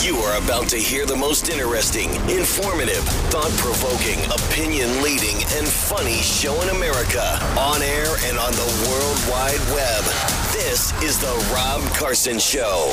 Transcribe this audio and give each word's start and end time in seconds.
You 0.00 0.16
are 0.18 0.38
about 0.38 0.68
to 0.68 0.76
hear 0.76 1.06
the 1.06 1.16
most 1.16 1.48
interesting, 1.48 2.08
informative, 2.30 3.02
thought 3.30 3.50
provoking, 3.58 4.24
opinion 4.30 5.02
leading, 5.02 5.34
and 5.56 5.66
funny 5.66 6.18
show 6.22 6.54
in 6.62 6.68
America 6.68 7.36
on 7.58 7.82
air 7.82 8.06
and 8.26 8.38
on 8.38 8.52
the 8.52 8.86
World 8.86 9.18
Wide 9.28 9.58
Web. 9.74 10.04
This 10.52 10.92
is 11.02 11.18
The 11.18 11.52
Rob 11.52 11.82
Carson 11.96 12.38
Show. 12.38 12.92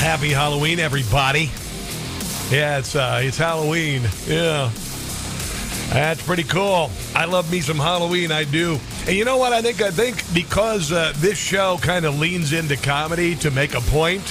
Happy 0.00 0.30
Halloween, 0.30 0.78
everybody. 0.78 1.50
Yeah, 2.50 2.78
it's 2.78 2.96
uh, 2.96 3.20
it's 3.22 3.36
Halloween. 3.36 4.02
Yeah. 4.26 4.70
That's 5.90 6.22
pretty 6.22 6.44
cool. 6.44 6.90
I 7.14 7.26
love 7.26 7.52
me 7.52 7.60
some 7.60 7.76
Halloween. 7.76 8.32
I 8.32 8.44
do. 8.44 8.78
And 9.06 9.16
you 9.16 9.26
know 9.26 9.36
what? 9.36 9.52
I 9.52 9.60
think 9.60 9.82
I 9.82 9.90
think 9.90 10.22
because 10.32 10.92
uh, 10.92 11.12
this 11.16 11.36
show 11.36 11.78
kind 11.82 12.06
of 12.06 12.18
leans 12.18 12.54
into 12.54 12.76
comedy 12.76 13.34
to 13.36 13.50
make 13.50 13.74
a 13.74 13.80
point. 13.82 14.22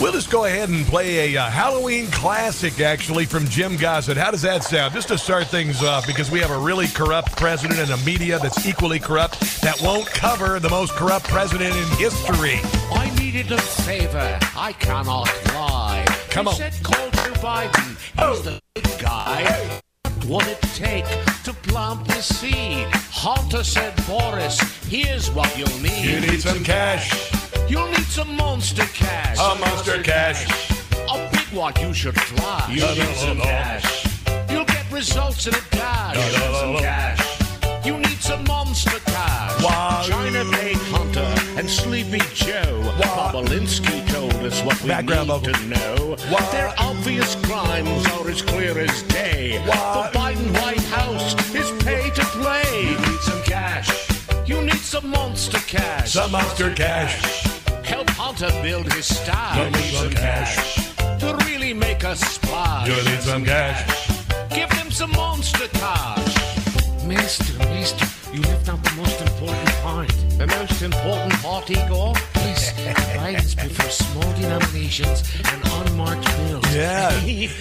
We'll 0.00 0.12
just 0.12 0.30
go 0.30 0.46
ahead 0.46 0.68
and 0.68 0.84
play 0.86 1.34
a 1.34 1.40
uh, 1.40 1.48
Halloween 1.48 2.10
classic, 2.10 2.80
actually, 2.80 3.24
from 3.24 3.46
Jim 3.46 3.76
Gossett. 3.76 4.16
How 4.16 4.30
does 4.30 4.42
that 4.42 4.64
sound? 4.64 4.94
Just 4.94 5.08
to 5.08 5.18
start 5.18 5.46
things 5.46 5.82
off, 5.82 6.06
because 6.06 6.30
we 6.30 6.40
have 6.40 6.50
a 6.50 6.58
really 6.58 6.88
corrupt 6.88 7.36
president 7.36 7.78
and 7.78 7.90
a 7.90 7.96
media 7.98 8.38
that's 8.38 8.66
equally 8.66 8.98
corrupt 8.98 9.38
that 9.60 9.80
won't 9.82 10.06
cover 10.06 10.58
the 10.58 10.70
most 10.70 10.92
corrupt 10.94 11.28
president 11.28 11.76
in 11.76 11.86
history. 11.98 12.58
I 12.90 13.14
needed 13.18 13.52
a 13.52 13.60
favor. 13.60 14.38
I 14.56 14.72
cannot 14.72 15.30
lie. 15.54 16.04
Come 16.30 16.46
he 16.46 16.50
on. 16.50 16.56
said 16.56 16.74
call 16.82 17.10
to 17.10 17.30
Biden. 17.40 18.28
He's 18.28 18.42
the 18.42 18.60
big 18.74 18.84
guy. 18.98 19.80
What 20.26 20.46
would 20.46 20.52
it 20.52 20.62
take 20.74 21.04
to 21.44 21.52
plant 21.52 22.06
the 22.06 22.22
seed? 22.22 22.86
Hunter 23.10 23.62
said, 23.62 23.94
Boris, 24.06 24.58
here's 24.86 25.30
what 25.30 25.56
you'll 25.56 25.78
need. 25.80 26.04
You 26.04 26.20
need 26.20 26.40
some 26.40 26.64
cash. 26.64 27.41
You'll 27.68 27.86
need 27.88 28.08
some 28.18 28.36
monster 28.36 28.84
cash. 28.92 29.38
A 29.38 29.58
monster 29.58 30.02
cash. 30.02 30.46
A 31.10 31.28
big 31.32 31.48
one 31.56 31.72
you 31.80 31.92
should 31.94 32.18
fly. 32.20 32.68
You 32.70 32.82
need 32.82 33.16
some 33.16 33.38
cash. 33.38 34.06
You'll 34.50 34.64
get 34.64 34.90
results 34.92 35.46
in 35.46 35.54
a 35.54 35.60
dash. 35.70 36.16
No, 36.38 36.52
no, 36.52 36.72
no. 36.72 36.78
cash. 36.80 37.32
You 37.84 37.98
need 37.98 38.20
some 38.20 38.44
monster 38.44 38.98
cash. 39.06 39.62
Wow. 39.62 40.02
China 40.06 40.44
made 40.44 40.76
Hunter 40.94 41.34
and 41.58 41.68
Sleepy 41.68 42.20
Joe. 42.34 42.80
Wow. 43.00 43.32
Bobulinski 43.32 44.06
told 44.12 44.34
us 44.34 44.62
what 44.62 44.80
we 44.82 44.88
Background 44.88 45.28
need 45.28 45.52
to 45.52 45.66
know. 45.66 46.16
Wow. 46.30 46.50
Their 46.52 46.74
obvious 46.78 47.34
crimes 47.46 48.06
are 48.08 48.28
as 48.28 48.42
clear 48.42 48.78
as 48.78 49.02
day. 49.04 49.62
Wow. 49.66 50.10
The 50.12 50.18
Biden 50.18 50.52
White 50.60 50.84
House 50.84 51.34
is 51.54 51.70
pay 51.84 52.10
to 52.10 52.24
play. 52.24 53.01
Some 54.92 55.08
monster 55.08 55.58
cash. 55.60 56.12
Some 56.12 56.32
monster 56.32 56.70
cash. 56.74 57.46
Help 57.82 58.10
Hunter 58.10 58.50
build 58.62 58.92
his 58.92 59.06
stash. 59.06 59.56
You 59.56 59.70
need 59.70 59.94
some 59.94 60.10
cash. 60.10 60.86
To 61.20 61.34
really 61.46 61.72
make 61.72 62.04
a 62.04 62.14
splash. 62.14 62.86
You 62.88 62.96
need 63.10 63.22
some 63.22 63.42
cash. 63.42 64.10
Give 64.50 64.68
them 64.68 64.90
some 64.90 65.12
monster 65.12 65.66
cash. 65.68 66.34
Mister, 67.06 67.58
mister, 67.70 68.06
you 68.34 68.42
left 68.42 68.68
out 68.68 68.84
the 68.84 68.92
most 68.92 69.18
important 69.22 69.70
part. 69.80 70.31
The 70.42 70.48
most 70.48 70.82
important 70.82 71.34
part, 71.34 71.70
Igor? 71.70 72.14
Yes, 72.34 72.72
Biden's 73.16 73.54
prefer 73.54 73.88
small 73.88 74.32
denominations 74.34 75.22
and 75.36 75.62
unmarked 75.64 76.26
bills. 76.26 76.74
Yeah, 76.74 77.10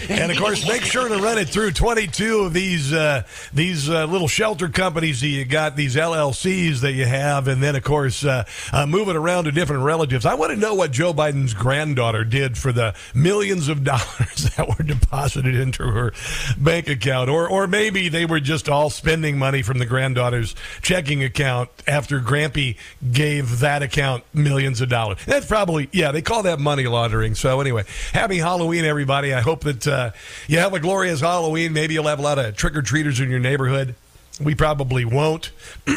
and 0.10 0.32
of 0.32 0.38
course, 0.38 0.68
make 0.68 0.82
sure 0.82 1.08
to 1.08 1.18
run 1.18 1.38
it 1.38 1.50
through 1.50 1.72
22 1.72 2.40
of 2.40 2.54
these 2.54 2.92
uh, 2.92 3.24
these 3.54 3.90
uh, 3.90 4.06
little 4.06 4.28
shelter 4.28 4.68
companies 4.68 5.22
that 5.22 5.28
you 5.28 5.46
got, 5.46 5.76
these 5.76 5.96
LLCs 5.96 6.80
that 6.80 6.94
you 6.94 7.06
have, 7.06 7.48
and 7.48 7.62
then 7.62 7.76
of 7.76 7.84
course 7.84 8.26
uh, 8.26 8.46
uh, 8.74 8.86
move 8.86 9.10
it 9.10 9.16
around 9.16 9.46
to 9.46 9.52
different 9.52 9.84
relatives. 9.84 10.26
I 10.26 10.34
want 10.34 10.52
to 10.52 10.58
know 10.58 10.74
what 10.74 10.92
Joe 10.92 11.14
Biden's 11.14 11.54
granddaughter 11.54 12.24
did 12.24 12.58
for 12.58 12.72
the 12.72 12.96
millions 13.14 13.68
of 13.68 13.84
dollars 13.84 14.50
that 14.56 14.68
were 14.68 14.84
deposited 14.84 15.56
into 15.56 15.84
her 15.84 16.14
bank 16.58 16.90
account, 16.90 17.30
or 17.30 17.48
or 17.48 17.68
maybe 17.68 18.10
they 18.10 18.26
were 18.26 18.40
just 18.40 18.68
all 18.68 18.90
spending 18.90 19.38
money 19.38 19.62
from 19.62 19.78
the 19.78 19.86
granddaughter's 19.86 20.56
checking 20.82 21.24
account 21.24 21.70
after 21.86 22.20
Grampy 22.20 22.71
gave 23.12 23.60
that 23.60 23.82
account 23.82 24.24
millions 24.34 24.82
of 24.82 24.90
dollars. 24.90 25.20
That's 25.26 25.46
probably 25.46 25.90
yeah, 25.92 26.12
they 26.12 26.22
call 26.22 26.44
that 26.44 26.60
money 26.60 26.88
laundering. 26.88 27.36
So 27.36 27.62
anyway, 27.62 27.84
happy 28.14 28.38
Halloween, 28.38 28.86
everybody. 28.86 29.34
I 29.34 29.42
hope 29.42 29.64
that 29.64 29.88
uh, 29.88 30.12
you 30.48 30.60
have 30.60 30.74
a 30.74 30.80
glorious 30.80 31.22
Halloween. 31.22 31.74
Maybe 31.74 31.94
you'll 31.94 32.08
have 32.08 32.20
a 32.20 32.24
lot 32.24 32.40
of 32.40 32.56
trick 32.56 32.76
or 32.76 32.82
treaters 32.82 33.20
in 33.20 33.30
your 33.30 33.40
neighborhood. 33.40 33.96
We 34.40 34.56
probably 34.56 35.06
won't. 35.06 35.52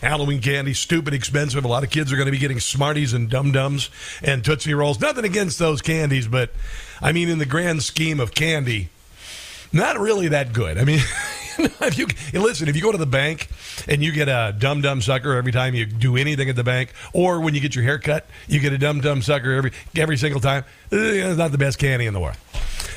Halloween 0.00 0.40
candy, 0.40 0.74
stupid 0.74 1.12
expensive. 1.12 1.64
A 1.64 1.68
lot 1.68 1.82
of 1.82 1.90
kids 1.90 2.12
are 2.12 2.16
going 2.16 2.26
to 2.26 2.32
be 2.32 2.38
getting 2.38 2.60
Smarties 2.60 3.12
and 3.12 3.28
Dum 3.28 3.50
Dums 3.50 3.90
and 4.22 4.44
Tootsie 4.44 4.74
Rolls. 4.74 5.00
Nothing 5.00 5.24
against 5.24 5.58
those 5.58 5.82
candies, 5.82 6.28
but 6.28 6.50
I 7.02 7.12
mean, 7.12 7.28
in 7.28 7.38
the 7.38 7.46
grand 7.46 7.82
scheme 7.82 8.20
of 8.20 8.32
candy, 8.32 8.90
not 9.72 9.98
really 9.98 10.28
that 10.28 10.52
good. 10.52 10.78
I 10.78 10.84
mean, 10.84 11.00
if 11.80 11.98
you 11.98 12.06
listen, 12.40 12.68
if 12.68 12.76
you 12.76 12.82
go 12.82 12.92
to 12.92 12.98
the 12.98 13.06
bank 13.06 13.48
and 13.88 14.02
you 14.02 14.12
get 14.12 14.28
a 14.28 14.54
dumb 14.56 14.80
dumb 14.80 15.00
sucker 15.02 15.34
every 15.36 15.52
time 15.52 15.74
you 15.74 15.86
do 15.86 16.16
anything 16.16 16.48
at 16.48 16.56
the 16.56 16.64
bank, 16.64 16.92
or 17.12 17.40
when 17.40 17.54
you 17.54 17.60
get 17.60 17.74
your 17.74 17.84
hair 17.84 17.98
cut, 17.98 18.26
you 18.46 18.60
get 18.60 18.72
a 18.72 18.78
dumb 18.78 19.00
dumb 19.00 19.22
sucker 19.22 19.52
every 19.52 19.72
every 19.96 20.16
single 20.16 20.40
time. 20.40 20.64
eh, 20.92 20.96
It's 20.96 21.38
not 21.38 21.52
the 21.52 21.58
best 21.58 21.78
candy 21.78 22.06
in 22.06 22.14
the 22.14 22.20
world. 22.20 22.36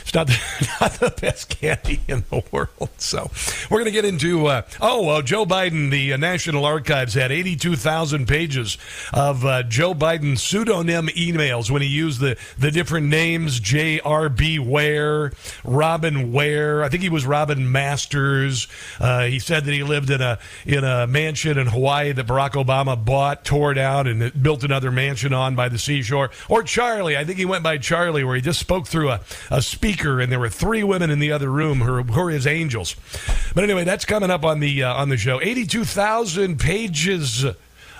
It's 0.02 0.14
not 0.14 0.28
the, 0.28 0.40
not 0.82 0.92
the 0.94 1.14
best 1.22 1.50
candy 1.50 2.02
in 2.08 2.24
the 2.30 2.44
world. 2.52 2.90
So 2.98 3.30
we're 3.70 3.80
going 3.80 3.86
to 3.86 3.92
get 3.92 4.06
into 4.06 4.48
uh, 4.48 4.64
oh 4.82 5.22
Joe 5.22 5.46
Biden. 5.46 5.92
The 5.92 6.14
uh, 6.14 6.18
National 6.18 6.66
Archives 6.66 7.14
had 7.14 7.32
eighty 7.32 7.56
two 7.56 7.76
thousand 7.76 8.28
pages 8.28 8.78
of 9.14 9.46
uh, 9.46 9.64
Joe 9.64 9.94
Biden 9.94 10.38
pseudonym 10.38 11.08
emails 11.08 11.70
when 11.70 11.82
he 11.82 11.88
used 11.88 12.20
the 12.20 12.38
the 12.58 12.72
different 12.72 13.08
names 13.08 13.60
J.R.B. 13.60 14.60
Ware, 14.60 15.34
Robin 15.64 16.32
Ware. 16.32 16.84
I 16.84 16.90
think 16.90 17.04
he 17.04 17.10
was 17.10 17.26
Robin 17.26 17.72
Masters. 17.72 18.68
Uh, 19.00 19.26
he 19.26 19.40
said 19.40 19.66
that 19.66 19.72
he 19.72 19.84
lived 19.84 20.10
in 20.10 20.22
a 20.22 20.40
in 20.66 20.84
a 20.84 21.08
mansion 21.08 21.58
in 21.58 21.68
Hawaii 21.68 22.12
that 22.12 22.28
Barack 22.28 22.52
Obama 22.52 23.04
bought, 23.04 23.46
tore 23.46 23.74
down, 23.74 24.08
and 24.08 24.42
built 24.42 24.64
another 24.64 24.92
mansion 24.92 25.34
on 25.34 25.56
by 25.56 25.70
the 25.70 25.78
seashore. 25.78 26.32
Or 26.50 26.64
Charlie. 26.64 27.18
I 27.18 27.26
think 27.26 27.38
he 27.38 27.46
went 27.46 27.64
by 27.64 27.78
Charlie, 27.78 28.24
where 28.24 28.36
he 28.36 28.42
just 28.42 28.60
spoke 28.60 28.88
through 28.88 29.10
a, 29.10 29.22
a 29.50 29.62
speaker, 29.92 30.22
and 30.22 30.32
there 30.32 30.40
were 30.40 30.50
three 30.50 30.84
women 30.84 31.10
in 31.10 31.20
the 31.20 31.32
other 31.32 31.50
room 31.50 31.82
who 31.82 32.22
were, 32.22 32.30
his 32.30 32.48
angels. 32.48 32.96
But 33.54 33.64
anyway, 33.64 33.84
that's 33.84 34.06
coming 34.06 34.32
up 34.32 34.46
on 34.46 34.60
the 34.60 34.84
uh, 34.84 34.94
on 34.94 35.10
the 35.10 35.18
show. 35.18 35.42
Eighty 35.42 35.66
two 35.66 35.84
thousand 35.84 36.60
pages 36.60 37.46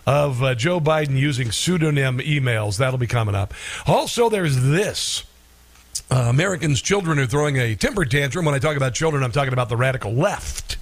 of 0.08 0.44
uh, 0.44 0.56
Joe 0.56 0.80
Biden 0.80 1.18
using 1.18 1.52
pseudonym 1.52 2.20
emails. 2.20 2.78
That'll 2.78 2.98
be 2.98 3.08
coming 3.08 3.36
up. 3.36 3.54
Also, 3.86 4.30
there's 4.30 4.62
this. 4.62 5.24
Uh, 6.10 6.28
Americans' 6.30 6.82
children 6.82 7.20
are 7.20 7.28
throwing 7.28 7.58
a 7.58 7.76
temper 7.76 8.06
tantrum. 8.06 8.46
When 8.46 8.56
I 8.56 8.60
talk 8.60 8.78
about 8.78 8.94
children, 8.94 9.24
I'm 9.24 9.32
talking 9.32 9.54
about 9.54 9.70
the 9.70 9.78
radical 9.78 10.14
left. 10.14 10.78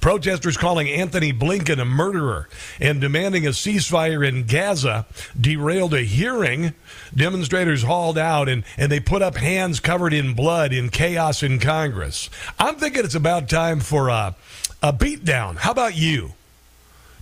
Protesters 0.00 0.56
calling 0.56 0.88
Anthony 0.88 1.32
Blinken 1.32 1.80
a 1.80 1.84
murderer 1.84 2.48
and 2.80 3.00
demanding 3.00 3.46
a 3.46 3.50
ceasefire 3.50 4.26
in 4.26 4.46
Gaza 4.46 5.06
derailed 5.38 5.94
a 5.94 6.02
hearing. 6.02 6.74
Demonstrators 7.14 7.82
hauled 7.82 8.18
out 8.18 8.48
and, 8.48 8.64
and 8.76 8.90
they 8.92 9.00
put 9.00 9.22
up 9.22 9.36
hands 9.36 9.80
covered 9.80 10.12
in 10.12 10.34
blood 10.34 10.72
in 10.72 10.88
chaos 10.88 11.42
in 11.42 11.58
Congress. 11.58 12.30
I'm 12.58 12.76
thinking 12.76 13.04
it's 13.04 13.14
about 13.14 13.48
time 13.48 13.80
for 13.80 14.08
a, 14.08 14.34
a 14.82 14.92
beatdown. 14.92 15.56
How 15.56 15.72
about 15.72 15.96
you? 15.96 16.32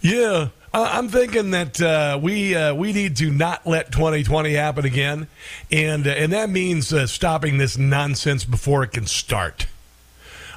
Yeah, 0.00 0.48
I'm 0.72 1.08
thinking 1.08 1.52
that 1.52 1.80
uh, 1.80 2.18
we 2.20 2.54
uh, 2.54 2.74
we 2.74 2.92
need 2.92 3.16
to 3.16 3.30
not 3.30 3.66
let 3.66 3.92
2020 3.92 4.52
happen 4.52 4.84
again, 4.84 5.26
and 5.70 6.06
uh, 6.06 6.10
and 6.10 6.32
that 6.32 6.50
means 6.50 6.92
uh, 6.92 7.06
stopping 7.06 7.56
this 7.56 7.78
nonsense 7.78 8.44
before 8.44 8.84
it 8.84 8.92
can 8.92 9.06
start. 9.06 9.66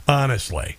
Honestly, 0.08 0.78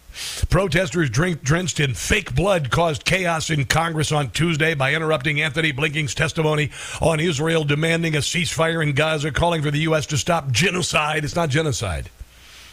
protesters 0.48 1.10
drink, 1.10 1.42
drenched 1.42 1.80
in 1.80 1.94
fake 1.94 2.34
blood 2.34 2.70
caused 2.70 3.04
chaos 3.04 3.50
in 3.50 3.64
Congress 3.64 4.12
on 4.12 4.30
Tuesday 4.30 4.74
by 4.74 4.94
interrupting 4.94 5.40
Anthony 5.40 5.72
Blinken's 5.72 6.14
testimony 6.14 6.70
on 7.00 7.20
Israel 7.20 7.64
demanding 7.64 8.14
a 8.14 8.18
ceasefire 8.18 8.82
in 8.82 8.94
Gaza, 8.94 9.30
calling 9.30 9.62
for 9.62 9.70
the 9.70 9.80
U.S. 9.80 10.06
to 10.06 10.16
stop 10.16 10.50
genocide. 10.50 11.24
It's 11.24 11.36
not 11.36 11.48
genocide; 11.48 12.10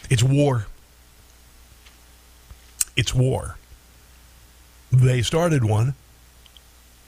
it's 0.09 0.23
war. 0.23 0.67
It's 2.95 3.13
war. 3.13 3.57
They 4.91 5.21
started 5.21 5.63
one. 5.63 5.93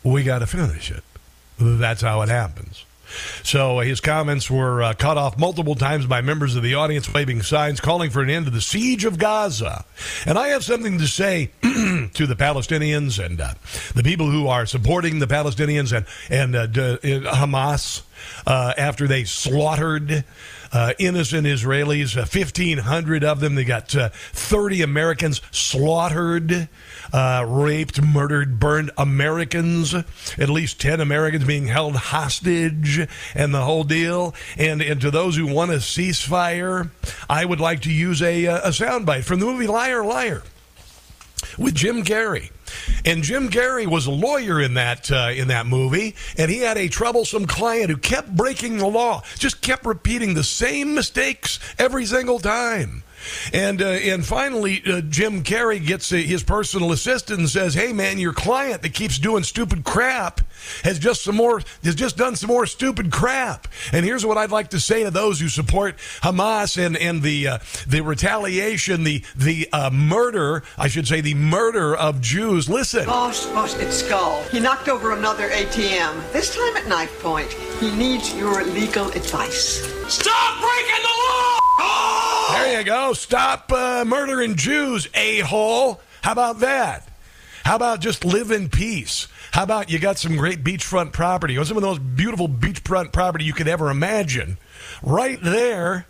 We 0.03 0.23
got 0.23 0.39
to 0.39 0.47
finish 0.47 0.91
it. 0.91 1.03
That's 1.57 2.01
how 2.01 2.21
it 2.21 2.29
happens. 2.29 2.85
So 3.43 3.79
uh, 3.79 3.83
his 3.83 4.01
comments 4.01 4.49
were 4.49 4.83
uh, 4.83 4.93
cut 4.93 5.17
off 5.17 5.37
multiple 5.37 5.75
times 5.75 6.05
by 6.05 6.21
members 6.21 6.55
of 6.55 6.63
the 6.63 6.75
audience 6.75 7.11
waving 7.11 7.41
signs 7.41 7.79
calling 7.79 8.09
for 8.09 8.21
an 8.21 8.29
end 8.29 8.45
to 8.45 8.51
the 8.51 8.61
siege 8.61 9.05
of 9.05 9.17
Gaza. 9.17 9.85
And 10.25 10.37
I 10.37 10.49
have 10.49 10.63
something 10.63 10.97
to 10.99 11.07
say 11.07 11.51
to 11.61 12.27
the 12.27 12.35
Palestinians 12.35 13.23
and 13.23 13.39
uh, 13.39 13.53
the 13.95 14.03
people 14.03 14.29
who 14.29 14.47
are 14.47 14.65
supporting 14.65 15.19
the 15.19 15.27
Palestinians 15.27 15.95
and 15.95 16.05
and 16.29 16.55
uh, 16.55 16.67
d- 16.67 16.81
uh, 16.81 17.35
Hamas 17.35 18.03
uh, 18.45 18.73
after 18.77 19.07
they 19.07 19.23
slaughtered 19.23 20.25
uh, 20.71 20.93
innocent 20.99 21.47
Israelis, 21.47 22.15
uh, 22.15 22.21
1,500 22.21 23.23
of 23.23 23.39
them. 23.39 23.55
They 23.55 23.63
got 23.63 23.95
uh, 23.95 24.09
30 24.09 24.81
Americans 24.81 25.41
slaughtered, 25.51 26.69
uh, 27.13 27.45
raped, 27.47 28.01
murdered, 28.01 28.59
burned 28.59 28.91
Americans, 28.97 29.93
at 29.93 30.49
least 30.49 30.79
10 30.81 30.99
Americans 30.99 31.45
being 31.45 31.67
held 31.67 31.95
hostage, 31.95 33.07
and 33.35 33.53
the 33.53 33.61
whole 33.61 33.83
deal. 33.83 34.33
And, 34.57 34.81
and 34.81 35.01
to 35.01 35.11
those 35.11 35.35
who 35.35 35.47
want 35.47 35.71
a 35.71 35.75
ceasefire, 35.75 36.89
I 37.29 37.45
would 37.45 37.59
like 37.59 37.81
to 37.81 37.91
use 37.91 38.21
a, 38.21 38.47
uh, 38.47 38.69
a 38.69 38.69
soundbite 38.69 39.23
from 39.23 39.39
the 39.39 39.45
movie 39.45 39.67
Liar 39.67 40.03
Liar 40.03 40.43
with 41.57 41.75
Jim 41.75 42.03
Carrey. 42.03 42.51
And 43.05 43.23
Jim 43.23 43.49
Carrey 43.49 43.87
was 43.87 44.05
a 44.05 44.11
lawyer 44.11 44.61
in 44.61 44.75
that 44.75 45.11
uh, 45.11 45.31
in 45.35 45.47
that 45.47 45.65
movie, 45.65 46.15
and 46.37 46.51
he 46.51 46.59
had 46.59 46.77
a 46.77 46.87
troublesome 46.87 47.47
client 47.47 47.89
who 47.89 47.97
kept 47.97 48.35
breaking 48.35 48.77
the 48.77 48.87
law, 48.87 49.23
just 49.37 49.61
kept 49.61 49.85
repeating 49.85 50.33
the 50.33 50.43
same 50.43 50.93
mistakes 50.93 51.59
every 51.79 52.05
single 52.05 52.39
time. 52.39 53.03
And 53.53 53.81
uh, 53.81 53.85
and 53.85 54.25
finally, 54.25 54.81
uh, 54.85 55.01
Jim 55.01 55.43
Carrey 55.43 55.85
gets 55.85 56.11
uh, 56.11 56.17
his 56.17 56.43
personal 56.43 56.91
assistant 56.91 57.39
and 57.39 57.49
says, 57.49 57.73
"Hey 57.73 57.93
man, 57.93 58.17
your 58.17 58.33
client 58.33 58.81
that 58.81 58.93
keeps 58.93 59.17
doing 59.17 59.43
stupid 59.43 59.83
crap 59.83 60.41
has 60.83 60.99
just 60.99 61.23
some 61.23 61.35
more 61.35 61.61
has 61.83 61.95
just 61.95 62.17
done 62.17 62.35
some 62.35 62.47
more 62.47 62.65
stupid 62.65 63.11
crap." 63.11 63.67
And 63.91 64.05
here's 64.05 64.25
what 64.25 64.37
I'd 64.37 64.51
like 64.51 64.69
to 64.69 64.79
say 64.79 65.03
to 65.03 65.11
those 65.11 65.39
who 65.39 65.49
support 65.49 65.97
Hamas 66.21 66.83
and 66.83 66.97
and 66.97 67.21
the 67.21 67.47
uh, 67.47 67.57
the 67.87 68.01
retaliation, 68.01 69.03
the 69.03 69.23
the 69.35 69.67
uh, 69.71 69.89
murder, 69.89 70.63
I 70.77 70.87
should 70.87 71.07
say, 71.07 71.21
the 71.21 71.35
murder 71.35 71.95
of 71.95 72.21
Jews. 72.21 72.69
Listen. 72.69 73.05
Boss, 73.05 73.45
boss, 73.47 73.75
it's 73.77 73.97
Skull. 73.97 74.43
He 74.43 74.59
knocked 74.59 74.87
over 74.87 75.11
another 75.11 75.49
ATM, 75.49 76.31
this 76.31 76.55
time 76.55 76.77
at 76.77 76.87
knife 76.87 77.21
point. 77.21 77.51
He 77.79 77.91
needs 77.95 78.33
your 78.35 78.63
legal 78.65 79.09
advice. 79.11 79.81
Stop 80.07 80.61
breaking 80.61 81.03
the 81.03 81.83
law! 81.83 82.28
There 82.51 82.79
you 82.79 82.83
go. 82.83 83.13
Stop 83.13 83.71
uh, 83.71 84.03
murdering 84.05 84.55
Jews, 84.55 85.07
a 85.13 85.39
hole. 85.41 86.01
How 86.23 86.31
about 86.31 86.59
that? 86.59 87.07
How 87.63 87.75
about 87.75 88.01
just 88.01 88.25
live 88.25 88.49
in 88.49 88.69
peace? 88.69 89.27
How 89.51 89.63
about 89.63 89.91
you 89.91 89.99
got 89.99 90.17
some 90.17 90.35
great 90.35 90.63
beachfront 90.63 91.11
property 91.11 91.57
or 91.57 91.65
some 91.65 91.77
of 91.77 91.81
the 91.81 91.87
most 91.87 92.15
beautiful 92.15 92.49
beachfront 92.49 93.11
property 93.11 93.45
you 93.45 93.53
could 93.53 93.67
ever 93.67 93.91
imagine 93.91 94.57
right 95.03 95.39
there? 95.41 96.07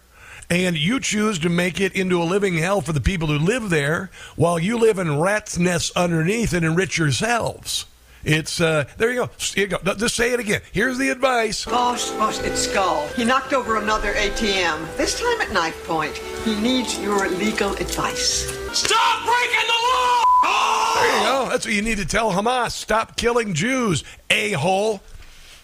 And 0.50 0.78
you 0.78 1.00
choose 1.00 1.40
to 1.40 1.50
make 1.50 1.80
it 1.80 1.94
into 1.94 2.22
a 2.22 2.24
living 2.24 2.58
hell 2.58 2.82
for 2.82 2.94
the 2.94 3.02
people 3.02 3.28
who 3.28 3.38
live 3.38 3.70
there 3.70 4.10
while 4.36 4.58
you 4.58 4.78
live 4.80 4.98
in 4.98 5.20
rat's 5.20 5.58
nests 5.58 5.92
underneath 5.96 6.54
and 6.54 6.66
enrich 6.66 6.98
yourselves. 6.98 7.86
It's, 8.24 8.60
uh, 8.60 8.86
there 8.98 9.12
you 9.12 9.26
go. 9.26 9.30
Here 9.38 9.68
you 9.68 9.78
go. 9.78 9.94
Just 9.96 10.16
say 10.16 10.34
it 10.34 10.40
again. 10.40 10.62
Here's 10.72 10.98
the 10.98 11.10
advice. 11.10 11.66
Boss, 11.66 12.12
boss, 12.12 12.40
it's 12.44 12.68
Skull. 12.68 13.08
He 13.10 13.24
knocked 13.24 13.54
over 13.54 13.78
another 13.78 14.14
ATM, 14.14 14.98
this 14.98 15.20
time 15.20 15.42
at 15.42 15.52
knife 15.52 15.88
point. 15.88 16.18
He 16.44 16.56
needs 16.60 17.00
your 17.00 17.30
legal 17.30 17.74
advice. 17.74 18.46
Stop 18.78 19.26
breaking 19.26 19.68
the 19.68 19.74
law! 19.74 20.94
There 20.96 21.18
you 21.18 21.24
go. 21.24 21.48
That's 21.50 21.66
what 21.66 21.74
you 21.74 21.82
need 21.82 21.98
to 21.98 22.06
tell 22.06 22.32
Hamas. 22.32 22.72
Stop 22.72 23.16
killing 23.16 23.54
Jews, 23.54 24.04
a 24.30 24.52
hole. 24.52 25.02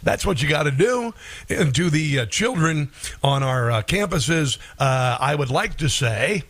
That's 0.04 0.26
what 0.26 0.42
you 0.42 0.48
got 0.48 0.64
to 0.64 0.72
do. 0.72 1.14
And 1.50 1.74
to 1.76 1.90
the 1.90 2.20
uh, 2.20 2.26
children 2.28 2.92
on 3.24 3.44
our 3.44 3.72
uh, 3.72 3.82
campuses, 3.82 4.60
uh, 4.80 5.18
I 5.20 5.36
would 5.36 5.50
like 5.50 5.78
to 5.78 5.90
say, 5.90 6.44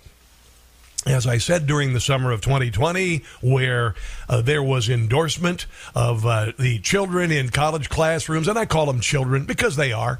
as 1.05 1.27
I 1.27 1.37
said 1.37 1.67
during 1.67 1.93
the 1.93 1.99
summer 1.99 2.31
of 2.31 2.41
2020, 2.41 3.23
where 3.41 3.93
uh, 4.27 4.41
there 4.41 4.63
was 4.63 4.89
endorsement 4.89 5.67
of 5.93 6.25
uh, 6.25 6.51
the 6.57 6.79
children 6.79 7.31
in 7.31 7.49
college 7.49 7.89
classrooms, 7.89 8.47
and 8.47 8.57
I 8.57 8.65
call 8.65 8.87
them 8.87 8.99
children 8.99 9.45
because 9.45 9.75
they 9.75 9.93
are. 9.93 10.19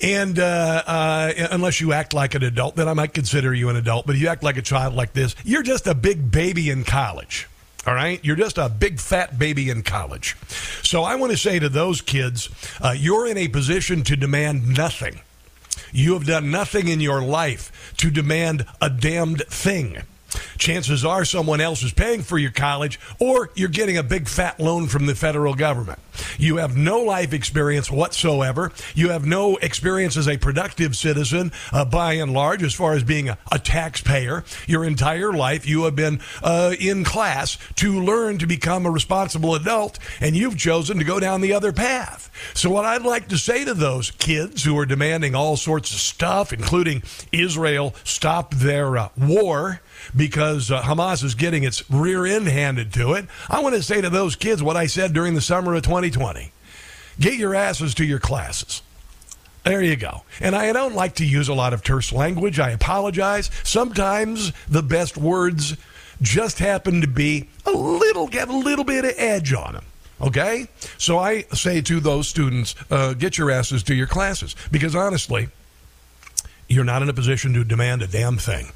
And 0.00 0.38
uh, 0.38 0.82
uh, 0.86 1.32
unless 1.52 1.80
you 1.80 1.92
act 1.92 2.14
like 2.14 2.34
an 2.34 2.42
adult, 2.42 2.74
then 2.76 2.88
I 2.88 2.94
might 2.94 3.14
consider 3.14 3.54
you 3.54 3.68
an 3.68 3.76
adult. 3.76 4.06
But 4.06 4.16
if 4.16 4.22
you 4.22 4.28
act 4.28 4.42
like 4.42 4.56
a 4.56 4.62
child 4.62 4.94
like 4.94 5.12
this, 5.12 5.36
you're 5.44 5.62
just 5.62 5.86
a 5.86 5.94
big 5.94 6.30
baby 6.30 6.68
in 6.68 6.84
college. 6.84 7.48
All 7.86 7.94
right, 7.94 8.18
you're 8.24 8.36
just 8.36 8.56
a 8.56 8.70
big 8.70 8.98
fat 8.98 9.38
baby 9.38 9.68
in 9.68 9.82
college. 9.82 10.36
So 10.82 11.02
I 11.02 11.16
want 11.16 11.32
to 11.32 11.38
say 11.38 11.58
to 11.58 11.68
those 11.68 12.00
kids, 12.00 12.48
uh, 12.80 12.94
you're 12.96 13.26
in 13.26 13.36
a 13.36 13.48
position 13.48 14.02
to 14.04 14.16
demand 14.16 14.74
nothing. 14.74 15.20
You 15.92 16.14
have 16.14 16.26
done 16.26 16.50
nothing 16.50 16.88
in 16.88 17.00
your 17.00 17.22
life 17.22 17.92
to 17.98 18.10
demand 18.10 18.66
a 18.80 18.88
damned 18.88 19.42
thing. 19.48 19.98
Chances 20.58 21.04
are 21.04 21.24
someone 21.24 21.60
else 21.60 21.82
is 21.82 21.92
paying 21.92 22.22
for 22.22 22.38
your 22.38 22.50
college, 22.50 22.98
or 23.18 23.50
you're 23.54 23.68
getting 23.68 23.96
a 23.96 24.02
big 24.02 24.28
fat 24.28 24.58
loan 24.60 24.86
from 24.86 25.06
the 25.06 25.14
federal 25.14 25.54
government. 25.54 25.98
You 26.38 26.56
have 26.58 26.76
no 26.76 27.00
life 27.00 27.32
experience 27.32 27.90
whatsoever. 27.90 28.72
You 28.94 29.10
have 29.10 29.26
no 29.26 29.56
experience 29.56 30.16
as 30.16 30.28
a 30.28 30.36
productive 30.36 30.96
citizen, 30.96 31.52
uh, 31.72 31.84
by 31.84 32.14
and 32.14 32.32
large, 32.32 32.62
as 32.62 32.74
far 32.74 32.94
as 32.94 33.02
being 33.02 33.28
a, 33.28 33.38
a 33.50 33.58
taxpayer. 33.58 34.44
Your 34.66 34.84
entire 34.84 35.32
life, 35.32 35.66
you 35.66 35.84
have 35.84 35.96
been 35.96 36.20
uh, 36.42 36.74
in 36.78 37.04
class 37.04 37.58
to 37.76 38.00
learn 38.00 38.38
to 38.38 38.46
become 38.46 38.86
a 38.86 38.90
responsible 38.90 39.54
adult, 39.54 39.98
and 40.20 40.36
you've 40.36 40.56
chosen 40.56 40.98
to 40.98 41.04
go 41.04 41.20
down 41.20 41.40
the 41.40 41.52
other 41.52 41.72
path. 41.72 42.30
So, 42.54 42.70
what 42.70 42.84
I'd 42.84 43.02
like 43.02 43.28
to 43.28 43.38
say 43.38 43.64
to 43.64 43.74
those 43.74 44.10
kids 44.12 44.64
who 44.64 44.78
are 44.78 44.86
demanding 44.86 45.34
all 45.34 45.56
sorts 45.56 45.92
of 45.92 45.98
stuff, 45.98 46.52
including 46.52 47.02
Israel 47.32 47.94
stop 48.04 48.54
their 48.54 48.96
uh, 48.96 49.08
war, 49.16 49.80
because 50.14 50.70
uh, 50.70 50.82
Hamas 50.82 51.22
is 51.24 51.34
getting 51.34 51.64
its 51.64 51.88
rear 51.90 52.26
end 52.26 52.48
handed 52.48 52.92
to 52.94 53.12
it. 53.14 53.26
I 53.48 53.60
want 53.60 53.74
to 53.74 53.82
say 53.82 54.00
to 54.00 54.10
those 54.10 54.36
kids 54.36 54.62
what 54.62 54.76
I 54.76 54.86
said 54.86 55.12
during 55.12 55.34
the 55.34 55.40
summer 55.40 55.74
of 55.74 55.82
2020 55.82 56.52
get 57.20 57.34
your 57.34 57.54
asses 57.54 57.94
to 57.94 58.04
your 58.04 58.18
classes. 58.18 58.82
There 59.64 59.82
you 59.82 59.96
go. 59.96 60.22
And 60.40 60.54
I 60.54 60.72
don't 60.72 60.94
like 60.94 61.14
to 61.16 61.24
use 61.24 61.48
a 61.48 61.54
lot 61.54 61.72
of 61.72 61.82
terse 61.82 62.12
language. 62.12 62.58
I 62.58 62.70
apologize. 62.70 63.50
Sometimes 63.62 64.52
the 64.68 64.82
best 64.82 65.16
words 65.16 65.76
just 66.20 66.58
happen 66.58 67.00
to 67.00 67.06
be 67.06 67.48
a 67.64 67.70
little, 67.70 68.26
get 68.26 68.48
a 68.48 68.56
little 68.56 68.84
bit 68.84 69.04
of 69.04 69.14
edge 69.16 69.52
on 69.54 69.72
them. 69.72 69.84
Okay? 70.20 70.68
So 70.98 71.18
I 71.18 71.42
say 71.52 71.80
to 71.80 71.98
those 71.98 72.28
students, 72.28 72.74
uh, 72.90 73.14
get 73.14 73.38
your 73.38 73.50
asses 73.50 73.82
to 73.84 73.94
your 73.94 74.06
classes. 74.06 74.54
Because 74.70 74.94
honestly, 74.94 75.48
you're 76.68 76.84
not 76.84 77.02
in 77.02 77.08
a 77.08 77.14
position 77.14 77.54
to 77.54 77.64
demand 77.64 78.02
a 78.02 78.06
damn 78.06 78.36
thing. 78.36 78.70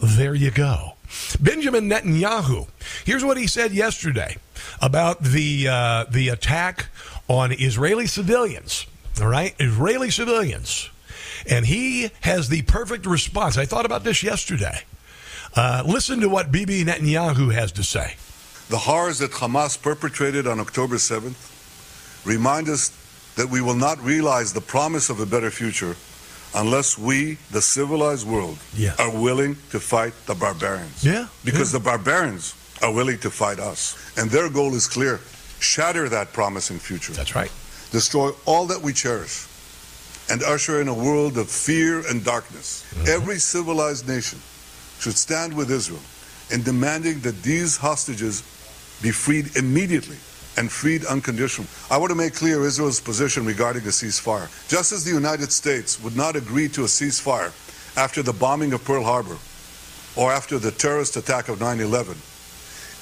There 0.00 0.34
you 0.34 0.50
go. 0.50 0.92
Benjamin 1.40 1.88
Netanyahu. 1.88 2.68
Here's 3.04 3.24
what 3.24 3.36
he 3.36 3.46
said 3.46 3.72
yesterday 3.72 4.36
about 4.80 5.22
the 5.22 5.68
uh, 5.68 6.04
the 6.10 6.28
attack 6.28 6.86
on 7.28 7.52
Israeli 7.52 8.06
civilians. 8.06 8.86
All 9.20 9.28
right, 9.28 9.54
Israeli 9.60 10.10
civilians, 10.10 10.90
and 11.48 11.66
he 11.66 12.10
has 12.22 12.48
the 12.48 12.62
perfect 12.62 13.06
response. 13.06 13.56
I 13.56 13.64
thought 13.64 13.86
about 13.86 14.02
this 14.02 14.22
yesterday. 14.22 14.82
Uh, 15.54 15.84
listen 15.86 16.20
to 16.20 16.28
what 16.28 16.50
Bibi 16.50 16.84
Netanyahu 16.84 17.54
has 17.54 17.70
to 17.72 17.84
say. 17.84 18.14
The 18.68 18.78
horrors 18.78 19.18
that 19.18 19.30
Hamas 19.30 19.80
perpetrated 19.80 20.48
on 20.48 20.58
October 20.58 20.96
7th 20.96 21.36
remind 22.26 22.68
us 22.68 22.88
that 23.36 23.48
we 23.48 23.60
will 23.60 23.76
not 23.76 24.02
realize 24.02 24.52
the 24.52 24.60
promise 24.60 25.10
of 25.10 25.20
a 25.20 25.26
better 25.26 25.50
future 25.50 25.96
unless 26.54 26.96
we, 26.98 27.36
the 27.50 27.60
civilized 27.62 28.26
world, 28.26 28.58
Yeah. 28.74 28.94
are 28.98 29.10
willing 29.10 29.56
to 29.70 29.80
fight 29.80 30.14
the 30.26 30.34
barbarians. 30.34 31.04
Yeah, 31.04 31.26
Because 31.44 31.72
yeah. 31.72 31.78
the 31.78 31.84
barbarians 31.84 32.54
are 32.82 32.92
willing 32.92 33.18
to 33.18 33.30
fight 33.30 33.58
us. 33.58 33.96
And 34.16 34.30
their 34.30 34.48
goal 34.48 34.74
is 34.74 34.86
clear 34.86 35.20
shatter 35.60 36.08
that 36.08 36.32
promising 36.32 36.78
future, 36.78 37.12
That's 37.12 37.34
right. 37.34 37.50
destroy 37.90 38.30
all 38.44 38.66
that 38.66 38.80
we 38.82 38.92
cherish, 38.92 39.46
and 40.30 40.42
usher 40.42 40.80
in 40.80 40.88
a 40.88 40.94
world 40.94 41.36
of 41.38 41.50
fear 41.50 42.06
and 42.08 42.24
darkness. 42.24 42.84
Mm-hmm. 42.90 43.08
Every 43.08 43.38
civilized 43.38 44.06
nation 44.08 44.38
should 45.00 45.16
stand 45.16 45.54
with 45.54 45.70
Israel 45.70 46.00
in 46.50 46.62
demanding 46.62 47.20
that 47.20 47.42
these 47.42 47.76
hostages 47.78 48.42
be 49.02 49.10
freed 49.10 49.56
immediately 49.56 50.16
and 50.56 50.70
freed 50.70 51.04
unconditionally. 51.04 51.68
I 51.90 51.98
want 51.98 52.10
to 52.10 52.16
make 52.16 52.34
clear 52.34 52.64
Israel's 52.64 53.00
position 53.00 53.44
regarding 53.44 53.82
a 53.82 53.88
ceasefire. 53.88 54.48
Just 54.68 54.92
as 54.92 55.04
the 55.04 55.12
United 55.12 55.52
States 55.52 56.02
would 56.02 56.16
not 56.16 56.36
agree 56.36 56.68
to 56.68 56.82
a 56.82 56.86
ceasefire 56.86 57.52
after 57.96 58.22
the 58.22 58.32
bombing 58.32 58.72
of 58.72 58.84
Pearl 58.84 59.04
Harbor 59.04 59.36
or 60.16 60.32
after 60.32 60.58
the 60.58 60.70
terrorist 60.70 61.16
attack 61.16 61.48
of 61.48 61.60
9 61.60 61.80
11, 61.80 62.16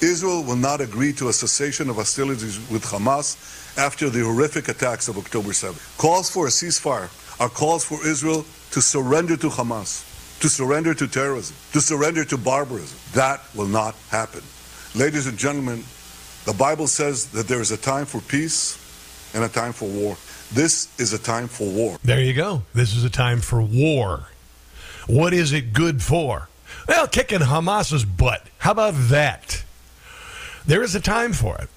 Israel 0.01 0.43
will 0.43 0.55
not 0.55 0.81
agree 0.81 1.13
to 1.13 1.29
a 1.29 1.33
cessation 1.33 1.89
of 1.89 1.95
hostilities 1.95 2.59
with 2.69 2.83
Hamas 2.83 3.77
after 3.77 4.09
the 4.09 4.21
horrific 4.21 4.67
attacks 4.67 5.07
of 5.07 5.17
October 5.17 5.49
7th. 5.49 5.97
Calls 5.97 6.29
for 6.29 6.47
a 6.47 6.49
ceasefire 6.49 7.09
are 7.39 7.49
calls 7.49 7.83
for 7.83 8.05
Israel 8.05 8.45
to 8.71 8.81
surrender 8.81 9.37
to 9.37 9.49
Hamas, 9.49 10.03
to 10.39 10.49
surrender 10.49 10.93
to 10.93 11.07
terrorism, 11.07 11.55
to 11.71 11.81
surrender 11.81 12.25
to 12.25 12.37
barbarism. 12.37 12.97
That 13.13 13.41
will 13.55 13.67
not 13.67 13.95
happen. 14.09 14.41
Ladies 14.95 15.25
and 15.25 15.37
gentlemen, 15.37 15.83
the 16.45 16.53
Bible 16.53 16.87
says 16.87 17.27
that 17.27 17.47
there 17.47 17.61
is 17.61 17.71
a 17.71 17.77
time 17.77 18.05
for 18.05 18.19
peace 18.21 18.79
and 19.33 19.43
a 19.43 19.49
time 19.49 19.73
for 19.73 19.87
war. 19.87 20.17
This 20.51 20.87
is 20.99 21.13
a 21.13 21.17
time 21.17 21.47
for 21.47 21.67
war. 21.67 21.97
There 22.03 22.21
you 22.21 22.33
go. 22.33 22.63
This 22.73 22.95
is 22.95 23.03
a 23.03 23.09
time 23.09 23.39
for 23.39 23.61
war. 23.61 24.27
What 25.07 25.33
is 25.33 25.51
it 25.51 25.73
good 25.73 26.01
for? 26.01 26.49
Well, 26.87 27.07
kicking 27.07 27.41
Hamas's 27.41 28.05
butt. 28.05 28.47
How 28.59 28.71
about 28.71 28.93
that? 28.95 29.63
There 30.65 30.83
is 30.83 30.95
a 30.95 30.99
time 30.99 31.33
for 31.33 31.57
it. 31.57 31.69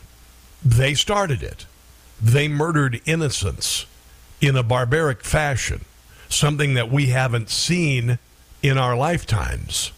They 0.65 0.95
started 0.95 1.43
it. 1.43 1.67
They 2.21 2.49
murdered 2.49 3.01
innocents 3.07 3.87
in 4.41 4.57
a 4.57 4.63
barbaric 4.63 5.23
fashion, 5.25 5.85
something 6.29 6.75
that 6.75 6.91
we 6.91 7.07
haven't 7.07 7.51
seen 7.51 8.19
in 8.63 8.79
our 8.79 8.97
lifetimes. 8.97 9.93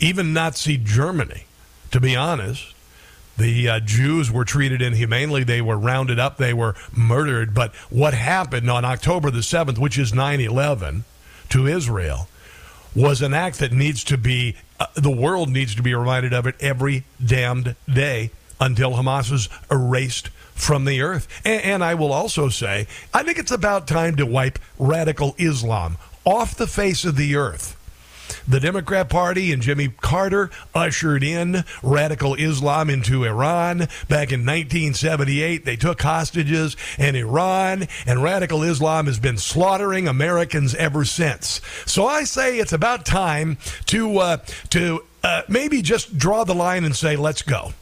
Even 0.00 0.32
Nazi 0.32 0.76
Germany, 0.76 1.44
to 1.90 2.00
be 2.00 2.16
honest, 2.16 2.74
the 3.38 3.68
uh, 3.68 3.80
Jews 3.80 4.30
were 4.30 4.44
treated 4.44 4.82
inhumanely. 4.82 5.44
They 5.44 5.62
were 5.62 5.78
rounded 5.78 6.18
up. 6.18 6.36
They 6.36 6.52
were 6.52 6.74
murdered. 6.92 7.54
But 7.54 7.74
what 7.88 8.12
happened 8.12 8.70
on 8.70 8.84
October 8.84 9.30
the 9.30 9.38
7th, 9.38 9.78
which 9.78 9.96
is 9.96 10.12
9 10.12 10.40
11, 10.40 11.04
to 11.50 11.66
Israel, 11.66 12.28
was 12.94 13.22
an 13.22 13.32
act 13.32 13.60
that 13.60 13.72
needs 13.72 14.02
to 14.04 14.18
be, 14.18 14.56
uh, 14.80 14.86
the 14.94 15.10
world 15.10 15.48
needs 15.48 15.74
to 15.76 15.82
be 15.82 15.94
reminded 15.94 16.32
of 16.32 16.46
it 16.46 16.56
every 16.60 17.04
damned 17.24 17.76
day 17.88 18.30
until 18.60 18.92
Hamas 18.92 19.32
is 19.32 19.48
erased 19.70 20.28
from 20.54 20.84
the 20.84 21.00
earth. 21.00 21.28
And, 21.44 21.62
and 21.62 21.84
I 21.84 21.94
will 21.94 22.12
also 22.12 22.48
say, 22.48 22.88
I 23.14 23.22
think 23.22 23.38
it's 23.38 23.52
about 23.52 23.86
time 23.86 24.16
to 24.16 24.26
wipe 24.26 24.58
radical 24.78 25.36
Islam 25.38 25.96
off 26.24 26.56
the 26.56 26.66
face 26.66 27.04
of 27.04 27.16
the 27.16 27.36
earth. 27.36 27.77
The 28.46 28.60
Democrat 28.60 29.08
Party 29.08 29.52
and 29.52 29.62
Jimmy 29.62 29.88
Carter 29.88 30.50
ushered 30.74 31.22
in 31.22 31.64
radical 31.82 32.34
Islam 32.34 32.90
into 32.90 33.24
Iran 33.24 33.88
back 34.08 34.32
in 34.32 34.44
1978. 34.44 35.64
They 35.64 35.76
took 35.76 36.00
hostages 36.02 36.76
in 36.98 37.16
Iran, 37.16 37.88
and 38.06 38.22
radical 38.22 38.62
Islam 38.62 39.06
has 39.06 39.18
been 39.18 39.38
slaughtering 39.38 40.08
Americans 40.08 40.74
ever 40.74 41.04
since. 41.04 41.60
So 41.86 42.06
I 42.06 42.24
say 42.24 42.58
it's 42.58 42.72
about 42.72 43.04
time 43.06 43.58
to 43.86 44.18
uh, 44.18 44.36
to 44.70 45.04
uh, 45.22 45.42
maybe 45.48 45.82
just 45.82 46.16
draw 46.16 46.44
the 46.44 46.54
line 46.54 46.84
and 46.84 46.94
say, 46.94 47.16
let's 47.16 47.42
go 47.42 47.72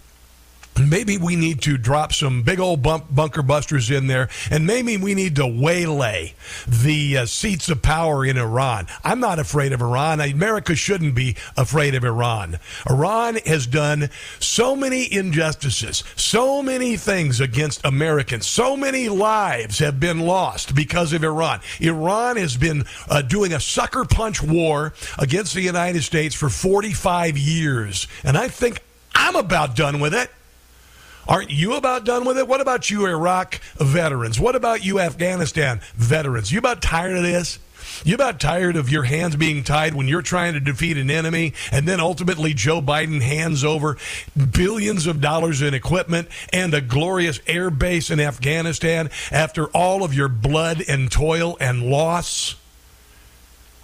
maybe 0.78 1.18
we 1.18 1.37
need 1.37 1.62
to 1.62 1.76
drop 1.76 2.12
some 2.12 2.42
big 2.42 2.61
old 2.61 2.83
bump, 2.83 3.06
bunker 3.14 3.42
busters 3.42 3.90
in 3.90 4.06
there, 4.06 4.28
and 4.50 4.66
maybe 4.66 4.97
we 4.97 5.14
need 5.14 5.37
to 5.37 5.47
waylay 5.47 6.35
the 6.66 7.18
uh, 7.18 7.26
seats 7.26 7.68
of 7.68 7.83
power 7.83 8.25
in 8.25 8.37
Iran. 8.37 8.87
I'm 9.04 9.21
not 9.21 9.38
afraid 9.38 9.73
of 9.73 9.80
Iran. 9.80 10.21
America 10.21 10.75
shouldn't 10.75 11.14
be 11.14 11.37
afraid 11.56 11.95
of 11.95 12.04
Iran. 12.04 12.59
Iran 12.88 13.37
has 13.47 13.66
done 13.66 14.11
so 14.38 14.76
many 14.76 15.12
injustices, 15.12 16.04
so 16.16 16.62
many 16.62 16.97
things 16.97 17.40
against 17.40 17.85
Americans, 17.85 18.47
so 18.47 18.76
many 18.76 19.09
lives 19.09 19.78
have 19.78 20.00
been 20.00 20.21
lost 20.21 20.75
because 20.75 21.12
of 21.12 21.25
Iran. 21.25 21.61
Iran 21.80 22.37
has 22.37 22.56
been 22.56 22.85
uh, 23.09 23.23
doing 23.23 23.52
a 23.52 23.61
sucker 23.61 24.04
punch 24.04 24.42
war 24.42 24.95
against 25.18 25.54
the 25.54 25.62
United 25.62 26.02
States 26.02 26.35
for 26.35 26.49
45 26.49 27.38
years, 27.38 28.06
and 28.25 28.37
I 28.37 28.49
think 28.49 28.83
I'm 29.14 29.37
about 29.37 29.75
done 29.76 30.00
with 30.00 30.14
it. 30.14 30.30
Aren't 31.28 31.50
you 31.50 31.75
about 31.75 32.04
done 32.04 32.25
with 32.25 32.38
it? 32.38 32.47
What 32.47 32.61
about 32.61 32.88
you, 32.88 33.06
Iraq 33.06 33.61
veterans? 33.76 34.38
What 34.38 34.54
about 34.54 34.85
you, 34.85 35.00
Afghanistan 35.00 35.80
veterans? 35.97 36.52
You 36.52 36.61
about 36.61 36.80
tired 36.80 37.16
of 37.16 37.23
this? 37.25 37.59
You 38.04 38.14
about 38.14 38.40
tired 38.40 38.76
of 38.76 38.90
your 38.90 39.04
hands 39.04 39.37
being 39.37 39.64
tied 39.64 39.95
when 39.95 40.06
you're 40.06 40.23
trying 40.23 40.54
to 40.54 40.61
defeat 40.61 40.97
an 40.97 41.11
enemy 41.11 41.54
and 41.73 41.87
then 41.87 42.00
ultimately 42.00 42.52
Joe 42.54 42.80
Biden 42.80 43.21
hands 43.21 43.64
over 43.64 43.97
billions 44.52 45.06
of 45.06 45.21
dollars 45.21 45.62
in 45.62 45.75
equipment 45.75 46.28
and 46.52 46.75
a 46.75 46.80
glorious 46.80 47.40
air 47.47 47.71
base 47.71 48.11
in 48.11 48.21
Afghanistan 48.21 49.11
after 49.30 49.66
all 49.68 50.04
of 50.04 50.14
your 50.14 50.28
blood 50.28 50.83
and 50.88 51.11
toil 51.11 51.56
and 51.61 51.83
loss? 51.90 52.56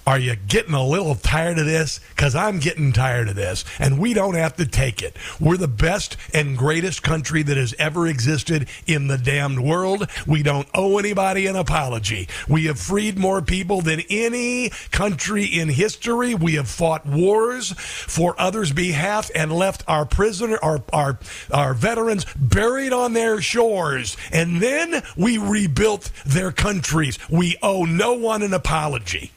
Are 0.04 0.18
you 0.18 0.34
getting 0.34 0.74
a 0.74 0.84
little 0.84 1.14
tired 1.14 1.60
of 1.60 1.66
this? 1.66 2.00
Because 2.10 2.34
I'm 2.34 2.58
getting 2.58 2.92
tired 2.92 3.28
of 3.28 3.36
this, 3.36 3.64
and 3.78 4.00
we 4.00 4.14
don't 4.14 4.34
have 4.34 4.56
to 4.56 4.66
take 4.66 5.00
it. 5.00 5.16
We're 5.38 5.56
the 5.56 5.68
best 5.68 6.16
and 6.34 6.58
greatest 6.58 7.04
country 7.04 7.44
that 7.44 7.56
has 7.56 7.72
ever 7.78 8.08
existed 8.08 8.68
in 8.84 9.06
the 9.06 9.16
damned 9.16 9.62
world. 9.62 10.08
We 10.26 10.42
don't 10.42 10.66
owe 10.74 10.98
anybody 10.98 11.46
an 11.46 11.54
apology. 11.54 12.26
We 12.48 12.64
have 12.64 12.80
freed 12.80 13.16
more 13.16 13.42
people 13.42 13.80
than 13.80 14.02
any 14.10 14.70
country 14.90 15.44
in 15.44 15.68
history. 15.68 16.34
We 16.34 16.54
have 16.54 16.68
fought 16.68 17.06
wars 17.06 17.72
for 17.78 18.34
others' 18.40 18.72
behalf 18.72 19.30
and 19.36 19.52
left 19.52 19.84
our 19.86 20.04
prisoner, 20.04 20.58
our, 20.64 20.82
our, 20.92 21.20
our 21.52 21.74
veterans 21.74 22.26
buried 22.34 22.92
on 22.92 23.12
their 23.12 23.40
shores. 23.40 24.16
And 24.32 24.60
then 24.60 25.04
we 25.16 25.38
rebuilt 25.38 26.10
their 26.26 26.50
countries. 26.50 27.20
We 27.30 27.56
owe 27.62 27.84
no 27.84 28.14
one 28.14 28.42
an 28.42 28.52
apology. 28.52 29.30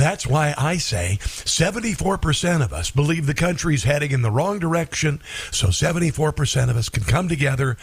That's 0.00 0.26
why 0.26 0.54
I 0.56 0.78
say 0.78 1.18
74% 1.20 2.64
of 2.64 2.72
us 2.72 2.90
believe 2.90 3.26
the 3.26 3.34
country's 3.34 3.84
heading 3.84 4.12
in 4.12 4.22
the 4.22 4.30
wrong 4.30 4.58
direction. 4.58 5.20
So 5.50 5.66
74% 5.66 6.70
of 6.70 6.76
us 6.78 6.88
can 6.88 7.04
come 7.04 7.28
together 7.28 7.76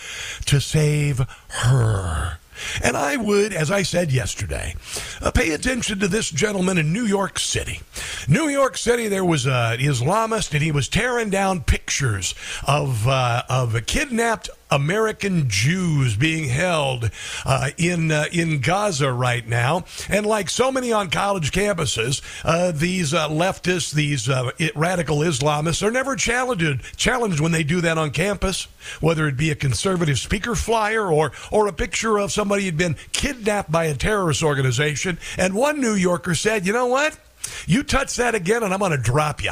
to 0.47 0.59
save 0.59 1.19
her. 1.49 2.39
And 2.83 2.97
I 2.97 3.17
would, 3.17 3.53
as 3.53 3.69
I 3.69 3.83
said 3.83 4.11
yesterday, 4.11 4.73
uh, 5.21 5.29
pay 5.29 5.51
attention 5.51 5.99
to 5.99 6.07
this 6.07 6.31
gentleman 6.31 6.79
in 6.79 6.91
New 6.91 7.05
York 7.05 7.37
City. 7.37 7.81
New 8.27 8.47
York 8.49 8.77
City, 8.77 9.07
there 9.07 9.23
was 9.23 9.45
an 9.45 9.77
Islamist, 9.77 10.53
and 10.53 10.63
he 10.63 10.71
was 10.71 10.89
tearing 10.89 11.29
down 11.29 11.61
pictures 11.61 12.33
of 12.67 13.07
uh, 13.07 13.43
of 13.47 13.75
a 13.75 13.81
kidnapped 13.81 14.49
American 14.69 15.49
Jews 15.49 16.15
being 16.15 16.49
held 16.49 17.09
uh, 17.45 17.69
in 17.77 18.11
uh, 18.11 18.25
in 18.31 18.59
Gaza 18.59 19.11
right 19.11 19.47
now, 19.47 19.85
and 20.09 20.25
like 20.25 20.49
so 20.49 20.71
many 20.71 20.91
on 20.91 21.09
college 21.09 21.51
campuses, 21.51 22.21
uh, 22.43 22.71
these 22.71 23.13
uh, 23.13 23.29
leftists, 23.29 23.93
these 23.93 24.27
uh, 24.27 24.51
radical 24.75 25.19
Islamists, 25.19 25.81
are 25.83 25.91
never 25.91 26.15
challenged 26.15 26.83
challenged 26.97 27.39
when 27.39 27.51
they 27.51 27.63
do 27.63 27.81
that 27.81 27.97
on 27.97 28.11
campus, 28.11 28.67
whether 28.99 29.27
it 29.27 29.37
be 29.37 29.51
a 29.51 29.55
conservative 29.55 30.19
speaker 30.19 30.55
flyer 30.55 31.11
or 31.11 31.31
or 31.51 31.67
a 31.67 31.73
picture 31.73 32.17
of 32.17 32.31
somebody 32.31 32.65
who'd 32.65 32.77
been 32.77 32.97
kidnapped 33.13 33.71
by 33.71 33.85
a 33.85 33.95
terrorist 33.95 34.43
organization. 34.43 35.17
And 35.37 35.53
one 35.53 35.79
New 35.79 35.93
Yorker 35.93 36.35
said, 36.35 36.65
"You 36.65 36.73
know 36.73 36.87
what? 36.87 37.17
You 37.65 37.83
touch 37.83 38.17
that 38.17 38.35
again, 38.35 38.63
and 38.63 38.73
I'm 38.73 38.79
going 38.79 38.91
to 38.91 38.97
drop 38.97 39.41
you." 39.43 39.51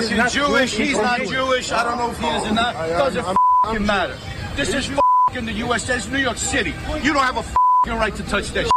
He's 0.00 0.10
not 0.12 0.30
Jewish. 0.30 0.74
He's 0.76 0.96
not 0.96 1.20
Jewish. 1.20 1.70
I 1.70 1.84
don't 1.84 1.98
know 1.98 2.10
if 2.10 2.18
he 2.18 2.26
is 2.26 2.44
or 2.44 2.54
not. 2.54 2.74
Doesn't 2.74 3.86
matter. 3.86 4.41
This 4.56 4.74
is 4.74 4.90
in 5.34 5.46
the 5.46 5.52
U.S. 5.52 5.86
This 5.86 6.04
is 6.04 6.12
New 6.12 6.18
York 6.18 6.36
City. 6.36 6.74
You 7.02 7.14
don't 7.14 7.22
have 7.24 7.38
a 7.38 7.90
right 7.96 8.14
to 8.14 8.22
touch 8.24 8.50
that. 8.50 8.70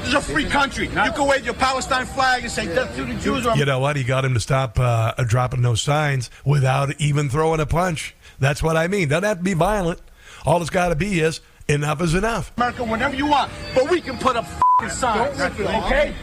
This 0.00 0.08
is 0.08 0.14
a 0.14 0.20
free 0.20 0.44
country. 0.44 0.84
You 0.84 0.92
can 1.12 1.26
wave 1.26 1.44
your 1.46 1.54
Palestine 1.54 2.04
flag 2.04 2.42
and 2.42 2.52
say 2.52 2.66
death 2.66 2.94
to 2.96 3.04
the 3.04 3.14
Jews. 3.14 3.46
You 3.56 3.64
know 3.64 3.78
what? 3.78 3.96
He 3.96 4.04
got 4.04 4.24
him 4.24 4.34
to 4.34 4.40
stop 4.40 4.78
uh, 4.78 5.14
dropping 5.26 5.62
those 5.62 5.80
signs 5.80 6.30
without 6.44 7.00
even 7.00 7.30
throwing 7.30 7.60
a 7.60 7.66
punch. 7.66 8.14
That's 8.38 8.62
what 8.62 8.76
I 8.76 8.86
mean. 8.86 9.08
Doesn't 9.08 9.24
have 9.24 9.38
to 9.38 9.42
be 9.42 9.54
violent. 9.54 10.00
All 10.44 10.60
it's 10.60 10.70
got 10.70 10.90
to 10.90 10.94
be 10.94 11.20
is 11.20 11.40
enough 11.68 12.02
is 12.02 12.14
enough. 12.14 12.52
America, 12.58 12.84
whenever 12.84 13.14
you 13.14 13.26
want, 13.26 13.50
but 13.74 13.88
we 13.88 14.00
can 14.00 14.18
put 14.18 14.36
a 14.36 14.42
fucking 14.42 14.90
sign 14.90 15.20
up 15.20 15.34
signs, 15.36 15.60
okay? 15.60 16.14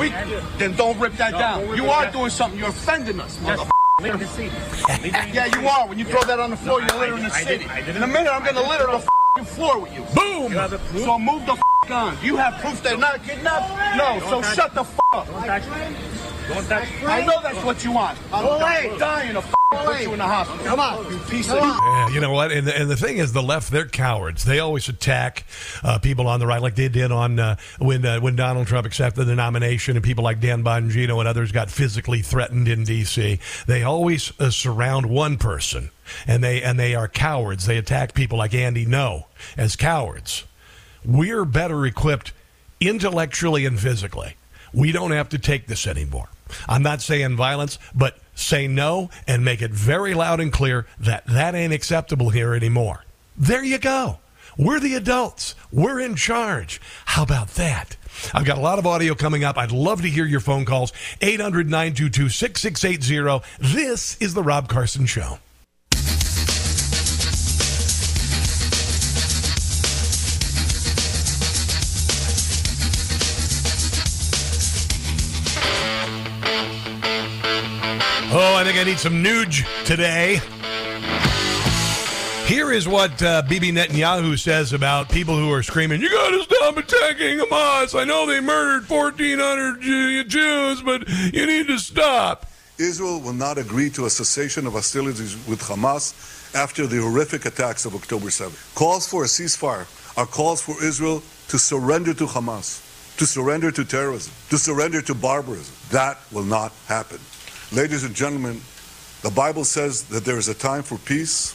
We, 0.00 0.08
then 0.58 0.74
don't 0.74 0.98
rip 0.98 1.12
that 1.14 1.32
down. 1.32 1.76
You 1.76 1.90
are 1.90 2.10
doing 2.10 2.30
something. 2.30 2.58
You're 2.58 2.70
offending 2.70 3.20
us, 3.20 3.36
motherfucker. 3.38 3.70
yeah, 4.02 5.46
you 5.46 5.66
are. 5.66 5.88
When 5.88 5.98
you 5.98 6.04
throw 6.04 6.20
that 6.24 6.38
on 6.38 6.50
the 6.50 6.56
floor, 6.56 6.80
you're 6.82 6.98
littering 6.98 7.22
the 7.22 7.30
city. 7.30 7.64
In 7.64 8.02
a 8.02 8.06
minute, 8.06 8.30
I'm 8.30 8.42
going 8.42 8.54
to 8.54 8.68
litter 8.68 8.86
the 9.36 9.44
floor 9.44 9.78
with 9.78 9.94
you. 9.94 10.02
Boom! 10.14 10.52
So 11.02 11.18
move 11.18 11.46
the 11.46 11.56
on. 11.90 12.16
Do 12.16 12.26
you 12.26 12.36
have 12.36 12.60
proof 12.60 12.82
they're 12.82 12.98
not 12.98 13.22
kidnapped? 13.22 13.96
No, 13.96 14.20
so 14.28 14.42
shut 14.42 14.74
the 14.74 14.84
up. 15.12 15.26
I 16.48 17.24
know 17.26 17.40
that's 17.42 17.64
what 17.64 17.84
you 17.84 17.92
want. 17.92 18.18
I'm 18.32 18.98
dying 18.98 19.34
to 19.34 19.42
put 19.42 20.00
you 20.00 20.12
in 20.12 20.18
the 20.18 20.24
hospital. 20.24 20.64
Come 20.64 20.80
on, 20.80 21.12
you 21.12 21.18
piece 21.20 21.50
of. 21.50 21.58
Yeah, 21.58 22.08
you 22.10 22.20
know 22.20 22.30
what? 22.30 22.52
And 22.52 22.66
the, 22.66 22.78
and 22.78 22.88
the 22.88 22.96
thing 22.96 23.18
is, 23.18 23.32
the 23.32 23.42
left, 23.42 23.70
they're 23.70 23.86
cowards. 23.86 24.44
They 24.44 24.60
always 24.60 24.88
attack 24.88 25.44
uh, 25.82 25.98
people 25.98 26.28
on 26.28 26.40
the 26.40 26.46
right, 26.46 26.62
like 26.62 26.76
they 26.76 26.88
did 26.88 27.10
on 27.10 27.38
uh, 27.38 27.56
when 27.78 28.04
uh, 28.04 28.20
when 28.20 28.36
Donald 28.36 28.68
Trump 28.68 28.86
accepted 28.86 29.24
the 29.24 29.34
nomination, 29.34 29.96
and 29.96 30.04
people 30.04 30.22
like 30.22 30.40
Dan 30.40 30.62
Bongino 30.62 31.18
and 31.18 31.28
others 31.28 31.52
got 31.52 31.70
physically 31.70 32.22
threatened 32.22 32.68
in 32.68 32.84
D.C. 32.84 33.40
They 33.66 33.82
always 33.82 34.32
uh, 34.40 34.50
surround 34.50 35.06
one 35.06 35.38
person, 35.38 35.90
and 36.26 36.44
they 36.44 36.62
and 36.62 36.78
they 36.78 36.94
are 36.94 37.08
cowards. 37.08 37.66
They 37.66 37.76
attack 37.76 38.14
people 38.14 38.38
like 38.38 38.54
Andy 38.54 38.86
Ngo 38.86 39.24
as 39.56 39.74
cowards. 39.74 40.44
We're 41.04 41.44
better 41.44 41.86
equipped 41.86 42.32
intellectually 42.80 43.66
and 43.66 43.78
physically. 43.78 44.36
We 44.72 44.92
don't 44.92 45.12
have 45.12 45.28
to 45.30 45.38
take 45.38 45.66
this 45.66 45.86
anymore. 45.86 46.28
I'm 46.68 46.82
not 46.82 47.02
saying 47.02 47.36
violence, 47.36 47.78
but 47.94 48.18
say 48.34 48.68
no 48.68 49.10
and 49.26 49.44
make 49.44 49.62
it 49.62 49.70
very 49.70 50.14
loud 50.14 50.40
and 50.40 50.52
clear 50.52 50.86
that 51.00 51.26
that 51.26 51.54
ain't 51.54 51.72
acceptable 51.72 52.30
here 52.30 52.54
anymore. 52.54 53.04
There 53.36 53.64
you 53.64 53.78
go. 53.78 54.18
We're 54.58 54.80
the 54.80 54.94
adults. 54.94 55.54
We're 55.70 56.00
in 56.00 56.16
charge. 56.16 56.80
How 57.04 57.22
about 57.22 57.48
that? 57.54 57.96
I've 58.32 58.46
got 58.46 58.56
a 58.56 58.62
lot 58.62 58.78
of 58.78 58.86
audio 58.86 59.14
coming 59.14 59.44
up. 59.44 59.58
I'd 59.58 59.72
love 59.72 60.00
to 60.02 60.08
hear 60.08 60.24
your 60.24 60.40
phone 60.40 60.64
calls. 60.64 60.92
800 61.20 61.68
922 61.68 62.30
6680. 62.30 63.44
This 63.60 64.16
is 64.20 64.32
The 64.32 64.42
Rob 64.42 64.68
Carson 64.68 65.04
Show. 65.04 65.38
Think 78.66 78.80
I 78.80 78.82
need 78.82 78.98
some 78.98 79.22
Nuge 79.22 79.64
today. 79.84 80.40
Here 82.46 82.72
is 82.72 82.88
what 82.88 83.22
uh, 83.22 83.42
Bibi 83.42 83.70
Netanyahu 83.70 84.36
says 84.36 84.72
about 84.72 85.08
people 85.08 85.36
who 85.36 85.52
are 85.52 85.62
screaming, 85.62 86.00
You 86.00 86.10
got 86.10 86.30
to 86.30 86.42
stop 86.42 86.76
attacking 86.76 87.38
Hamas. 87.38 87.96
I 87.96 88.02
know 88.02 88.26
they 88.26 88.40
murdered 88.40 88.90
1,400 88.90 90.28
Jews, 90.28 90.82
but 90.82 91.08
you 91.32 91.46
need 91.46 91.68
to 91.68 91.78
stop. 91.78 92.46
Israel 92.76 93.20
will 93.20 93.34
not 93.34 93.56
agree 93.56 93.88
to 93.90 94.06
a 94.06 94.10
cessation 94.10 94.66
of 94.66 94.72
hostilities 94.72 95.36
with 95.46 95.60
Hamas 95.60 96.52
after 96.56 96.88
the 96.88 97.00
horrific 97.00 97.46
attacks 97.46 97.84
of 97.84 97.94
October 97.94 98.26
7th. 98.26 98.74
Calls 98.74 99.06
for 99.06 99.22
a 99.22 99.28
ceasefire 99.28 99.86
are 100.18 100.26
calls 100.26 100.60
for 100.60 100.74
Israel 100.82 101.22
to 101.48 101.56
surrender 101.56 102.14
to 102.14 102.26
Hamas, 102.26 103.16
to 103.18 103.26
surrender 103.26 103.70
to 103.70 103.84
terrorism, 103.84 104.32
to 104.50 104.58
surrender 104.58 105.00
to 105.02 105.14
barbarism. 105.14 105.72
That 105.92 106.18
will 106.32 106.42
not 106.42 106.72
happen. 106.88 107.20
Ladies 107.72 108.04
and 108.04 108.14
gentlemen, 108.14 108.60
the 109.22 109.30
Bible 109.30 109.64
says 109.64 110.04
that 110.04 110.24
there 110.24 110.38
is 110.38 110.48
a 110.48 110.54
time 110.54 110.82
for 110.82 110.98
peace 110.98 111.54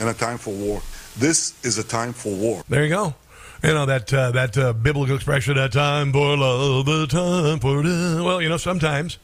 and 0.00 0.08
a 0.08 0.14
time 0.14 0.36
for 0.38 0.52
war. 0.52 0.82
This 1.16 1.64
is 1.64 1.78
a 1.78 1.84
time 1.84 2.12
for 2.12 2.34
war. 2.34 2.62
There 2.68 2.82
you 2.82 2.88
go. 2.90 3.14
You 3.62 3.72
know 3.72 3.86
that 3.86 4.12
uh, 4.12 4.32
that 4.32 4.58
uh, 4.58 4.72
biblical 4.72 5.14
expression, 5.14 5.56
"A 5.56 5.68
time 5.68 6.12
for 6.12 6.36
love, 6.36 6.88
a 6.88 7.06
time 7.06 7.60
for 7.60 7.82
death." 7.82 8.20
well, 8.20 8.42
you 8.42 8.48
know 8.48 8.56
sometimes 8.56 9.18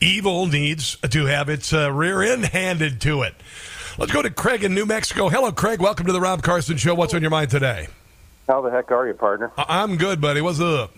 evil 0.00 0.46
needs 0.46 0.96
to 0.98 1.24
have 1.26 1.48
its 1.48 1.72
uh, 1.72 1.90
rear 1.90 2.22
end 2.22 2.44
handed 2.46 3.00
to 3.00 3.22
it. 3.22 3.34
Let's 3.98 4.12
go 4.12 4.22
to 4.22 4.30
Craig 4.30 4.62
in 4.62 4.74
New 4.74 4.86
Mexico. 4.86 5.28
Hello, 5.30 5.50
Craig. 5.52 5.80
Welcome 5.80 6.06
to 6.06 6.12
the 6.12 6.20
Rob 6.20 6.42
Carson 6.42 6.76
Show. 6.76 6.94
What's 6.94 7.14
on 7.14 7.22
your 7.22 7.30
mind 7.30 7.50
today? 7.50 7.88
How 8.46 8.60
the 8.60 8.70
heck 8.70 8.90
are 8.92 9.06
you, 9.08 9.14
partner? 9.14 9.50
I- 9.56 9.82
I'm 9.82 9.96
good, 9.96 10.20
buddy. 10.20 10.40
What's 10.42 10.60
up? 10.60 10.94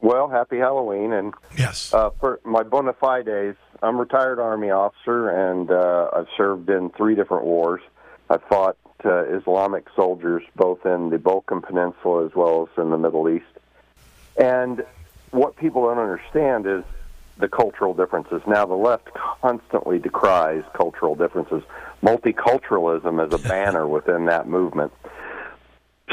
Well, 0.00 0.28
happy 0.28 0.58
Halloween. 0.58 1.12
And 1.12 1.32
Yes. 1.56 1.92
uh, 1.94 2.10
for 2.20 2.40
my 2.44 2.62
bona 2.62 2.92
fides, 2.92 3.56
I'm 3.82 3.96
a 3.96 4.00
retired 4.00 4.38
Army 4.38 4.70
officer, 4.70 5.28
and 5.28 5.70
uh, 5.70 6.08
I've 6.14 6.28
served 6.36 6.70
in 6.70 6.90
three 6.90 7.16
different 7.16 7.44
wars. 7.44 7.80
I 8.30 8.38
fought 8.38 8.76
uh, 9.04 9.24
Islamic 9.24 9.86
soldiers 9.96 10.42
both 10.54 10.86
in 10.86 11.10
the 11.10 11.18
Balkan 11.18 11.60
Peninsula 11.60 12.24
as 12.24 12.34
well 12.34 12.68
as 12.70 12.82
in 12.82 12.90
the 12.90 12.98
Middle 12.98 13.28
East. 13.28 13.44
And 14.40 14.84
what 15.32 15.56
people 15.56 15.88
don't 15.88 15.98
understand 15.98 16.66
is 16.66 16.84
the 17.38 17.48
cultural 17.48 17.92
differences. 17.92 18.40
Now, 18.46 18.66
the 18.66 18.74
left 18.74 19.08
constantly 19.14 19.98
decries 19.98 20.62
cultural 20.74 21.16
differences. 21.16 21.62
Multiculturalism 22.02 23.26
is 23.26 23.34
a 23.34 23.48
banner 23.48 23.88
within 23.88 24.26
that 24.26 24.46
movement. 24.46 24.92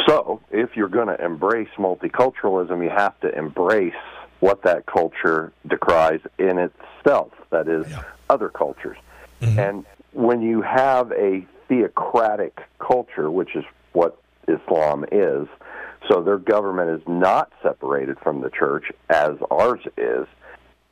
So, 0.07 0.41
if 0.49 0.75
you're 0.75 0.89
going 0.89 1.07
to 1.07 1.23
embrace 1.23 1.69
multiculturalism, 1.77 2.83
you 2.83 2.89
have 2.89 3.19
to 3.19 3.37
embrace 3.37 3.93
what 4.39 4.63
that 4.63 4.85
culture 4.85 5.51
decries 5.67 6.21
in 6.37 6.57
itself, 6.57 7.31
that 7.49 7.67
is, 7.67 7.85
other 8.29 8.49
cultures. 8.49 8.97
Mm-hmm. 9.41 9.59
And 9.59 9.85
when 10.13 10.41
you 10.41 10.61
have 10.61 11.11
a 11.11 11.45
theocratic 11.67 12.59
culture, 12.79 13.29
which 13.29 13.55
is 13.55 13.63
what 13.93 14.21
Islam 14.47 15.05
is, 15.11 15.47
so 16.09 16.21
their 16.21 16.37
government 16.37 17.01
is 17.01 17.07
not 17.07 17.51
separated 17.61 18.17
from 18.19 18.41
the 18.41 18.49
church 18.49 18.85
as 19.09 19.31
ours 19.51 19.81
is, 19.97 20.25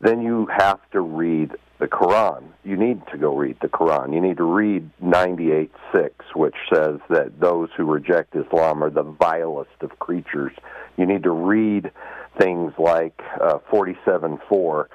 then 0.01 0.21
you 0.21 0.47
have 0.55 0.79
to 0.91 1.01
read 1.01 1.51
the 1.79 1.87
Quran. 1.87 2.43
You 2.63 2.75
need 2.75 3.01
to 3.11 3.17
go 3.17 3.35
read 3.35 3.57
the 3.61 3.67
Quran. 3.67 4.13
You 4.13 4.21
need 4.21 4.37
to 4.37 4.43
read 4.43 4.89
98.6, 5.01 6.11
which 6.35 6.55
says 6.73 6.99
that 7.09 7.39
those 7.39 7.69
who 7.77 7.85
reject 7.85 8.35
Islam 8.35 8.83
are 8.83 8.89
the 8.89 9.03
vilest 9.03 9.81
of 9.81 9.99
creatures. 9.99 10.53
You 10.97 11.05
need 11.05 11.23
to 11.23 11.31
read 11.31 11.91
things 12.39 12.73
like 12.77 13.19
uh, 13.39 13.59
47.4 13.71 14.85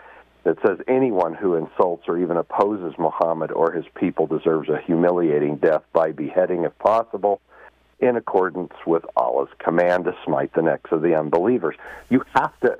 that 0.44 0.56
says 0.66 0.78
anyone 0.88 1.34
who 1.34 1.54
insults 1.54 2.04
or 2.08 2.18
even 2.18 2.36
opposes 2.36 2.94
Muhammad 2.98 3.52
or 3.52 3.72
his 3.72 3.84
people 3.94 4.26
deserves 4.26 4.68
a 4.68 4.80
humiliating 4.84 5.56
death 5.56 5.82
by 5.92 6.10
beheading 6.10 6.64
if 6.64 6.76
possible 6.78 7.40
in 8.00 8.16
accordance 8.16 8.72
with 8.84 9.04
Allah's 9.16 9.48
command 9.58 10.04
to 10.04 10.16
smite 10.24 10.52
the 10.54 10.62
necks 10.62 10.90
of 10.90 11.02
the 11.02 11.14
unbelievers. 11.14 11.76
You 12.10 12.24
have 12.34 12.58
to. 12.60 12.76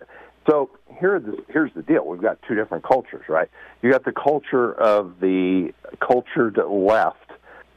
So 0.49 0.71
here, 0.99 1.21
the, 1.21 1.45
here's 1.49 1.73
the 1.75 1.83
deal: 1.83 2.07
we've 2.07 2.21
got 2.21 2.39
two 2.49 2.55
different 2.55 2.85
cultures, 2.85 3.25
right? 3.29 3.49
You 3.83 3.91
got 3.91 4.05
the 4.05 4.13
culture 4.13 4.73
of 4.73 5.21
the 5.21 5.73
cultured 6.01 6.59
left 6.69 7.31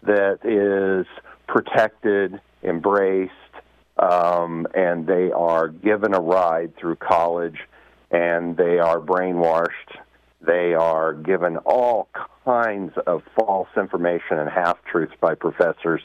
that 0.03 0.39
is 0.43 1.05
protected, 1.47 2.39
embraced, 2.63 3.31
um, 3.97 4.67
and 4.73 5.05
they 5.07 5.31
are 5.31 5.67
given 5.67 6.13
a 6.13 6.19
ride 6.19 6.75
through 6.77 6.95
college, 6.97 7.59
and 8.11 8.57
they 8.57 8.79
are 8.79 8.99
brainwashed. 8.99 9.97
They 10.41 10.73
are 10.75 11.13
given 11.13 11.57
all 11.57 12.07
kinds 12.43 12.93
of 13.07 13.23
false 13.35 13.69
information 13.75 14.37
and 14.37 14.49
half 14.49 14.77
truths 14.85 15.13
by 15.19 15.33
professors. 15.33 16.01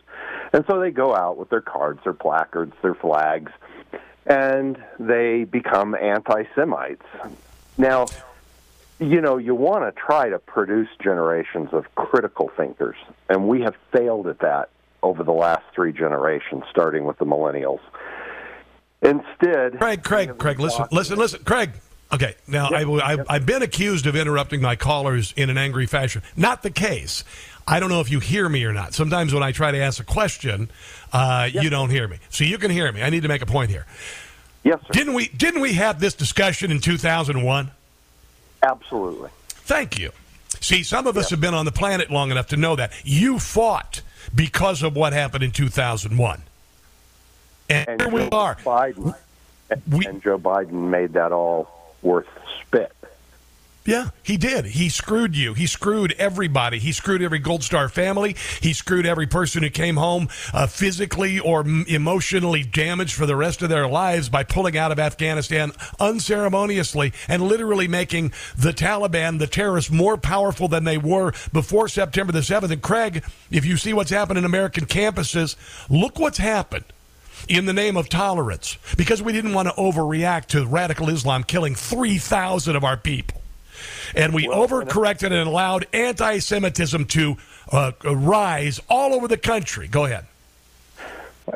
And 0.53 0.64
so 0.70 0.81
they 0.81 0.90
go 0.90 1.14
out 1.14 1.37
with 1.37 1.51
their 1.51 1.61
cards, 1.61 2.01
their 2.05 2.14
placards, 2.14 2.73
their 2.81 2.94
flags, 2.94 3.53
and 4.31 4.79
they 5.01 5.45
become 5.45 5.95
anti 5.97 6.45
Semites. 6.55 7.05
Now, 7.77 8.07
you 9.01 9.21
know, 9.21 9.38
you 9.38 9.55
want 9.55 9.83
to 9.85 10.01
try 10.01 10.29
to 10.29 10.38
produce 10.38 10.88
generations 11.03 11.71
of 11.73 11.93
critical 11.97 12.49
thinkers, 12.57 12.97
and 13.29 13.49
we 13.49 13.62
have 13.62 13.75
failed 13.93 14.29
at 14.29 14.38
that 14.38 14.71
over 15.03 15.25
the 15.25 15.33
last 15.33 15.64
three 15.75 15.93
generations, 15.93 16.62
starting 16.71 17.05
with 17.05 17.19
the 17.19 17.25
millennials. 17.27 17.81
Instead, 19.03 19.79
Craig, 19.79 20.05
Craig, 20.05 20.38
Craig, 20.38 20.61
listen, 20.61 20.87
listen, 20.93 21.19
listen, 21.19 21.43
Craig. 21.45 21.73
Okay, 22.12 22.35
now 22.49 22.68
I, 22.70 22.83
I, 23.14 23.16
I've 23.29 23.46
been 23.46 23.62
accused 23.62 24.07
of 24.07 24.16
interrupting 24.16 24.61
my 24.61 24.75
callers 24.77 25.33
in 25.37 25.49
an 25.49 25.57
angry 25.57 25.87
fashion. 25.87 26.23
Not 26.37 26.62
the 26.62 26.70
case. 26.70 27.23
I 27.68 27.79
don't 27.79 27.88
know 27.88 28.01
if 28.01 28.11
you 28.11 28.18
hear 28.18 28.49
me 28.49 28.64
or 28.64 28.73
not. 28.73 28.94
Sometimes 28.94 29.33
when 29.33 29.44
I 29.44 29.53
try 29.53 29.70
to 29.70 29.79
ask 29.79 30.01
a 30.01 30.05
question, 30.05 30.70
uh, 31.12 31.49
you 31.53 31.70
don't 31.70 31.90
hear 31.90 32.09
me. 32.09 32.18
So 32.29 32.42
you 32.42 32.59
can 32.59 32.70
hear 32.73 32.90
me. 32.90 33.03
I 33.03 33.11
need 33.11 33.23
to 33.23 33.29
make 33.29 33.42
a 33.42 33.46
point 33.46 33.70
here. 33.70 33.87
yes, 34.64 34.81
sir. 34.81 34.88
Didn't 34.92 35.14
we? 35.14 35.29
Didn't 35.29 35.61
we 35.61 35.75
have 35.75 36.01
this 36.01 36.14
discussion 36.14 36.73
in 36.73 36.81
2001? 36.81 37.70
Absolutely. 38.62 39.31
Thank 39.49 39.99
you. 39.99 40.11
See, 40.61 40.83
some 40.83 41.07
of 41.07 41.16
us 41.16 41.31
have 41.31 41.40
been 41.40 41.55
on 41.55 41.64
the 41.64 41.73
planet 41.73 42.11
long 42.11 42.33
enough 42.33 42.49
to 42.49 42.57
know 42.57 42.75
that 42.77 42.92
you 43.05 43.38
fought 43.38 44.03
because 44.35 44.83
of 44.83 44.96
what 44.96 45.12
happened 45.12 45.44
in 45.44 45.53
2001, 45.53 46.42
and, 47.70 47.88
And 47.88 48.01
here 48.01 48.11
we 48.11 48.29
are. 48.31 48.57
Biden, 48.57 49.14
We- 49.90 50.05
and 50.07 50.20
Joe 50.23 50.38
Biden 50.38 50.90
made 50.90 51.12
that 51.14 51.33
all 51.33 51.70
worth 52.03 52.29
spit. 52.63 52.93
Yeah, 53.87 54.11
he 54.23 54.37
did. 54.37 54.67
He 54.67 54.91
screwed 54.91 55.35
you. 55.35 55.55
He 55.55 55.67
screwed 55.67 56.13
everybody. 56.19 56.79
He 56.79 56.93
screwed 56.93 57.23
every 57.23 57.39
Gold 57.39 57.65
Star 57.65 57.89
family. 57.89 58.37
He 58.61 58.75
screwed 58.75 59.07
every 59.07 59.27
person 59.27 59.63
who 59.63 59.71
came 59.71 59.97
home 59.97 60.29
uh, 60.53 60.67
physically 60.67 61.41
or 61.41 61.61
m- 61.61 61.87
emotionally 61.89 62.63
damaged 62.63 63.15
for 63.15 63.25
the 63.25 63.37
rest 63.37 63.63
of 63.63 63.71
their 63.71 63.89
lives 63.89 64.29
by 64.29 64.45
pulling 64.45 64.77
out 64.77 64.93
of 64.93 64.99
Afghanistan 64.99 65.73
unceremoniously 65.99 67.15
and 67.27 67.43
literally 67.43 67.89
making 67.89 68.33
the 68.57 68.73
Taliban, 68.73 69.39
the 69.39 69.47
terrorists, 69.47 69.91
more 69.91 70.19
powerful 70.19 70.69
than 70.69 70.85
they 70.85 70.99
were 70.99 71.33
before 71.53 71.89
September 71.89 72.33
the 72.33 72.41
7th. 72.41 72.71
And 72.71 72.83
Craig, 72.83 73.25
if 73.51 73.65
you 73.65 73.79
see 73.79 73.95
what's 73.95 74.11
happened 74.11 74.39
in 74.39 74.45
American 74.45 74.85
campuses, 74.85 75.57
look 75.89 76.19
what's 76.19 76.39
happened 76.39 76.85
in 77.48 77.64
the 77.66 77.72
name 77.72 77.96
of 77.96 78.09
tolerance 78.09 78.79
because 78.96 79.22
we 79.22 79.33
didn't 79.33 79.53
want 79.53 79.68
to 79.68 79.74
overreact 79.74 80.46
to 80.46 80.66
radical 80.66 81.09
Islam 81.09 81.44
killing 81.44 81.74
3,000 81.74 82.76
of 82.76 82.85
our 82.85 82.96
people. 82.96 83.40
And 84.14 84.35
we 84.35 84.46
overcorrected 84.46 85.26
and 85.26 85.48
allowed 85.48 85.87
anti 85.92 86.38
Semitism 86.38 87.07
to 87.07 87.37
uh, 87.72 87.92
rise 88.05 88.81
all 88.88 89.14
over 89.14 89.29
the 89.29 89.37
country. 89.38 89.88
Go 89.88 90.05
ahead. 90.05 90.26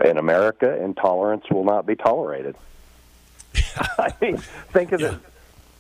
In 0.05 0.17
America, 0.19 0.83
intolerance 0.83 1.45
will 1.51 1.65
not 1.65 1.87
be 1.87 1.95
tolerated. 1.97 2.57
I 3.77 4.13
mean, 4.21 4.39
think 4.73 4.93
of 4.93 5.01
Yeah. 5.01 5.13
it. 5.15 5.19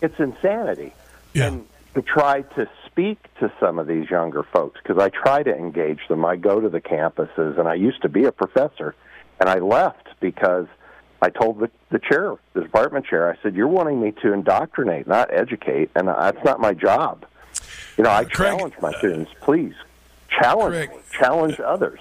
It's 0.03 0.21
insanity. 0.21 0.93
Yeah. 1.33 1.47
And 1.47 1.67
to 1.95 2.03
try 2.03 2.43
to 2.43 2.69
speak 2.87 3.19
to 3.39 3.51
some 3.59 3.79
of 3.79 3.87
these 3.87 4.11
younger 4.11 4.43
folks, 4.43 4.81
because 4.83 4.99
I 5.03 5.09
try 5.09 5.43
to 5.43 5.57
engage 5.57 6.07
them. 6.09 6.25
I 6.25 6.37
go 6.37 6.61
to 6.61 6.69
the 6.69 6.81
campuses, 6.81 7.59
and 7.59 7.67
I 7.69 7.75
used 7.75 8.03
to 8.03 8.09
be 8.09 8.25
a 8.25 8.33
professor, 8.33 8.95
and 9.41 9.49
I 9.49 9.59
left 9.59 10.09
because 10.21 10.67
I 11.23 11.31
told 11.31 11.59
the, 11.59 11.71
the 11.91 11.99
chair, 11.99 12.35
the 12.53 12.63
department 12.63 13.07
chair, 13.07 13.31
I 13.31 13.43
said, 13.43 13.55
"You're 13.55 13.69
wanting 13.69 14.01
me 14.01 14.13
to 14.23 14.33
indoctrinate, 14.33 15.07
not 15.07 15.33
educate, 15.33 15.91
and 15.95 16.09
that's 16.09 16.45
not 16.45 16.61
my 16.61 16.73
job." 16.75 17.25
You 17.97 18.05
know, 18.05 18.11
I 18.11 18.25
Craig, 18.25 18.57
challenge 18.57 18.75
my 18.81 18.93
students. 18.99 19.31
Please 19.41 19.75
challenge, 20.29 20.89
Craig, 20.89 21.01
challenge 21.13 21.61
others. 21.61 22.01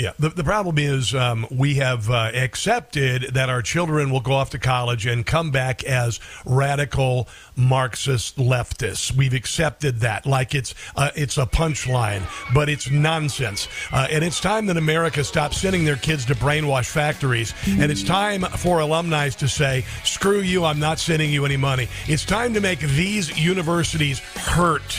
Yeah, 0.00 0.12
the, 0.18 0.30
the 0.30 0.44
problem 0.44 0.78
is 0.78 1.14
um, 1.14 1.46
we 1.50 1.74
have 1.74 2.08
uh, 2.08 2.30
accepted 2.32 3.34
that 3.34 3.50
our 3.50 3.60
children 3.60 4.10
will 4.10 4.22
go 4.22 4.32
off 4.32 4.48
to 4.50 4.58
college 4.58 5.04
and 5.04 5.26
come 5.26 5.50
back 5.50 5.84
as 5.84 6.20
radical 6.46 7.28
Marxist 7.54 8.38
leftists. 8.38 9.14
We've 9.14 9.34
accepted 9.34 10.00
that 10.00 10.24
like 10.24 10.54
it's 10.54 10.74
uh, 10.96 11.10
it's 11.14 11.36
a 11.36 11.44
punchline, 11.44 12.22
but 12.54 12.70
it's 12.70 12.90
nonsense. 12.90 13.68
Uh, 13.92 14.06
and 14.10 14.24
it's 14.24 14.40
time 14.40 14.64
that 14.66 14.78
America 14.78 15.22
stops 15.22 15.60
sending 15.60 15.84
their 15.84 15.96
kids 15.96 16.24
to 16.26 16.34
brainwash 16.34 16.88
factories. 16.88 17.52
And 17.66 17.92
it's 17.92 18.02
time 18.02 18.40
for 18.44 18.78
alumni 18.78 19.28
to 19.28 19.48
say, 19.48 19.84
"Screw 20.04 20.40
you! 20.40 20.64
I'm 20.64 20.80
not 20.80 20.98
sending 20.98 21.30
you 21.30 21.44
any 21.44 21.58
money." 21.58 21.88
It's 22.08 22.24
time 22.24 22.54
to 22.54 22.62
make 22.62 22.78
these 22.80 23.38
universities 23.38 24.20
hurt, 24.20 24.92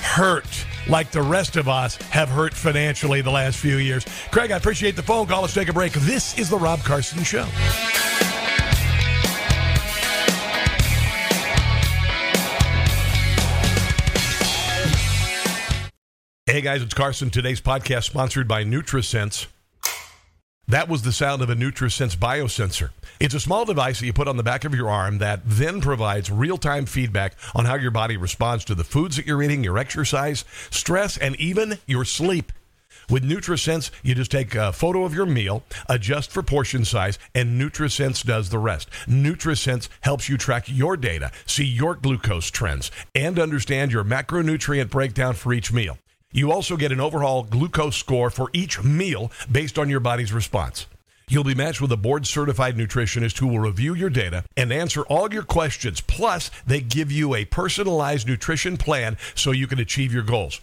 hurt 0.00 0.46
like 0.88 1.10
the 1.10 1.22
rest 1.22 1.56
of 1.56 1.68
us 1.68 1.96
have 2.10 2.28
hurt 2.28 2.54
financially 2.54 3.20
the 3.20 3.30
last 3.30 3.56
few 3.56 3.76
years. 3.76 4.04
Craig, 4.30 4.50
I 4.50 4.56
appreciate 4.56 4.96
the 4.96 5.02
phone 5.02 5.26
call. 5.26 5.42
Let's 5.42 5.54
take 5.54 5.68
a 5.68 5.72
break. 5.72 5.92
This 5.92 6.38
is 6.38 6.50
the 6.50 6.58
Rob 6.58 6.80
Carson 6.80 7.22
Show. 7.24 7.46
Hey 16.46 16.60
guys, 16.60 16.82
it's 16.82 16.94
Carson. 16.94 17.30
Today's 17.30 17.60
podcast 17.60 18.04
sponsored 18.04 18.46
by 18.46 18.62
NutriSense. 18.62 19.46
That 20.66 20.88
was 20.88 21.02
the 21.02 21.12
sound 21.12 21.42
of 21.42 21.50
a 21.50 21.54
NutriSense 21.54 22.16
biosensor. 22.16 22.88
It's 23.20 23.34
a 23.34 23.40
small 23.40 23.66
device 23.66 24.00
that 24.00 24.06
you 24.06 24.14
put 24.14 24.28
on 24.28 24.38
the 24.38 24.42
back 24.42 24.64
of 24.64 24.74
your 24.74 24.88
arm 24.88 25.18
that 25.18 25.42
then 25.44 25.82
provides 25.82 26.30
real-time 26.30 26.86
feedback 26.86 27.34
on 27.54 27.66
how 27.66 27.74
your 27.74 27.90
body 27.90 28.16
responds 28.16 28.64
to 28.64 28.74
the 28.74 28.82
foods 28.82 29.16
that 29.16 29.26
you're 29.26 29.42
eating, 29.42 29.62
your 29.62 29.76
exercise, 29.76 30.46
stress, 30.70 31.18
and 31.18 31.36
even 31.36 31.78
your 31.86 32.06
sleep. 32.06 32.50
With 33.10 33.28
NutriSense, 33.28 33.90
you 34.02 34.14
just 34.14 34.30
take 34.30 34.54
a 34.54 34.72
photo 34.72 35.04
of 35.04 35.12
your 35.12 35.26
meal, 35.26 35.64
adjust 35.86 36.30
for 36.30 36.42
portion 36.42 36.86
size, 36.86 37.18
and 37.34 37.60
NutriSense 37.60 38.24
does 38.24 38.48
the 38.48 38.58
rest. 38.58 38.88
NutriSense 39.06 39.90
helps 40.00 40.30
you 40.30 40.38
track 40.38 40.64
your 40.66 40.96
data, 40.96 41.30
see 41.44 41.66
your 41.66 41.94
glucose 41.94 42.50
trends, 42.50 42.90
and 43.14 43.38
understand 43.38 43.92
your 43.92 44.04
macronutrient 44.04 44.88
breakdown 44.88 45.34
for 45.34 45.52
each 45.52 45.70
meal. 45.70 45.98
You 46.34 46.50
also 46.50 46.76
get 46.76 46.90
an 46.90 47.00
overall 47.00 47.44
glucose 47.44 47.94
score 47.94 48.28
for 48.28 48.50
each 48.52 48.82
meal 48.82 49.30
based 49.50 49.78
on 49.78 49.88
your 49.88 50.00
body's 50.00 50.32
response. 50.32 50.88
You'll 51.28 51.44
be 51.44 51.54
matched 51.54 51.80
with 51.80 51.92
a 51.92 51.96
board 51.96 52.26
certified 52.26 52.74
nutritionist 52.74 53.38
who 53.38 53.46
will 53.46 53.60
review 53.60 53.94
your 53.94 54.10
data 54.10 54.44
and 54.56 54.72
answer 54.72 55.02
all 55.02 55.32
your 55.32 55.44
questions. 55.44 56.00
Plus, 56.00 56.50
they 56.66 56.80
give 56.80 57.12
you 57.12 57.36
a 57.36 57.44
personalized 57.44 58.26
nutrition 58.26 58.76
plan 58.76 59.16
so 59.36 59.52
you 59.52 59.68
can 59.68 59.78
achieve 59.78 60.12
your 60.12 60.24
goals. 60.24 60.60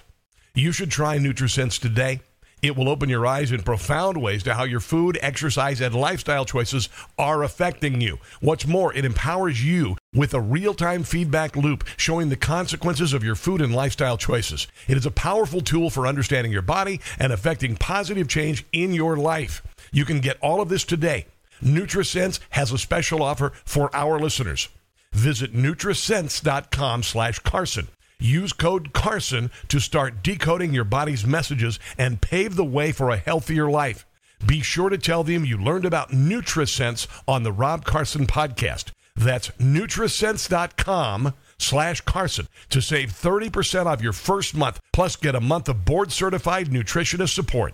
You 0.54 0.74
should 0.74 0.92
try 0.92 1.18
NutriSense 1.18 1.80
today. 1.80 2.20
It 2.62 2.76
will 2.76 2.90
open 2.90 3.10
your 3.10 3.26
eyes 3.26 3.52
in 3.52 3.64
profound 3.64 4.22
ways 4.22 4.44
to 4.44 4.54
how 4.54 4.64
your 4.64 4.80
food, 4.80 5.18
exercise, 5.22 5.82
and 5.82 5.96
lifestyle 5.96 6.46
choices 6.46 6.90
are 7.18 7.44
affecting 7.44 8.02
you. 8.02 8.20
What's 8.40 8.68
more, 8.68 8.94
it 8.94 9.04
empowers 9.04 9.66
you 9.66 9.98
with 10.14 10.34
a 10.34 10.42
real 10.42 10.74
time 10.74 11.04
feedback 11.04 11.56
loop 11.56 11.84
showing 11.98 12.30
the 12.30 12.36
consequences 12.36 13.14
of 13.14 13.24
your 13.24 13.36
food 13.36 13.62
and 13.62 13.74
lifestyle 13.74 14.18
choices. 14.18 14.68
It 14.88 14.98
is 14.98 15.06
a 15.06 15.12
powerful 15.12 15.62
tool 15.62 15.90
for 15.90 16.06
understanding 16.06 16.52
your 16.52 16.62
body 16.62 17.02
and 17.18 17.34
affecting 17.34 17.78
positive 17.78 18.28
change 18.28 18.66
in 18.72 18.94
your 18.94 19.18
life. 19.18 19.64
You 19.92 20.06
can 20.06 20.20
get 20.20 20.38
all 20.42 20.62
of 20.62 20.70
this 20.70 20.84
today. 20.84 21.26
NutriSense 21.64 22.40
has 22.52 22.72
a 22.72 22.78
special 22.78 23.24
offer 23.24 23.54
for 23.66 23.96
our 23.96 24.20
listeners. 24.20 24.70
Visit 25.14 25.54
Nutrisense.com 25.54 27.04
slash 27.04 27.40
Carson. 27.40 27.88
Use 28.22 28.54
code 28.54 28.94
Carson 28.94 29.50
to 29.68 29.80
start 29.80 30.22
decoding 30.22 30.74
your 30.74 30.84
body's 30.84 31.26
messages 31.26 31.80
and 31.98 32.22
pave 32.22 32.56
the 32.56 32.64
way 32.64 32.92
for 32.92 33.10
a 33.10 33.18
healthier 33.18 33.70
life. 33.70 34.06
Be 34.46 34.62
sure 34.62 34.90
to 34.90 34.98
tell 34.98 35.24
them 35.24 35.44
you 35.44 35.58
learned 35.58 35.86
about 35.86 36.12
NutriSense 36.12 37.08
on 37.28 37.44
the 37.44 37.52
Rob 37.52 37.84
Carson 37.84 38.28
podcast. 38.28 38.92
That's 39.16 39.50
Nutrisense.com 39.60 41.34
slash 41.58 42.02
Carson 42.02 42.48
to 42.70 42.82
save 42.82 43.12
30% 43.12 43.88
off 43.88 44.02
your 44.02 44.14
first 44.14 44.56
month, 44.56 44.80
plus 44.94 45.16
get 45.16 45.36
a 45.36 45.42
month 45.42 45.68
of 45.68 45.84
board 45.84 46.12
certified 46.12 46.68
nutritionist 46.68 47.34
support. 47.34 47.74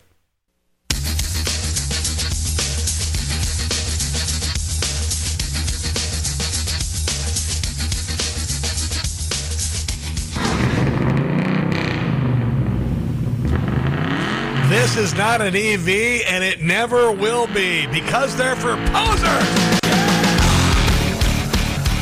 This 14.97 15.11
is 15.11 15.17
not 15.19 15.41
an 15.41 15.55
EV, 15.55 16.23
and 16.27 16.43
it 16.43 16.59
never 16.59 17.11
will 17.11 17.45
be 17.45 17.85
because 17.85 18.35
they're 18.35 18.55
for 18.55 18.75
posers. 18.87 19.47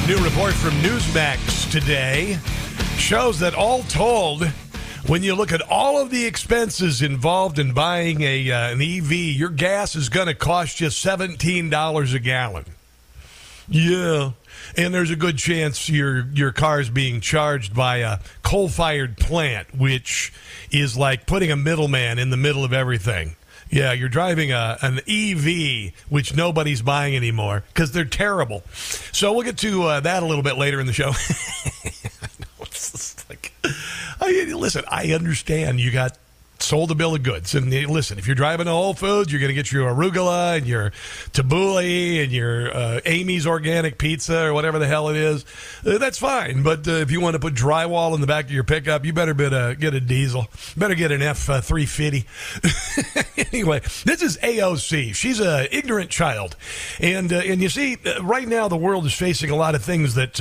New 0.08 0.24
report 0.24 0.54
from 0.54 0.72
Newsmax 0.76 1.70
today 1.70 2.40
shows 2.96 3.38
that 3.40 3.54
all 3.54 3.84
told, 3.84 4.46
when 5.08 5.24
you 5.24 5.36
look 5.36 5.52
at 5.52 5.62
all 5.64 6.02
of 6.02 6.10
the 6.10 6.26
expenses 6.26 7.02
involved 7.02 7.60
in 7.60 7.74
buying 7.74 8.22
a 8.22 8.50
uh, 8.50 8.72
an 8.72 8.82
EV, 8.82 9.12
your 9.12 9.50
gas 9.50 9.98
is 9.98 10.08
going 10.08 10.28
to 10.28 10.34
cost 10.34 10.80
you 10.80 10.90
seventeen 10.90 11.70
dollars 11.70 12.14
a 12.14 12.20
gallon. 12.20 12.64
Yeah, 13.68 14.32
and 14.78 14.94
there's 14.94 15.12
a 15.12 15.15
good 15.15 15.38
chance 15.38 15.89
your 15.89 16.26
your 16.28 16.52
car 16.52 16.80
is 16.80 16.89
being 16.89 17.22
charged 17.22 17.74
by 17.74 17.98
a 17.98 18.20
coal-fired 18.44 19.18
plant, 19.18 19.76
which 19.76 20.34
is 20.72 20.98
like 20.98 21.26
putting 21.26 21.52
a 21.52 21.56
middleman 21.56 22.20
in 22.20 22.30
the 22.30 22.38
middle 22.38 22.63
of 22.63 22.74
everything. 22.74 23.36
Yeah, 23.70 23.94
you're 23.94 24.10
driving 24.10 24.52
a, 24.52 24.78
an 24.82 25.00
EV, 25.08 25.91
which 26.10 26.36
nobody's 26.36 26.82
buying 26.82 27.15
anymore 27.15 27.63
because 27.74 27.91
they're 27.91 28.06
terrible. 28.06 28.63
So 29.12 29.34
we'll 29.34 29.44
get 29.44 29.58
to 29.60 29.84
uh, 29.84 30.00
that 30.02 30.24
a 30.24 30.26
little 30.26 30.44
bit 30.44 30.58
later 30.58 30.80
in 30.80 30.86
the 30.86 30.94
show. 30.94 31.08
like, 33.30 33.54
I, 34.22 34.54
listen, 34.54 34.84
I 34.88 35.13
understand 35.13 35.80
you 35.80 35.91
got 35.91 36.18
sold 36.60 36.91
a 36.91 36.96
bill 36.96 37.15
of 37.15 37.24
goods. 37.24 37.54
And 37.54 37.72
listen, 37.72 38.18
if 38.18 38.28
you're 38.28 38.36
driving 38.36 38.65
to 38.65 38.72
Whole 38.72 38.94
Foods, 38.94 39.32
you're 39.32 39.39
going 39.39 39.50
to 39.50 39.54
get 39.54 39.72
your 39.72 39.94
arugula 39.94 40.58
and 40.58 40.65
your 40.65 40.91
tabbouleh 41.32 42.24
and 42.24 42.32
your 42.32 42.76
uh, 42.76 43.02
Amy's 43.06 43.46
organic 43.46 43.98
pizza 43.98 44.46
or 44.46 44.54
whatever 44.54 44.80
the 44.80 44.88
hell 44.88 45.10
it 45.10 45.15
is. 45.15 45.46
Uh, 45.86 45.98
that's 45.98 46.18
fine. 46.18 46.63
But 46.63 46.88
uh, 46.88 46.94
if 46.94 47.12
you 47.12 47.22
want 47.22 47.34
to 47.36 47.39
put 47.39 47.54
drywall 47.54 48.15
in 48.15 48.22
the 48.22 48.28
back 48.28 48.46
of 48.46 48.52
your 48.52 48.63
pickup, 48.63 49.06
you 49.06 49.13
better 49.13 49.34
get 49.34 49.54
a, 49.54 49.76
get 49.80 49.94
a 49.94 50.00
diesel. 50.00 50.48
Better 50.76 50.96
get 50.96 51.12
an 51.12 51.22
F 51.22 51.50
uh, 51.50 51.62
three 51.62 51.86
fifty. 51.86 52.26
anyway, 53.52 53.82
this 54.06 54.22
is 54.22 54.38
AOC. 54.38 55.15
She's 55.15 55.39
an 55.39 55.68
ignorant 55.72 56.10
child, 56.10 56.56
and 57.00 57.32
uh, 57.32 57.38
and 57.38 57.62
you 57.62 57.70
see, 57.70 57.98
uh, 58.06 58.24
right 58.24 58.48
now 58.48 58.68
the 58.68 58.78
world 58.78 59.06
is 59.06 59.13
facing 59.13 59.50
a 59.50 59.56
lot 59.56 59.76
of 59.76 59.84
things 59.84 60.15
that 60.15 60.36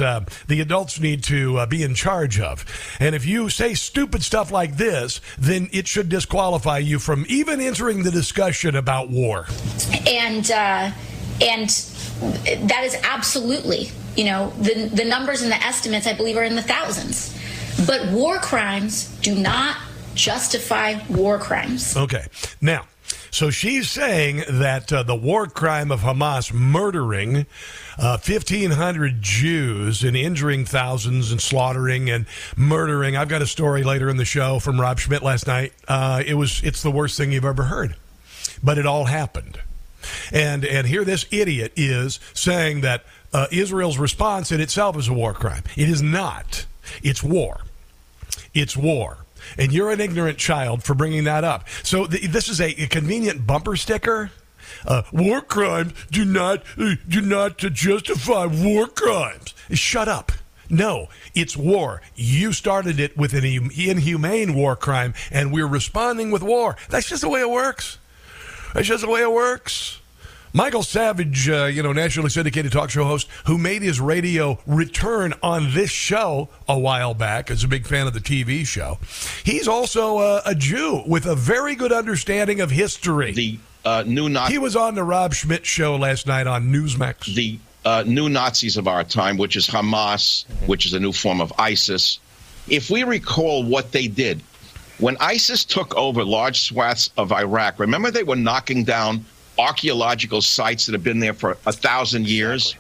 the 0.48 0.61
adults 0.61 1.00
need 1.00 1.22
to 1.24 1.66
be 1.66 1.83
in 1.83 1.94
charge 1.94 2.40
of. 2.40 2.64
And 3.00 3.14
if 3.14 3.27
you 3.27 3.48
say 3.48 3.74
stupid 3.74 4.22
stuff 4.22 4.50
like 4.50 4.77
this, 4.77 5.20
then 5.38 5.68
it 5.72 5.87
should 5.87 6.04
disqualify 6.09 6.79
you 6.79 6.99
from 6.99 7.25
even 7.29 7.61
entering 7.61 8.03
the 8.03 8.11
discussion 8.11 8.77
about 8.77 9.11
war. 9.11 9.47
And 10.07 10.51
uh, 10.51 10.90
and 11.40 11.69
that 12.69 12.83
is 12.85 12.97
absolutely, 13.03 13.90
you 14.17 14.25
know, 14.25 14.51
the 14.61 14.90
the 14.93 15.05
numbers 15.05 15.43
and 15.43 15.51
the 15.51 15.62
estimates 15.62 16.07
I 16.07 16.14
believe 16.14 16.37
are 16.37 16.45
in 16.45 16.57
the 16.57 16.62
thousands. 16.62 17.37
But 17.87 18.11
war 18.12 18.38
crimes 18.38 19.09
do 19.21 19.35
not 19.35 19.77
justify 20.14 21.05
war 21.09 21.38
crimes. 21.38 21.97
Okay. 21.97 22.27
Now, 22.61 22.87
so 23.35 23.51
she's 23.51 23.90
saying 23.90 24.44
that 24.49 24.92
uh, 24.92 25.03
the 25.03 25.16
war 25.16 25.49
crime 25.49 25.90
of 25.90 26.03
Hamas 26.03 26.53
murdering 26.53 27.47
uh, 27.99 28.16
1,500 28.16 29.20
Jews 29.20 30.05
and 30.05 30.16
injuring 30.16 30.64
thousands 30.64 31.33
and 31.33 31.40
slaughtering 31.40 32.09
and 32.09 32.27
murdering. 32.57 33.16
I've 33.16 33.29
got 33.29 33.42
a 33.42 33.47
story 33.49 33.83
later 33.83 34.09
in 34.09 34.18
the 34.18 34.25
show 34.25 34.61
from 34.61 34.81
Rob 34.81 35.01
Schmitt 35.01 35.25
last 35.25 35.49
night. 35.49 35.73
Uh, 35.88 36.23
it 36.25 36.35
was 36.35 36.62
it's 36.62 36.85
the 36.85 36.92
worst 36.92 37.18
thing 37.18 37.33
you've 37.33 37.44
ever 37.44 37.64
heard, 37.64 37.97
but 38.62 38.79
it 38.79 38.87
all 38.87 39.07
happened. 39.07 39.59
And 40.33 40.64
and 40.64 40.87
here 40.87 41.05
this 41.05 41.27
idiot 41.33 41.73
is 41.75 42.20
saying 42.35 42.83
that 42.83 43.05
uh, 43.33 43.49
Israel's 43.51 43.99
response 43.99 44.53
in 44.53 44.61
itself 44.61 44.97
is 44.97 45.09
a 45.09 45.12
war 45.12 45.35
crime. 45.35 45.64
It 45.77 45.88
is 45.88 46.01
not. 46.01 46.66
It's 47.03 47.25
war. 47.25 47.62
It's 48.55 48.77
war 48.77 49.23
and 49.59 49.72
you're 49.72 49.90
an 49.90 50.00
ignorant 50.00 50.38
child 50.38 50.83
for 50.83 50.94
bringing 50.94 51.24
that 51.24 51.44
up. 51.44 51.68
So 51.83 52.07
th- 52.07 52.30
this 52.30 52.48
is 52.48 52.61
a, 52.61 52.70
a, 52.83 52.87
convenient 52.87 53.46
bumper 53.46 53.76
sticker 53.76 54.30
uh, 54.87 55.02
war 55.12 55.40
crimes 55.40 55.92
do 56.11 56.24
not 56.24 56.62
uh, 56.78 56.94
do 57.09 57.20
not 57.20 57.59
to 57.59 57.70
justify 57.70 58.46
war 58.46 58.87
crimes. 58.87 59.54
Shut 59.70 60.09
up. 60.09 60.33
No, 60.70 61.09
it's 61.35 61.57
war. 61.57 62.00
You 62.14 62.52
started 62.52 62.98
it 62.98 63.16
with 63.16 63.35
an 63.35 63.44
inhumane 63.44 64.54
war 64.54 64.76
crime, 64.76 65.14
and 65.30 65.52
we're 65.52 65.66
responding 65.66 66.30
with 66.30 66.42
war. 66.42 66.76
That's 66.88 67.09
just 67.09 67.22
the 67.22 67.28
way 67.28 67.40
it 67.40 67.50
works. 67.50 67.98
That's 68.72 68.88
just 68.88 69.02
the 69.02 69.11
way 69.11 69.20
it 69.20 69.33
works. 69.33 70.00
Michael 70.57 70.85
Savage, 70.85 71.49
uh, 71.49 71.64
you 71.64 71.83
know, 71.83 71.93
nationally 71.93 72.31
syndicated 72.31 72.71
talk 72.71 72.88
show 72.88 73.03
host, 73.03 73.27
who 73.47 73.59
made 73.59 73.83
his 73.83 74.01
radio 74.01 74.57
return 74.69 75.35
on 75.43 75.75
this 75.75 75.90
show 75.90 76.49
a 76.69 76.79
while 76.79 77.12
back, 77.12 77.51
as 77.51 77.64
a 77.64 77.69
big 77.69 77.88
fan 77.88 78.07
of 78.07 78.14
the 78.14 78.21
TV 78.21 78.64
show. 78.64 78.99
He's 79.43 79.67
also 79.67 80.19
a, 80.21 80.43
a 80.47 80.55
Jew 80.55 81.03
with 81.09 81.27
a 81.27 81.35
very 81.35 81.75
good 81.75 81.90
understanding 81.90 82.61
of 82.61 82.71
history. 82.71 83.33
The 83.33 83.59
uh, 83.85 84.05
new 84.07 84.29
Nazi. 84.29 84.53
He 84.53 84.59
was 84.61 84.77
on 84.77 84.95
the 84.95 85.03
Rob 85.03 85.35
Schmitt 85.35 85.67
show 85.67 85.97
last 85.97 86.29
night 86.29 86.47
on 86.47 86.73
Newsmax. 86.73 87.35
The 87.35 87.59
uh, 87.85 88.05
new 88.07 88.29
Nazis 88.29 88.77
of 88.77 88.87
our 88.87 89.03
time, 89.03 89.37
which 89.37 89.57
is 89.57 89.67
Hamas, 89.67 90.45
which 90.69 90.87
is 90.87 90.95
a 90.95 91.01
new 91.01 91.12
form 91.12 91.40
of 91.40 91.53
ISIS. 91.59 92.21
If 92.69 92.90
we 92.90 93.03
recall 93.03 93.64
what 93.64 93.90
they 93.90 94.07
did 94.07 94.40
when 94.99 95.17
ISIS 95.19 95.64
took 95.64 95.97
over 95.97 96.25
large 96.25 96.61
swaths 96.61 97.11
of 97.17 97.33
Iraq, 97.33 97.81
remember 97.81 98.12
they 98.12 98.23
were 98.23 98.37
knocking 98.37 98.85
down 98.85 99.25
archaeological 99.59 100.40
sites 100.43 100.87
that 100.87 100.93
have 100.93 101.05
been 101.05 101.21
there 101.21 101.35
for 101.35 101.57
a 101.67 101.73
thousand 101.73 102.27
years 102.27 102.77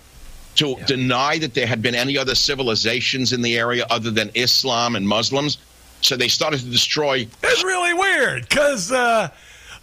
to 0.56 0.76
yeah. 0.78 0.86
deny 0.86 1.38
that 1.38 1.54
there 1.54 1.66
had 1.66 1.82
been 1.82 1.94
any 1.94 2.16
other 2.16 2.34
civilizations 2.34 3.32
in 3.32 3.42
the 3.42 3.58
area 3.58 3.86
other 3.90 4.10
than 4.10 4.30
Islam 4.34 4.96
and 4.96 5.06
Muslims. 5.06 5.58
So 6.00 6.16
they 6.16 6.28
started 6.28 6.60
to 6.60 6.66
destroy. 6.66 7.26
It's 7.42 7.64
really 7.64 7.94
weird 7.94 8.48
because, 8.48 8.92
uh, 8.92 9.30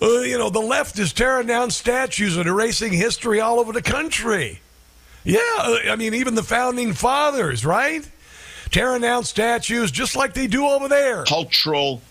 uh, 0.01 0.07
you 0.21 0.37
know, 0.37 0.49
the 0.49 0.59
left 0.59 0.99
is 0.99 1.13
tearing 1.13 1.47
down 1.47 1.71
statues 1.71 2.37
and 2.37 2.47
erasing 2.47 2.93
history 2.93 3.39
all 3.41 3.59
over 3.59 3.73
the 3.73 3.81
country. 3.81 4.61
Yeah, 5.23 5.39
uh, 5.59 5.77
I 5.89 5.95
mean, 5.95 6.13
even 6.13 6.35
the 6.35 6.43
founding 6.43 6.93
fathers, 6.93 7.65
right? 7.65 8.07
Tearing 8.69 9.01
down 9.01 9.23
statues 9.23 9.91
just 9.91 10.15
like 10.15 10.33
they 10.33 10.47
do 10.47 10.65
over 10.65 10.87
there. 10.87 11.23
Cultural 11.25 12.01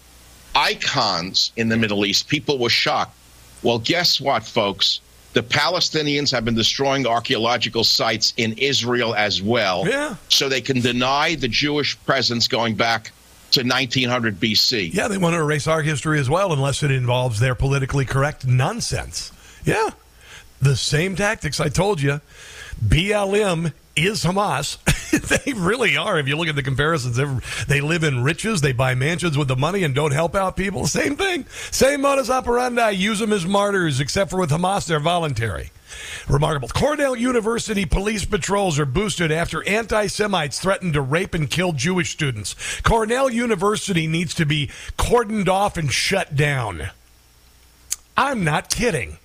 icons 0.55 1.53
in 1.57 1.69
the 1.69 1.77
Middle 1.77 2.05
East. 2.05 2.29
People 2.29 2.59
were 2.59 2.69
shocked. 2.69 3.17
Well, 3.63 3.79
guess 3.79 4.21
what, 4.21 4.45
folks? 4.45 5.01
The 5.33 5.43
Palestinians 5.43 6.33
have 6.33 6.45
been 6.45 6.57
destroying 6.57 7.07
archaeological 7.07 7.85
sites 7.85 8.35
in 8.37 8.55
Israel 8.59 9.15
as 9.15 9.41
well. 9.41 9.87
Yeah. 9.87 10.17
So 10.29 10.49
they 10.49 10.61
can 10.61 10.81
deny 10.81 11.37
the 11.37 11.47
Jewish 11.47 11.99
presence 12.05 12.49
going 12.49 12.75
back 12.75 13.13
to 13.53 13.63
1900 13.63 14.41
BC. 14.41 14.93
Yeah, 14.93 15.09
they 15.09 15.19
want 15.19 15.35
to 15.35 15.41
erase 15.41 15.67
our 15.67 15.83
history 15.83 16.19
as 16.19 16.29
well, 16.29 16.53
unless 16.53 16.83
it 16.83 16.91
involves 16.91 17.39
their 17.39 17.55
politically 17.55 18.05
correct 18.05 18.47
nonsense. 18.47 19.33
Yeah. 19.65 19.91
The 20.61 20.77
same 20.77 21.15
tactics 21.17 21.61
I 21.61 21.69
told 21.69 22.01
you. 22.01 22.21
BLM 22.85 23.73
is 24.07 24.25
Hamas. 24.25 24.79
they 25.45 25.53
really 25.53 25.97
are. 25.97 26.19
If 26.19 26.29
you 26.29 26.37
look 26.37 26.49
at 26.49 26.55
the 26.55 26.63
comparisons, 26.63 27.17
they 27.67 27.81
live 27.81 28.05
in 28.05 28.23
riches, 28.23 28.61
they 28.61 28.73
buy 28.73 28.95
mansions 28.95 29.37
with 29.37 29.49
the 29.49 29.57
money 29.57 29.83
and 29.83 29.95
don't 29.95 30.13
help 30.13 30.35
out 30.35 30.57
people. 30.57 30.87
Same 30.87 31.17
thing. 31.17 31.47
Same 31.71 32.01
modus 32.01 32.31
operandi. 32.31 32.91
Use 32.91 33.19
them 33.19 33.33
as 33.33 33.47
martyrs, 33.47 34.01
except 34.01 34.31
for 34.31 34.39
with 34.39 34.51
Hamas, 34.51 34.87
they're 34.87 35.01
voluntary. 35.01 35.71
Remarkable. 36.29 36.69
Cornell 36.69 37.17
University 37.17 37.85
police 37.85 38.25
patrols 38.25 38.79
are 38.79 38.87
boosted 38.87 39.33
after 39.33 39.67
anti 39.69 40.07
Semites 40.07 40.61
threatened 40.61 40.95
to 40.95 41.01
rape 41.01 41.35
and 41.35 41.51
kill 41.51 41.73
Jewish 41.73 42.11
students. 42.11 42.55
Cornell 42.83 43.31
University 43.31 44.07
needs 44.07 44.35
to 44.35 44.47
be 44.47 44.69
cordoned 44.97 45.49
off 45.49 45.77
and 45.77 45.93
shut 45.93 46.37
down. 46.37 46.91
I'm 48.17 48.45
not 48.45 48.71
kidding. 48.71 49.19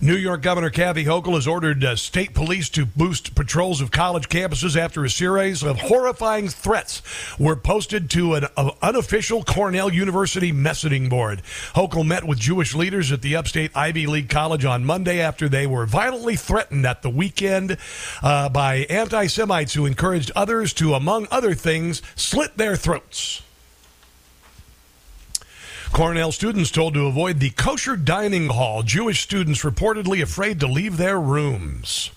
New 0.00 0.14
York 0.14 0.42
Governor 0.42 0.70
Kathy 0.70 1.04
Hochul 1.04 1.34
has 1.34 1.48
ordered 1.48 1.82
uh, 1.82 1.96
state 1.96 2.32
police 2.32 2.68
to 2.68 2.86
boost 2.86 3.34
patrols 3.34 3.80
of 3.80 3.90
college 3.90 4.28
campuses 4.28 4.76
after 4.76 5.04
a 5.04 5.10
series 5.10 5.64
of 5.64 5.80
horrifying 5.80 6.48
threats 6.48 7.02
were 7.36 7.56
posted 7.56 8.08
to 8.10 8.34
an 8.34 8.44
uh, 8.56 8.70
unofficial 8.80 9.42
Cornell 9.42 9.92
University 9.92 10.52
messaging 10.52 11.10
board. 11.10 11.42
Hochul 11.74 12.06
met 12.06 12.22
with 12.22 12.38
Jewish 12.38 12.76
leaders 12.76 13.10
at 13.10 13.22
the 13.22 13.34
upstate 13.34 13.76
Ivy 13.76 14.06
League 14.06 14.28
College 14.28 14.64
on 14.64 14.84
Monday 14.84 15.20
after 15.20 15.48
they 15.48 15.66
were 15.66 15.84
violently 15.84 16.36
threatened 16.36 16.86
at 16.86 17.02
the 17.02 17.10
weekend 17.10 17.76
uh, 18.22 18.48
by 18.50 18.86
anti 18.88 19.26
Semites 19.26 19.74
who 19.74 19.84
encouraged 19.84 20.30
others 20.36 20.72
to, 20.74 20.94
among 20.94 21.26
other 21.32 21.54
things, 21.54 22.02
slit 22.14 22.56
their 22.56 22.76
throats. 22.76 23.42
Cornell 25.92 26.32
students 26.32 26.70
told 26.70 26.94
to 26.94 27.06
avoid 27.06 27.40
the 27.40 27.50
kosher 27.50 27.96
dining 27.96 28.48
hall. 28.48 28.82
Jewish 28.82 29.20
students 29.20 29.64
reportedly 29.64 30.22
afraid 30.22 30.60
to 30.60 30.66
leave 30.66 30.96
their 30.96 31.20
rooms. 31.20 32.10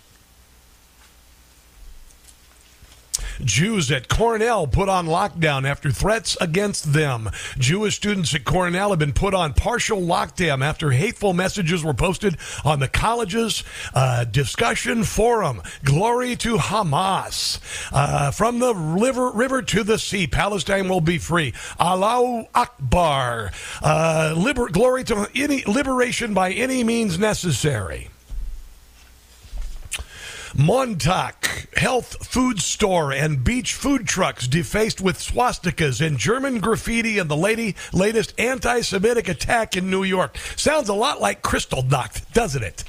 Jews 3.44 3.92
at 3.92 4.08
Cornell 4.08 4.68
put 4.68 4.90
on 4.90 5.08
lockdown 5.08 5.68
after 5.68 5.92
threats 5.92 6.38
against 6.40 6.94
them. 6.94 7.30
Jewish 7.58 7.96
students 7.96 8.34
at 8.36 8.46
Cornell 8.46 8.90
have 8.92 9.00
been 9.00 9.14
put 9.14 9.34
on 9.34 9.54
partial 9.54 10.00
lockdown 10.02 10.64
after 10.64 10.92
hateful 10.92 11.34
messages 11.34 11.84
were 11.84 11.94
posted 11.94 12.38
on 12.64 12.80
the 12.80 12.88
college's 12.88 13.64
uh, 13.94 14.24
discussion 14.26 15.04
forum. 15.04 15.62
Glory 15.84 16.36
to 16.36 16.58
Hamas. 16.58 17.60
Uh, 17.92 18.32
from 18.32 18.60
the 18.60 18.76
river, 18.76 19.32
river 19.32 19.62
to 19.62 19.84
the 19.84 19.98
sea, 19.98 20.28
Palestine 20.28 20.88
will 20.88 21.02
be 21.02 21.18
free. 21.18 21.54
Allahu 21.80 22.46
Akbar. 22.54 23.52
Uh, 23.82 24.34
liber- 24.38 24.70
glory 24.70 25.04
to 25.06 25.28
any 25.34 25.64
liberation 25.66 26.34
by 26.34 26.52
any 26.52 26.84
means 26.84 27.18
necessary. 27.18 28.11
Montauk 30.56 31.46
Health 31.76 32.28
Food 32.28 32.60
Store 32.60 33.14
and 33.14 33.44
beach 33.44 33.74
food 33.74 34.06
trucks 34.06 34.48
defaced 34.48 35.00
with 35.00 35.18
swastikas 35.18 36.06
and 36.06 36.18
German 36.18 36.60
graffiti 36.60 37.18
and 37.18 37.30
the 37.30 37.38
lady, 37.38 37.76
latest 37.94 38.34
anti 38.38 38.82
Semitic 38.82 39.30
attack 39.30 39.78
in 39.78 39.90
New 39.90 40.04
York. 40.04 40.38
Sounds 40.58 40.90
a 40.90 40.94
lot 40.94 41.22
like 41.22 41.42
Kristallnacht, 41.42 42.34
doesn't 42.34 42.64
it? 42.64 42.84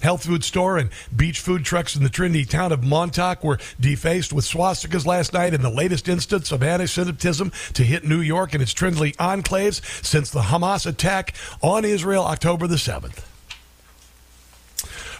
Health 0.00 0.24
food 0.24 0.44
store 0.44 0.78
and 0.78 0.90
beach 1.14 1.40
food 1.40 1.64
trucks 1.64 1.96
in 1.96 2.04
the 2.04 2.08
Trinity 2.08 2.44
town 2.44 2.70
of 2.70 2.84
Montauk 2.84 3.42
were 3.42 3.58
defaced 3.80 4.32
with 4.32 4.44
swastikas 4.44 5.04
last 5.04 5.32
night 5.32 5.52
in 5.52 5.62
the 5.62 5.70
latest 5.70 6.08
instance 6.08 6.52
of 6.52 6.62
anti 6.62 6.86
Semitism 6.86 7.50
to 7.74 7.82
hit 7.82 8.04
New 8.04 8.20
York 8.20 8.54
and 8.54 8.62
its 8.62 8.72
Trinity 8.72 9.12
enclaves 9.14 9.82
since 10.04 10.30
the 10.30 10.42
Hamas 10.42 10.86
attack 10.86 11.34
on 11.60 11.84
Israel 11.84 12.24
October 12.24 12.68
the 12.68 12.76
7th. 12.76 13.24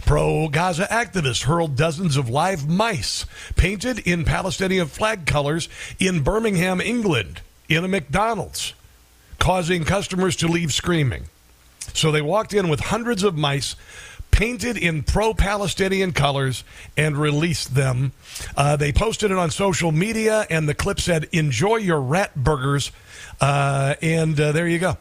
Pro 0.09 0.49
Gaza 0.49 0.87
activists 0.87 1.43
hurled 1.43 1.77
dozens 1.77 2.17
of 2.17 2.31
live 2.31 2.67
mice 2.67 3.27
painted 3.57 3.99
in 3.99 4.25
Palestinian 4.25 4.87
flag 4.87 5.27
colors 5.27 5.69
in 5.99 6.23
Birmingham, 6.23 6.81
England, 6.81 7.43
in 7.69 7.85
a 7.85 7.89
McDonald's, 7.89 8.73
causing 9.39 9.85
customers 9.85 10.35
to 10.37 10.49
leave 10.49 10.73
screaming. 10.73 11.25
So 11.93 12.11
they 12.11 12.23
walked 12.23 12.55
in 12.55 12.71
with 12.71 12.81
hundreds 12.81 13.23
of 13.23 13.37
mice 13.37 13.77
painted 14.31 14.79
in 14.79 15.03
pro 15.03 15.35
Palestinian 15.35 16.13
colors 16.13 16.65
and 16.97 17.19
released 17.19 17.75
them. 17.75 18.13
Uh, 18.57 18.77
they 18.77 18.93
posted 18.93 19.31
it 19.31 19.37
on 19.37 19.51
social 19.51 19.93
media, 19.93 20.47
and 20.49 20.67
the 20.67 20.75
clip 20.75 21.03
said, 21.03 21.29
Enjoy 21.33 21.77
your 21.77 22.01
rat 22.01 22.35
burgers. 22.35 22.93
Uh, 23.43 23.95
and 24.01 24.41
uh, 24.41 24.53
there 24.53 24.69
you 24.69 24.79
go. 24.79 24.97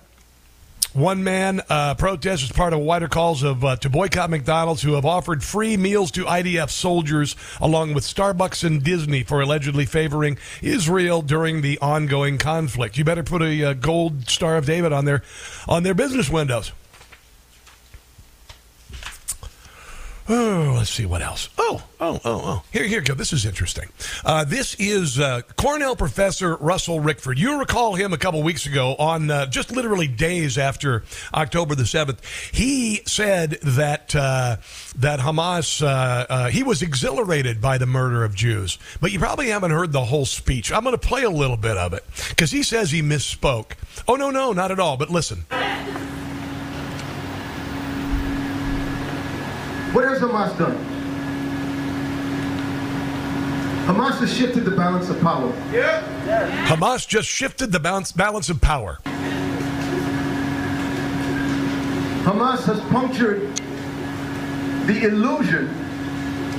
One 0.98 1.24
man 1.24 1.62
uh, 1.70 1.94
protest 1.94 2.42
is 2.42 2.52
part 2.52 2.74
of 2.74 2.80
wider 2.80 3.08
calls 3.08 3.44
of 3.44 3.64
uh, 3.64 3.76
to 3.76 3.88
boycott 3.88 4.32
McDonald's, 4.32 4.82
who 4.82 4.94
have 4.94 5.06
offered 5.06 5.44
free 5.44 5.78
meals 5.78 6.10
to 6.14 6.26
IDF 6.26 6.72
soldiers, 6.72 7.36
along 7.62 7.94
with 7.94 8.04
Starbucks 8.04 8.64
and 8.64 8.82
Disney, 8.84 9.22
for 9.22 9.40
allegedly 9.40 9.86
favoring 9.86 10.40
Israel 10.60 11.22
during 11.22 11.62
the 11.62 11.78
ongoing 11.82 12.40
conflict. 12.40 12.98
You 12.98 13.04
better 13.04 13.22
put 13.22 13.44
a 13.44 13.64
uh, 13.64 13.74
gold 13.74 14.28
Star 14.28 14.58
of 14.58 14.66
David 14.66 14.92
on 14.92 15.06
their 15.06 15.22
on 15.68 15.84
their 15.84 15.94
business 15.94 16.32
windows. 16.32 16.72
Oh, 20.30 20.74
let's 20.76 20.90
see 20.90 21.06
what 21.06 21.22
else. 21.22 21.48
Oh, 21.58 21.82
oh, 22.02 22.20
oh, 22.26 22.42
oh. 22.44 22.63
Here, 22.74 22.84
here 22.84 23.00
go. 23.00 23.13
This 23.13 23.32
is 23.32 23.46
interesting. 23.46 23.88
Uh, 24.26 24.44
this 24.44 24.76
is 24.76 25.20
uh, 25.20 25.42
Cornell 25.56 25.96
professor 25.96 26.58
Russell 26.58 27.00
Rickford. 27.00 27.38
You 27.38 27.60
recall 27.60 27.96
him 27.96 28.12
a 28.12 28.18
couple 28.18 28.44
weeks 28.44 28.66
ago 28.66 28.96
on 28.96 29.32
uh, 29.32 29.46
just 29.46 29.72
literally 29.72 30.08
days 30.08 30.58
after 30.58 31.04
October 31.34 31.76
the 31.76 31.86
seventh. 31.86 32.26
He 32.52 33.02
said 33.06 33.52
that 33.63 34.13
uh, 34.16 34.58
that 34.98 35.22
Hamas 35.22 35.82
uh, 35.82 36.26
uh, 36.30 36.50
he 36.50 36.62
was 36.62 36.82
exhilarated 36.82 37.62
by 37.62 37.78
the 37.78 37.86
murder 37.86 38.26
of 38.26 38.36
Jews, 38.36 38.78
but 39.00 39.13
you 39.13 39.20
probably 39.20 39.48
haven't 39.48 39.72
heard 39.72 39.94
the 39.94 40.04
whole 40.04 40.26
speech. 40.26 40.74
I'm 40.74 40.84
going 40.84 40.98
to 40.98 41.08
play 41.08 41.24
a 41.24 41.30
little 41.30 41.58
bit 41.58 41.78
of 41.78 41.94
it 41.94 42.04
because 42.30 42.52
he 42.52 42.63
says 42.63 42.92
he 42.92 43.02
misspoke. 43.02 43.72
Oh 44.10 44.16
no, 44.16 44.30
no, 44.30 44.52
not 44.52 44.72
at 44.72 44.80
all. 44.80 44.98
But 44.98 45.10
listen. 45.10 45.46
What 50.20 50.32
has 50.32 50.52
Hamas 50.52 50.58
done? 50.58 50.76
Hamas 53.86 54.20
has 54.20 54.34
shifted 54.34 54.66
the 54.66 54.72
balance 54.72 55.10
of 55.10 55.22
power. 55.22 55.54
Yeah. 55.72 56.66
Hamas 56.66 57.08
just 57.08 57.30
shifted 57.30 57.72
the 57.72 57.80
balance, 57.80 58.12
balance 58.12 58.50
of 58.50 58.60
power. 58.60 58.98
Hamas 62.24 62.64
has 62.66 62.80
punctured 62.90 63.56
the 64.88 65.04
illusion 65.04 65.68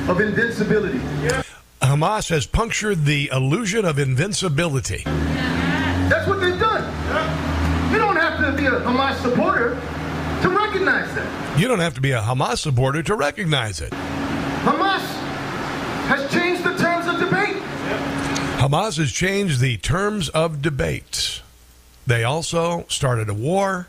of 0.08 0.20
invincibility. 0.20 0.98
Yeah. 1.22 1.42
Hamas 1.82 2.28
has 2.28 2.46
punctured 2.46 3.04
the 3.06 3.28
illusion 3.32 3.84
of 3.84 3.98
invincibility. 3.98 5.02
That's 5.04 6.28
what 6.28 6.40
they've 6.40 6.60
done. 6.60 6.84
You 7.92 7.98
don't 7.98 8.16
have 8.16 8.38
to 8.38 8.52
be 8.56 8.66
a 8.66 8.80
Hamas 8.80 9.20
supporter 9.20 9.76
to 10.42 10.48
recognize 10.48 11.14
that. 11.14 11.58
You 11.58 11.68
don't 11.68 11.80
have 11.80 11.94
to 11.94 12.00
be 12.00 12.12
a 12.12 12.20
Hamas 12.20 12.58
supporter 12.58 13.02
to 13.02 13.14
recognize 13.14 13.80
it. 13.80 13.92
Hamas 13.92 15.00
has 16.08 16.30
changed 16.32 16.64
the 16.64 16.76
terms 16.76 17.06
of 17.06 17.18
debate. 17.18 17.56
Hamas 18.58 18.98
has 18.98 19.12
changed 19.12 19.60
the 19.60 19.76
terms 19.78 20.28
of 20.30 20.62
debate. 20.62 21.42
They 22.06 22.24
also 22.24 22.86
started 22.88 23.28
a 23.28 23.34
war, 23.34 23.88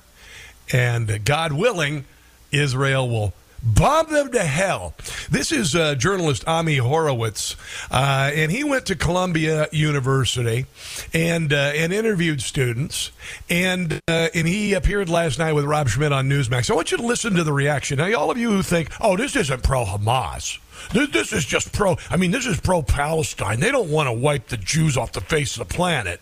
and 0.72 1.24
God 1.24 1.54
willing, 1.54 2.06
Israel 2.52 3.08
will 3.10 3.34
bomb 3.64 4.12
them 4.12 4.32
to 4.32 4.44
hell. 4.44 4.94
This 5.30 5.52
is 5.52 5.76
uh, 5.76 5.96
journalist 5.96 6.48
Ami 6.48 6.78
Horowitz, 6.78 7.56
uh, 7.92 8.32
and 8.34 8.52
he 8.52 8.64
went 8.64 8.86
to 8.88 8.96
Columbia 8.96 9.68
University 9.72 10.66
and 11.14 11.52
uh, 11.54 11.72
and 11.76 11.94
interviewed 11.94 12.42
students, 12.42 13.12
and 13.50 14.02
uh, 14.08 14.30
and 14.34 14.48
he 14.48 14.74
appeared 14.74 15.10
last 15.10 15.40
night 15.40 15.54
with 15.54 15.66
Rob 15.66 15.90
Schmitt 15.90 16.12
on 16.12 16.30
Newsmax. 16.30 16.70
I 16.72 16.76
want 16.76 16.92
you 16.92 16.98
to 16.98 17.06
listen 17.06 17.36
to 17.36 17.44
the 17.44 17.54
reaction. 17.54 17.98
Now, 17.98 18.14
all 18.14 18.32
of 18.32 18.38
you 18.38 18.52
who 18.52 18.64
think, 18.64 18.90
"Oh, 19.02 19.18
this 19.18 19.36
isn't 19.36 19.64
pro 19.64 19.86
Hamas." 19.86 20.60
This, 20.94 21.10
this 21.10 21.34
is 21.34 21.46
just 21.46 21.72
pro. 21.74 21.98
I 22.10 22.18
mean, 22.18 22.32
this 22.32 22.46
is 22.46 22.60
pro 22.60 22.82
Palestine. 22.82 23.60
They 23.60 23.72
don't 23.72 23.90
want 23.90 24.08
to 24.08 24.14
wipe 24.14 24.48
the 24.48 24.58
Jews 24.58 24.98
off 24.98 25.12
the 25.12 25.22
face 25.22 25.58
of 25.58 25.68
the 25.68 25.74
planet. 25.74 26.22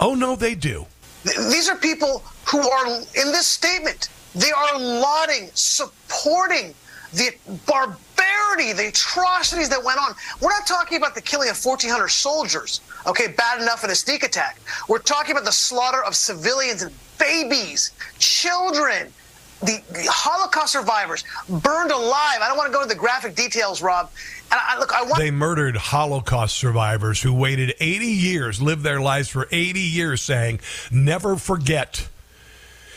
Oh, 0.00 0.14
no, 0.14 0.36
they 0.36 0.54
do. 0.54 0.86
These 1.24 1.68
are 1.68 1.76
people 1.76 2.22
who 2.50 2.58
are 2.68 2.86
in 2.86 3.32
this 3.32 3.46
statement. 3.46 4.08
They 4.34 4.50
are 4.50 4.78
lauding, 4.78 5.50
supporting 5.54 6.74
the 7.12 7.30
barbarity, 7.66 8.72
the 8.72 8.88
atrocities 8.88 9.68
that 9.68 9.82
went 9.82 9.98
on. 9.98 10.14
We're 10.40 10.50
not 10.50 10.66
talking 10.66 10.98
about 10.98 11.14
the 11.14 11.20
killing 11.20 11.48
of 11.48 11.64
1,400 11.64 12.08
soldiers, 12.08 12.80
okay, 13.06 13.28
bad 13.28 13.62
enough 13.62 13.84
in 13.84 13.90
a 13.90 13.94
sneak 13.94 14.24
attack. 14.24 14.58
We're 14.88 14.98
talking 14.98 15.32
about 15.32 15.44
the 15.44 15.52
slaughter 15.52 16.02
of 16.02 16.16
civilians 16.16 16.82
and 16.82 16.92
babies, 17.18 17.92
children, 18.18 19.12
the, 19.60 19.80
the 19.92 20.06
Holocaust 20.10 20.72
survivors 20.72 21.24
burned 21.48 21.90
alive. 21.90 22.38
I 22.42 22.48
don't 22.48 22.56
want 22.56 22.68
to 22.68 22.72
go 22.72 22.82
into 22.82 22.94
the 22.94 23.00
graphic 23.00 23.34
details, 23.34 23.80
Rob. 23.80 24.10
And 24.50 24.60
I, 24.62 24.78
look, 24.78 24.92
I 24.92 25.02
want. 25.02 25.18
They 25.18 25.30
murdered 25.30 25.76
Holocaust 25.76 26.56
survivors 26.56 27.22
who 27.22 27.32
waited 27.32 27.74
80 27.80 28.06
years, 28.06 28.60
lived 28.60 28.82
their 28.82 29.00
lives 29.00 29.28
for 29.28 29.48
80 29.50 29.80
years, 29.80 30.20
saying, 30.20 30.60
never 30.90 31.36
forget. 31.36 32.08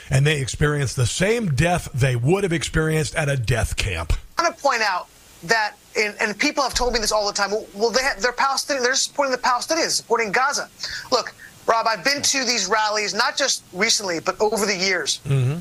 And 0.10 0.26
they 0.26 0.40
experienced 0.42 0.96
the 0.96 1.06
same 1.06 1.54
death 1.54 1.90
they 1.94 2.16
would 2.16 2.44
have 2.44 2.54
experienced 2.54 3.16
at 3.16 3.30
a 3.30 3.38
death 3.38 3.76
camp. 3.76 4.14
I 4.38 4.44
want 4.44 4.56
to 4.56 4.62
point 4.62 4.82
out 4.82 5.08
that, 5.44 5.76
and, 5.98 6.16
and 6.20 6.38
people 6.38 6.64
have 6.64 6.74
told 6.74 6.94
me 6.94 7.00
this 7.00 7.12
all 7.12 7.28
the 7.28 7.34
time. 7.34 7.52
Well, 7.52 7.66
well 7.74 7.92
they 7.92 8.02
have, 8.04 8.22
they're 8.22 8.32
Palestinian. 8.32 8.84
They're 8.84 8.96
supporting 8.96 9.32
the 9.32 9.42
Palestinians, 9.42 9.92
supporting 9.92 10.32
Gaza. 10.32 10.70
Look, 11.12 11.34
Rob, 11.68 11.86
I've 11.88 12.04
been 12.04 12.22
to 12.22 12.46
these 12.46 12.68
rallies 12.68 13.14
not 13.14 13.38
just 13.38 13.64
recently, 13.74 14.20
but 14.20 14.40
over 14.40 14.66
the 14.66 14.76
years. 14.76 15.20
Mm-hmm. 15.26 15.60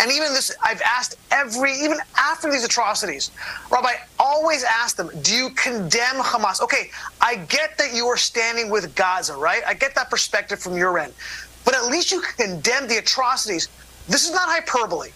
And 0.00 0.12
even 0.12 0.32
this, 0.32 0.54
I've 0.62 0.80
asked 0.82 1.16
every, 1.32 1.72
even 1.72 1.98
after 2.16 2.48
these 2.50 2.64
atrocities, 2.64 3.32
Rob, 3.68 3.84
I 3.84 3.96
always 4.20 4.62
ask 4.62 4.94
them, 4.94 5.10
do 5.22 5.34
you 5.34 5.50
condemn 5.50 6.22
Hamas? 6.22 6.62
Okay, 6.62 6.90
I 7.20 7.34
get 7.36 7.76
that 7.78 7.92
you 7.92 8.06
are 8.06 8.16
standing 8.16 8.70
with 8.70 8.94
Gaza, 8.94 9.36
right? 9.36 9.62
I 9.66 9.74
get 9.74 9.96
that 9.96 10.08
perspective 10.08 10.60
from 10.60 10.76
your 10.76 11.00
end. 11.00 11.12
But 11.64 11.74
at 11.74 11.86
least 11.86 12.12
you 12.12 12.22
condemn 12.36 12.86
the 12.86 12.98
atrocities. 12.98 13.68
This 14.08 14.24
is 14.26 14.32
not 14.32 14.48
hyperbole. 14.48 15.10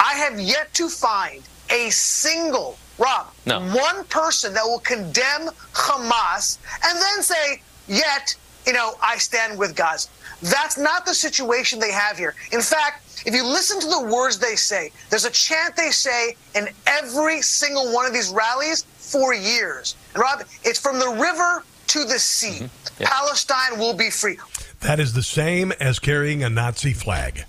I 0.00 0.14
have 0.14 0.40
yet 0.40 0.72
to 0.74 0.88
find 0.88 1.42
a 1.70 1.90
single, 1.90 2.76
Rob, 2.98 3.26
No. 3.46 3.60
one 3.60 4.04
person 4.06 4.52
that 4.54 4.64
will 4.64 4.80
condemn 4.80 5.48
Hamas 5.72 6.58
and 6.84 7.00
then 7.00 7.22
say, 7.22 7.62
yet, 7.86 8.34
you 8.66 8.72
know, 8.72 8.94
I 9.02 9.18
stand 9.18 9.58
with 9.58 9.76
Gaza. 9.76 10.08
That's 10.42 10.76
not 10.76 11.06
the 11.06 11.14
situation 11.14 11.78
they 11.78 11.92
have 11.92 12.18
here. 12.18 12.34
In 12.52 12.60
fact, 12.60 13.02
if 13.26 13.34
you 13.34 13.44
listen 13.44 13.80
to 13.80 13.86
the 13.88 14.00
words 14.12 14.38
they 14.38 14.56
say, 14.56 14.90
there's 15.10 15.24
a 15.24 15.30
chant 15.30 15.76
they 15.76 15.90
say 15.90 16.36
in 16.54 16.68
every 16.86 17.40
single 17.40 17.92
one 17.94 18.04
of 18.06 18.12
these 18.12 18.30
rallies 18.30 18.84
for 18.98 19.32
years. 19.34 19.96
And 20.12 20.22
Rob, 20.22 20.42
it's 20.62 20.78
from 20.78 20.98
the 20.98 21.08
river 21.08 21.64
to 21.88 22.04
the 22.04 22.18
sea. 22.18 22.64
Mm-hmm. 22.64 23.02
Yeah. 23.02 23.08
Palestine 23.08 23.78
will 23.78 23.94
be 23.94 24.10
free. 24.10 24.38
That 24.80 25.00
is 25.00 25.14
the 25.14 25.22
same 25.22 25.72
as 25.80 25.98
carrying 25.98 26.42
a 26.44 26.50
Nazi 26.50 26.92
flag. 26.92 27.44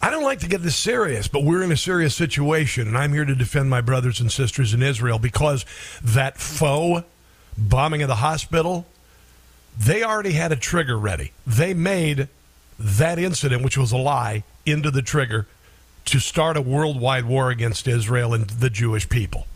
I 0.00 0.10
don't 0.10 0.22
like 0.22 0.40
to 0.40 0.48
get 0.48 0.62
this 0.62 0.76
serious, 0.76 1.26
but 1.26 1.42
we're 1.42 1.62
in 1.62 1.72
a 1.72 1.76
serious 1.76 2.14
situation, 2.14 2.86
and 2.86 2.96
I'm 2.96 3.12
here 3.12 3.24
to 3.24 3.34
defend 3.34 3.68
my 3.68 3.80
brothers 3.80 4.20
and 4.20 4.30
sisters 4.30 4.72
in 4.72 4.82
Israel 4.82 5.18
because 5.18 5.66
that 6.02 6.38
faux 6.38 7.04
bombing 7.56 8.02
of 8.02 8.08
the 8.08 8.16
hospital, 8.16 8.86
they 9.76 10.04
already 10.04 10.32
had 10.32 10.52
a 10.52 10.56
trigger 10.56 10.96
ready. 10.96 11.32
They 11.46 11.74
made 11.74 12.28
that 12.78 13.18
incident, 13.18 13.64
which 13.64 13.76
was 13.76 13.90
a 13.90 13.96
lie, 13.96 14.44
into 14.64 14.90
the 14.92 15.02
trigger 15.02 15.48
to 16.04 16.20
start 16.20 16.56
a 16.56 16.62
worldwide 16.62 17.24
war 17.24 17.50
against 17.50 17.88
Israel 17.88 18.32
and 18.34 18.48
the 18.48 18.70
Jewish 18.70 19.08
people. 19.08 19.46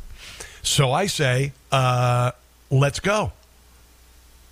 So 0.62 0.92
I 0.92 1.06
say, 1.06 1.52
uh, 1.70 2.32
let's 2.70 3.00
go. 3.00 3.32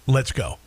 Let's 0.06 0.32
go. 0.32 0.58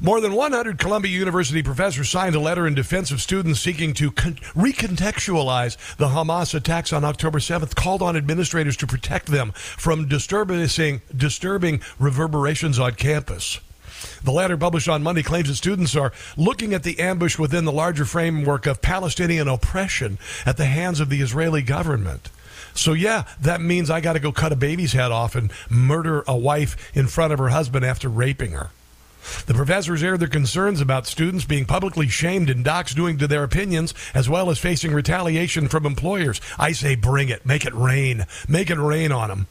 More 0.00 0.20
than 0.20 0.34
100 0.34 0.78
Columbia 0.78 1.12
University 1.12 1.62
professors 1.62 2.08
signed 2.08 2.34
a 2.34 2.40
letter 2.40 2.66
in 2.66 2.74
defense 2.74 3.10
of 3.10 3.20
students 3.20 3.60
seeking 3.60 3.92
to 3.94 4.10
con- 4.10 4.36
recontextualize 4.54 5.76
the 5.96 6.08
Hamas 6.08 6.54
attacks 6.54 6.92
on 6.92 7.04
October 7.04 7.38
7th, 7.38 7.74
called 7.74 8.02
on 8.02 8.16
administrators 8.16 8.76
to 8.78 8.86
protect 8.86 9.26
them 9.26 9.52
from 9.52 10.08
disturbing, 10.08 11.00
disturbing 11.14 11.80
reverberations 11.98 12.78
on 12.78 12.94
campus. 12.94 13.60
The 14.24 14.32
letter 14.32 14.56
published 14.56 14.88
on 14.88 15.02
Monday 15.02 15.22
claims 15.22 15.48
that 15.48 15.56
students 15.56 15.94
are 15.94 16.12
looking 16.36 16.72
at 16.72 16.82
the 16.82 16.98
ambush 17.00 17.38
within 17.38 17.64
the 17.64 17.72
larger 17.72 18.04
framework 18.04 18.66
of 18.66 18.80
Palestinian 18.80 19.48
oppression 19.48 20.18
at 20.46 20.56
the 20.56 20.66
hands 20.66 21.00
of 21.00 21.10
the 21.10 21.20
Israeli 21.20 21.62
government. 21.62 22.30
So, 22.74 22.92
yeah, 22.92 23.24
that 23.40 23.60
means 23.60 23.90
I 23.90 24.00
got 24.00 24.14
to 24.14 24.20
go 24.20 24.32
cut 24.32 24.52
a 24.52 24.56
baby's 24.56 24.92
head 24.92 25.10
off 25.10 25.34
and 25.34 25.52
murder 25.68 26.24
a 26.26 26.36
wife 26.36 26.90
in 26.96 27.08
front 27.08 27.32
of 27.32 27.38
her 27.38 27.48
husband 27.48 27.84
after 27.84 28.08
raping 28.08 28.52
her. 28.52 28.70
The 29.46 29.54
professors 29.54 30.02
aired 30.02 30.20
their 30.20 30.28
concerns 30.28 30.80
about 30.80 31.06
students 31.06 31.44
being 31.44 31.64
publicly 31.64 32.08
shamed 32.08 32.50
and 32.50 32.64
doxxed 32.64 32.94
due 32.94 33.16
to 33.16 33.26
their 33.26 33.44
opinions, 33.44 33.94
as 34.14 34.28
well 34.28 34.50
as 34.50 34.58
facing 34.58 34.92
retaliation 34.92 35.68
from 35.68 35.86
employers. 35.86 36.40
I 36.58 36.72
say 36.72 36.94
bring 36.94 37.28
it. 37.28 37.44
Make 37.46 37.64
it 37.64 37.74
rain. 37.74 38.26
Make 38.48 38.70
it 38.70 38.78
rain 38.78 39.12
on 39.12 39.28
them. 39.28 39.46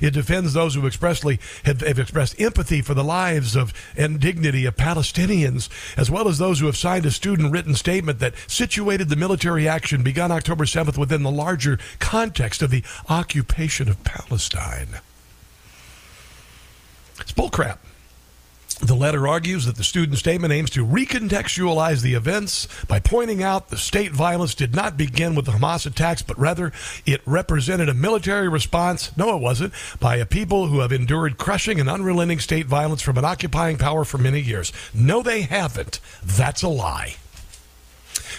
It 0.00 0.12
defends 0.12 0.52
those 0.52 0.74
who 0.74 0.86
expressly 0.86 1.40
have, 1.64 1.80
have 1.80 1.98
expressed 1.98 2.40
empathy 2.40 2.82
for 2.82 2.94
the 2.94 3.04
lives 3.04 3.56
of 3.56 3.72
and 3.96 4.20
dignity 4.20 4.66
of 4.66 4.76
Palestinians, 4.76 5.68
as 5.96 6.10
well 6.10 6.28
as 6.28 6.38
those 6.38 6.60
who 6.60 6.66
have 6.66 6.76
signed 6.76 7.06
a 7.06 7.10
student 7.10 7.52
written 7.52 7.74
statement 7.74 8.18
that 8.18 8.34
situated 8.46 9.08
the 9.08 9.16
military 9.16 9.68
action 9.68 10.02
begun 10.02 10.30
October 10.30 10.64
7th 10.64 10.98
within 10.98 11.22
the 11.22 11.30
larger 11.30 11.78
context 11.98 12.62
of 12.62 12.70
the 12.70 12.84
occupation 13.08 13.88
of 13.88 14.02
Palestine. 14.04 15.00
It's 17.20 17.32
bullcrap. 17.32 17.78
The 18.80 18.94
letter 18.94 19.28
argues 19.28 19.66
that 19.66 19.76
the 19.76 19.84
student 19.84 20.16
statement 20.18 20.54
aims 20.54 20.70
to 20.70 20.86
recontextualize 20.86 22.00
the 22.00 22.14
events 22.14 22.66
by 22.88 22.98
pointing 22.98 23.42
out 23.42 23.68
the 23.68 23.76
state 23.76 24.12
violence 24.12 24.54
did 24.54 24.74
not 24.74 24.96
begin 24.96 25.34
with 25.34 25.44
the 25.44 25.52
Hamas 25.52 25.84
attacks, 25.84 26.22
but 26.22 26.38
rather 26.38 26.72
it 27.04 27.20
represented 27.26 27.90
a 27.90 27.94
military 27.94 28.48
response, 28.48 29.14
no, 29.18 29.36
it 29.36 29.42
wasn't, 29.42 29.74
by 30.00 30.16
a 30.16 30.24
people 30.24 30.68
who 30.68 30.80
have 30.80 30.92
endured 30.92 31.36
crushing 31.36 31.78
and 31.78 31.90
unrelenting 31.90 32.40
state 32.40 32.66
violence 32.66 33.02
from 33.02 33.18
an 33.18 33.24
occupying 33.24 33.76
power 33.76 34.04
for 34.04 34.16
many 34.16 34.40
years. 34.40 34.72
No, 34.94 35.22
they 35.22 35.42
haven't. 35.42 36.00
That's 36.22 36.62
a 36.62 36.68
lie. 36.68 37.16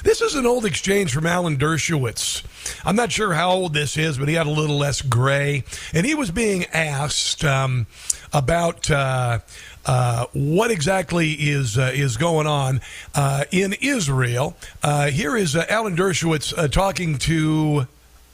This 0.03 0.21
is 0.21 0.33
an 0.33 0.47
old 0.47 0.65
exchange 0.65 1.13
from 1.13 1.27
Alan 1.27 1.57
Dershowitz. 1.57 2.43
I'm 2.83 2.95
not 2.95 3.11
sure 3.11 3.33
how 3.33 3.51
old 3.51 3.75
this 3.75 3.95
is, 3.97 4.17
but 4.17 4.27
he 4.27 4.33
had 4.33 4.47
a 4.47 4.51
little 4.51 4.77
less 4.77 5.03
gray. 5.03 5.63
And 5.93 6.03
he 6.07 6.15
was 6.15 6.31
being 6.31 6.65
asked 6.73 7.45
um, 7.45 7.85
about. 8.33 8.89
Uh, 8.89 9.39
uh, 9.85 10.25
what 10.33 10.71
exactly 10.71 11.31
is 11.31 11.77
uh, 11.77 11.91
is 11.93 12.17
going 12.17 12.47
on 12.47 12.81
uh, 13.15 13.45
in 13.51 13.73
Israel? 13.81 14.55
Uh, 14.83 15.07
here 15.07 15.35
is 15.35 15.55
uh, 15.55 15.65
Alan 15.69 15.95
Dershowitz 15.95 16.53
uh, 16.57 16.67
talking 16.67 17.17
to 17.19 17.87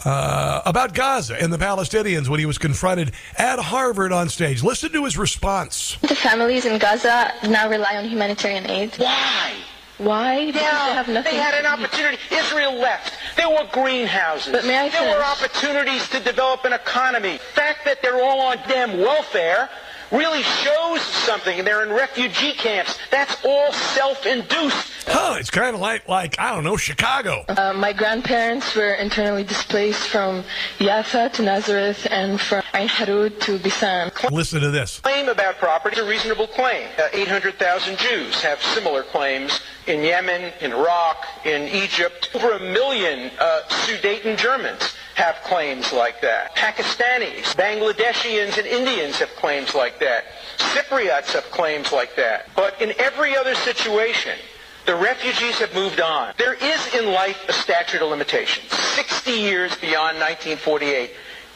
uh, 0.05 0.61
about 0.65 0.93
Gaza 0.93 1.41
and 1.41 1.51
the 1.51 1.57
Palestinians 1.57 2.27
when 2.29 2.39
he 2.39 2.45
was 2.45 2.57
confronted 2.57 3.11
at 3.37 3.59
Harvard 3.59 4.11
on 4.11 4.29
stage. 4.29 4.61
Listen 4.63 4.91
to 4.91 5.05
his 5.05 5.17
response. 5.17 5.97
The 6.01 6.15
families 6.15 6.65
in 6.65 6.77
Gaza 6.79 7.31
now 7.47 7.69
rely 7.69 7.95
on 7.95 8.05
humanitarian 8.07 8.69
aid. 8.69 8.93
Why? 8.97 9.53
Why? 9.97 10.45
Because 10.45 10.61
Yeah, 10.61 10.85
they 10.87 10.93
have 10.93 11.07
nothing. 11.07 11.31
they 11.33 11.39
had 11.39 11.55
an 11.55 11.65
opportunity. 11.65 12.17
Israel 12.31 12.75
left. 12.75 13.13
There 13.35 13.49
were 13.49 13.67
greenhouses. 13.71 14.51
But 14.51 14.65
may 14.65 14.77
I 14.77 14.89
there 14.89 15.17
were 15.17 15.23
opportunities 15.23 16.07
to 16.09 16.19
develop 16.19 16.65
an 16.65 16.73
economy. 16.73 17.33
The 17.33 17.39
fact 17.39 17.85
that 17.85 18.03
they're 18.03 18.21
all 18.21 18.41
on 18.41 18.57
damn 18.67 18.99
welfare 18.99 19.69
really 20.11 20.43
shows 20.43 21.01
something. 21.01 21.57
And 21.59 21.67
they're 21.67 21.83
in 21.83 21.89
refugee 21.89 22.53
camps. 22.53 22.97
That's 23.11 23.35
all 23.45 23.71
self-induced. 23.71 24.93
Huh, 25.07 25.37
it's 25.39 25.49
kind 25.49 25.73
of 25.73 25.81
like 25.81 26.07
like 26.09 26.37
I 26.37 26.53
don't 26.53 26.63
know 26.65 26.75
Chicago. 26.75 27.45
Uh, 27.47 27.73
my 27.73 27.93
grandparents 27.93 28.75
were 28.75 28.93
internally 28.93 29.43
displaced 29.43 30.07
from 30.09 30.43
Yafa 30.79 31.31
to 31.33 31.43
Nazareth 31.43 32.05
and 32.11 32.39
from 32.39 32.61
Ain 32.73 32.89
Harud 32.89 33.39
to 33.41 33.57
Bisan. 33.57 34.11
Listen 34.31 34.59
to 34.61 34.69
this. 34.69 34.99
Claim 34.99 35.29
about 35.29 35.57
property 35.57 35.97
is 35.97 36.05
a 36.05 36.09
reasonable 36.09 36.47
claim. 36.47 36.89
Uh, 36.99 37.07
800,000 37.13 37.97
Jews 37.97 38.41
have 38.41 38.61
similar 38.61 39.03
claims 39.03 39.61
in 39.87 40.03
Yemen, 40.03 40.51
in 40.59 40.73
Iraq, 40.73 41.25
in 41.45 41.63
Egypt. 41.69 42.29
Over 42.35 42.51
a 42.51 42.59
million 42.59 43.31
uh, 43.39 43.61
Sudeten 43.69 44.37
Germans 44.37 44.93
have 45.17 45.35
claims 45.43 45.91
like 45.91 46.21
that. 46.21 46.55
Pakistanis, 46.55 47.55
Bangladeshians, 47.55 48.55
and 48.59 48.67
Indians 48.67 49.17
have 49.17 49.29
claims 49.35 49.73
like 49.73 49.99
that. 49.99 50.25
Cypriots 50.57 51.33
have 51.33 51.43
claims 51.45 51.91
like 51.91 52.15
that. 52.15 52.47
But 52.55 52.79
in 52.79 52.93
every 52.99 53.35
other 53.35 53.55
situation, 53.55 54.37
the 54.85 54.95
refugees 54.95 55.57
have 55.57 55.73
moved 55.73 55.99
on. 55.99 56.35
There 56.37 56.53
is 56.53 56.93
in 56.93 57.07
life 57.07 57.43
a 57.49 57.53
statute 57.53 58.03
of 58.03 58.11
limitations, 58.11 58.71
60 58.71 59.31
years 59.31 59.75
beyond 59.77 60.19
1948. 60.19 61.09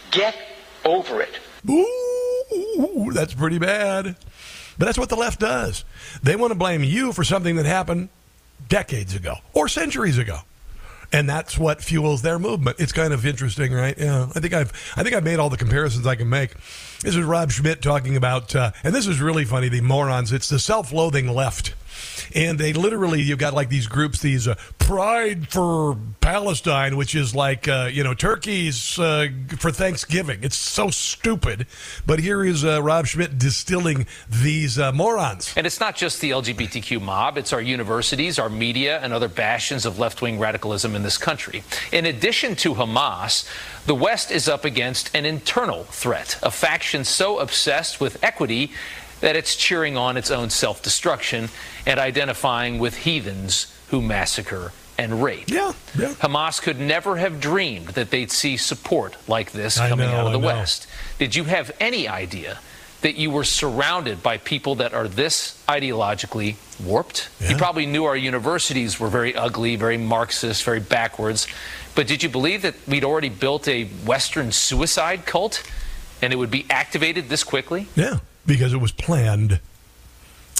Get 0.09 0.35
over 0.83 1.21
it. 1.21 1.39
Ooh, 1.69 3.11
that's 3.13 3.35
pretty 3.35 3.59
bad. 3.59 4.15
But 4.79 4.85
that's 4.85 4.97
what 4.97 5.09
the 5.09 5.15
left 5.15 5.39
does. 5.39 5.85
They 6.23 6.35
want 6.35 6.49
to 6.49 6.57
blame 6.57 6.83
you 6.83 7.13
for 7.13 7.23
something 7.23 7.57
that 7.57 7.67
happened 7.67 8.09
decades 8.69 9.13
ago 9.13 9.35
or 9.53 9.67
centuries 9.67 10.17
ago. 10.17 10.39
And 11.13 11.27
that's 11.27 11.57
what 11.57 11.81
fuels 11.81 12.21
their 12.21 12.39
movement. 12.39 12.79
It's 12.79 12.93
kind 12.93 13.13
of 13.13 13.25
interesting, 13.25 13.73
right? 13.73 13.97
Yeah, 13.97 14.29
I 14.33 14.39
think 14.39 14.53
I've 14.53 14.71
I 14.95 15.03
think 15.03 15.13
I've 15.15 15.23
made 15.25 15.39
all 15.39 15.49
the 15.49 15.57
comparisons 15.57 16.07
I 16.07 16.15
can 16.15 16.29
make. 16.29 16.53
This 17.01 17.15
is 17.15 17.23
Rob 17.23 17.51
Schmitt 17.51 17.81
talking 17.81 18.15
about, 18.15 18.55
uh, 18.55 18.71
and 18.83 18.95
this 18.95 19.07
is 19.07 19.19
really 19.19 19.43
funny. 19.43 19.67
The 19.67 19.81
morons. 19.81 20.31
It's 20.31 20.47
the 20.47 20.59
self-loathing 20.59 21.27
left 21.27 21.73
and 22.35 22.59
they 22.59 22.73
literally 22.73 23.21
you've 23.21 23.39
got 23.39 23.53
like 23.53 23.69
these 23.69 23.87
groups 23.87 24.21
these 24.21 24.47
uh, 24.47 24.55
pride 24.79 25.49
for 25.49 25.97
palestine 26.19 26.95
which 26.97 27.15
is 27.15 27.33
like 27.35 27.67
uh, 27.67 27.89
you 27.91 28.03
know 28.03 28.13
turkeys 28.13 28.99
uh, 28.99 29.27
for 29.57 29.71
thanksgiving. 29.71 30.39
It's 30.43 30.57
so 30.57 30.89
stupid. 30.89 31.67
But 32.05 32.19
here 32.19 32.43
is 32.45 32.63
uh, 32.63 32.81
rob 32.81 33.07
Schmitt 33.07 33.37
distilling 33.37 34.05
these 34.29 34.79
uh, 34.79 34.91
morons. 34.91 35.53
And 35.55 35.65
it's 35.65 35.79
not 35.79 35.95
just 35.95 36.21
the 36.21 36.31
lgbtq 36.31 37.01
mob. 37.01 37.37
It's 37.37 37.53
our 37.53 37.61
universities 37.61 38.39
our 38.39 38.49
media 38.49 38.99
and 39.01 39.13
other 39.13 39.27
bastions 39.27 39.85
of 39.85 39.99
left-wing 39.99 40.39
radicalism 40.39 40.95
in 40.95 41.03
this 41.03 41.17
country. 41.17 41.63
In 41.91 42.05
addition 42.05 42.55
to 42.57 42.75
hamas 42.75 43.49
the 43.85 43.95
west 43.95 44.29
is 44.29 44.47
up 44.47 44.63
against 44.63 45.13
an 45.15 45.25
internal 45.25 45.83
threat 45.85 46.37
a 46.43 46.51
faction 46.51 47.03
so 47.03 47.39
obsessed 47.39 47.99
with 47.99 48.23
equity 48.23 48.71
that 49.21 49.35
it's 49.35 49.55
cheering 49.55 49.97
on 49.97 50.17
its 50.17 50.29
own 50.29 50.49
self 50.49 50.83
destruction 50.83 51.49
and 51.85 51.99
identifying 51.99 52.79
with 52.79 52.97
heathens 52.97 53.73
who 53.89 54.01
massacre 54.01 54.73
and 54.97 55.23
rape. 55.23 55.49
Yeah, 55.49 55.73
yeah. 55.97 56.13
Hamas 56.13 56.61
could 56.61 56.79
never 56.79 57.17
have 57.17 57.39
dreamed 57.39 57.89
that 57.89 58.11
they'd 58.11 58.31
see 58.31 58.57
support 58.57 59.17
like 59.27 59.51
this 59.51 59.77
coming 59.77 60.09
know, 60.09 60.15
out 60.15 60.27
of 60.27 60.33
the 60.33 60.39
I 60.39 60.41
know. 60.41 60.47
West. 60.59 60.87
Did 61.17 61.35
you 61.35 61.45
have 61.45 61.71
any 61.79 62.07
idea 62.07 62.59
that 63.01 63.15
you 63.15 63.31
were 63.31 63.43
surrounded 63.43 64.21
by 64.21 64.37
people 64.37 64.75
that 64.75 64.93
are 64.93 65.07
this 65.07 65.63
ideologically 65.67 66.55
warped? 66.83 67.29
Yeah. 67.39 67.51
You 67.51 67.57
probably 67.57 67.87
knew 67.87 68.05
our 68.05 68.15
universities 68.15 68.99
were 68.99 69.09
very 69.09 69.35
ugly, 69.35 69.75
very 69.75 69.97
Marxist, 69.97 70.63
very 70.63 70.79
backwards. 70.79 71.47
But 71.95 72.07
did 72.07 72.21
you 72.21 72.29
believe 72.29 72.61
that 72.61 72.75
we'd 72.87 73.03
already 73.03 73.29
built 73.29 73.67
a 73.67 73.85
Western 73.85 74.51
suicide 74.51 75.25
cult 75.25 75.63
and 76.21 76.31
it 76.31 76.35
would 76.35 76.51
be 76.51 76.65
activated 76.69 77.27
this 77.27 77.43
quickly? 77.43 77.87
Yeah, 77.95 78.19
because 78.45 78.73
it 78.73 78.77
was 78.77 78.91
planned. 78.91 79.59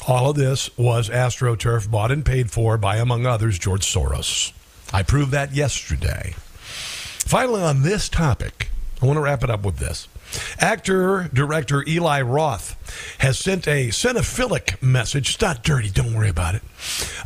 All 0.08 0.30
of 0.30 0.36
this 0.36 0.76
was 0.78 1.10
AstroTurf 1.10 1.90
bought 1.90 2.12
and 2.12 2.26
paid 2.26 2.52
for 2.52 2.78
by, 2.78 2.98
among 2.98 3.26
others, 3.26 3.60
George 3.60 3.86
Soros. 3.86 4.52
I 4.94 5.04
proved 5.04 5.32
that 5.32 5.54
yesterday. 5.54 6.34
Finally, 6.38 7.62
on 7.62 7.84
this 7.84 8.10
topic, 8.10 8.70
I 9.02 9.06
want 9.06 9.18
to 9.18 9.22
wrap 9.22 9.44
it 9.44 9.50
up 9.50 9.64
with 9.64 9.78
this. 9.78 10.08
Actor 10.60 11.30
director 11.34 11.84
Eli 11.88 12.22
Roth 12.22 12.78
has 13.20 13.40
sent 13.40 13.68
a 13.68 13.90
cinephilic 13.90 14.82
message. 14.82 15.36
It's 15.36 15.42
not 15.42 15.64
dirty, 15.64 15.90
don't 15.90 16.14
worry 16.14 16.30
about 16.30 16.56
it. 16.56 16.62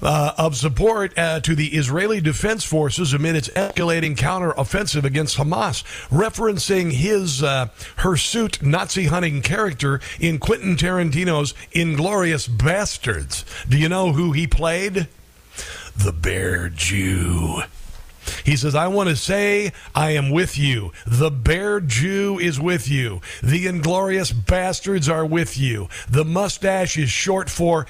Uh, 0.02 0.34
of 0.38 0.56
support 0.56 1.18
uh, 1.18 1.40
to 1.42 1.56
the 1.56 1.68
Israeli 1.68 2.20
Defense 2.22 2.64
Forces 2.64 3.14
amid 3.14 3.36
its 3.36 3.50
escalating 3.50 4.16
counteroffensive 4.16 5.04
against 5.04 5.38
Hamas, 5.38 5.84
referencing 6.10 6.92
his 6.92 7.42
uh, 7.42 7.70
hirsute 7.98 8.62
Nazi 8.62 9.06
hunting 9.06 9.42
character 9.42 10.00
in 10.20 10.40
Quentin 10.40 10.76
Tarantino's 10.76 11.54
Inglourious 11.74 12.50
Basterds. 12.50 13.46
Do 13.70 13.78
you 13.78 13.90
know 13.90 14.12
who 14.12 14.34
he 14.34 14.48
played? 14.48 15.08
The 15.96 16.12
Bear 16.12 16.70
Jew. 16.70 17.64
He 18.44 18.56
says, 18.56 18.76
I 18.76 18.88
want 18.88 19.10
to 19.10 19.16
say 19.16 19.72
I 19.94 20.12
am 20.12 20.30
with 20.30 20.58
you. 20.58 20.92
The 21.06 21.32
bear 21.32 21.80
Jew 21.80 22.40
is 22.40 22.60
with 22.60 22.90
you. 22.90 23.22
The 23.42 23.68
inglorious 23.68 24.32
bastards 24.32 25.10
are 25.10 25.26
with 25.26 25.58
you. 25.58 25.90
The 26.10 26.26
mustache 26.26 26.98
is 26.98 27.10
short 27.10 27.50
for 27.50 27.86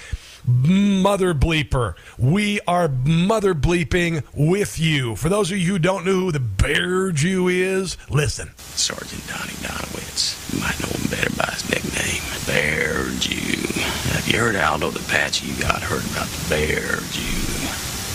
mother 0.48 1.34
bleeper. 1.34 1.96
We 2.18 2.60
are 2.68 2.88
mother 2.88 3.56
bleeping 3.56 4.24
with 4.34 4.80
you. 4.80 5.16
For 5.16 5.30
those 5.30 5.52
of 5.52 5.58
you 5.58 5.74
who 5.74 5.80
don't 5.80 6.06
know 6.06 6.14
who 6.14 6.32
the 6.32 6.40
bear 6.40 7.12
Jew 7.12 7.48
is, 7.48 7.98
listen. 8.10 8.52
Sergeant 8.58 9.28
Donnie 9.28 9.54
Donowitz. 9.64 10.54
You 10.54 10.60
might 10.60 10.80
know 10.80 10.90
him 10.90 11.10
better 11.10 11.36
by 11.36 11.52
his 11.52 11.70
nickname, 11.70 12.22
Bear 12.46 13.10
Jew. 13.20 13.82
Have 14.14 14.28
you 14.28 14.40
heard 14.40 14.56
Aldo 14.56 14.92
the 14.92 15.00
Apache? 15.00 15.48
You 15.48 15.56
got 15.62 15.82
heard 15.82 16.06
about 16.12 16.28
the 16.28 16.50
Bear 16.50 16.98
Jew. 17.12 17.46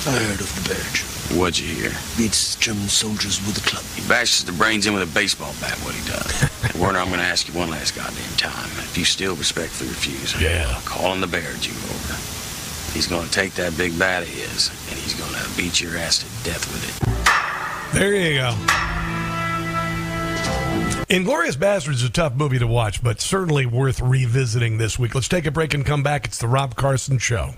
I 0.09 0.17
heard 0.17 0.41
of 0.41 0.55
the 0.63 0.69
Bear 0.75 0.85
Jew. 0.93 1.20
What'd 1.39 1.59
you 1.61 1.69
hear? 1.75 1.93
Beats 2.19 2.57
German 2.57 2.89
soldiers 2.89 3.41
with 3.47 3.57
a 3.59 3.61
club. 3.69 3.85
He 3.95 4.07
bashes 4.09 4.45
the 4.45 4.53
brains 4.53 4.87
in 4.87 4.95
with 4.95 5.03
a 5.09 5.15
baseball 5.15 5.55
bat, 5.61 5.79
what 5.79 5.95
he 5.95 6.05
does. 6.11 6.75
Werner, 6.81 6.99
I'm 6.99 7.07
going 7.09 7.21
to 7.21 7.25
ask 7.27 7.47
you 7.49 7.55
one 7.55 7.71
last 7.71 7.95
goddamn 7.95 8.37
time. 8.37 8.69
If 8.83 8.99
you 8.99 9.05
still 9.05 9.37
respectfully 9.37 9.91
refuse, 9.91 10.39
Yeah. 10.41 10.81
calling 10.85 11.21
the 11.21 11.29
Bear 11.29 11.53
Jew 11.61 11.71
over. 11.73 12.15
He's 12.93 13.07
going 13.07 13.25
to 13.27 13.31
take 13.33 13.55
that 13.55 13.77
big 13.79 13.97
bat 13.99 14.23
of 14.25 14.29
his, 14.29 14.69
and 14.91 14.99
he's 14.99 15.15
going 15.15 15.33
to 15.33 15.57
beat 15.57 15.81
your 15.81 15.97
ass 15.97 16.19
to 16.19 16.51
death 16.51 16.67
with 16.73 16.83
it. 16.85 17.95
There 17.95 18.15
you 18.15 18.35
go. 18.39 18.51
Inglourious 21.09 21.57
Basterds 21.57 21.95
is 21.95 22.05
a 22.05 22.11
tough 22.11 22.35
movie 22.35 22.59
to 22.59 22.67
watch, 22.67 23.03
but 23.03 23.21
certainly 23.21 23.67
worth 23.67 24.01
revisiting 24.01 24.79
this 24.79 24.99
week. 24.99 25.15
Let's 25.15 25.29
take 25.29 25.47
a 25.47 25.51
break 25.51 25.75
and 25.75 25.85
come 25.87 26.03
back. 26.03 26.25
It's 26.27 26.39
the 26.39 26.47
Rob 26.49 26.75
Carson 26.77 27.19
Show. 27.19 27.55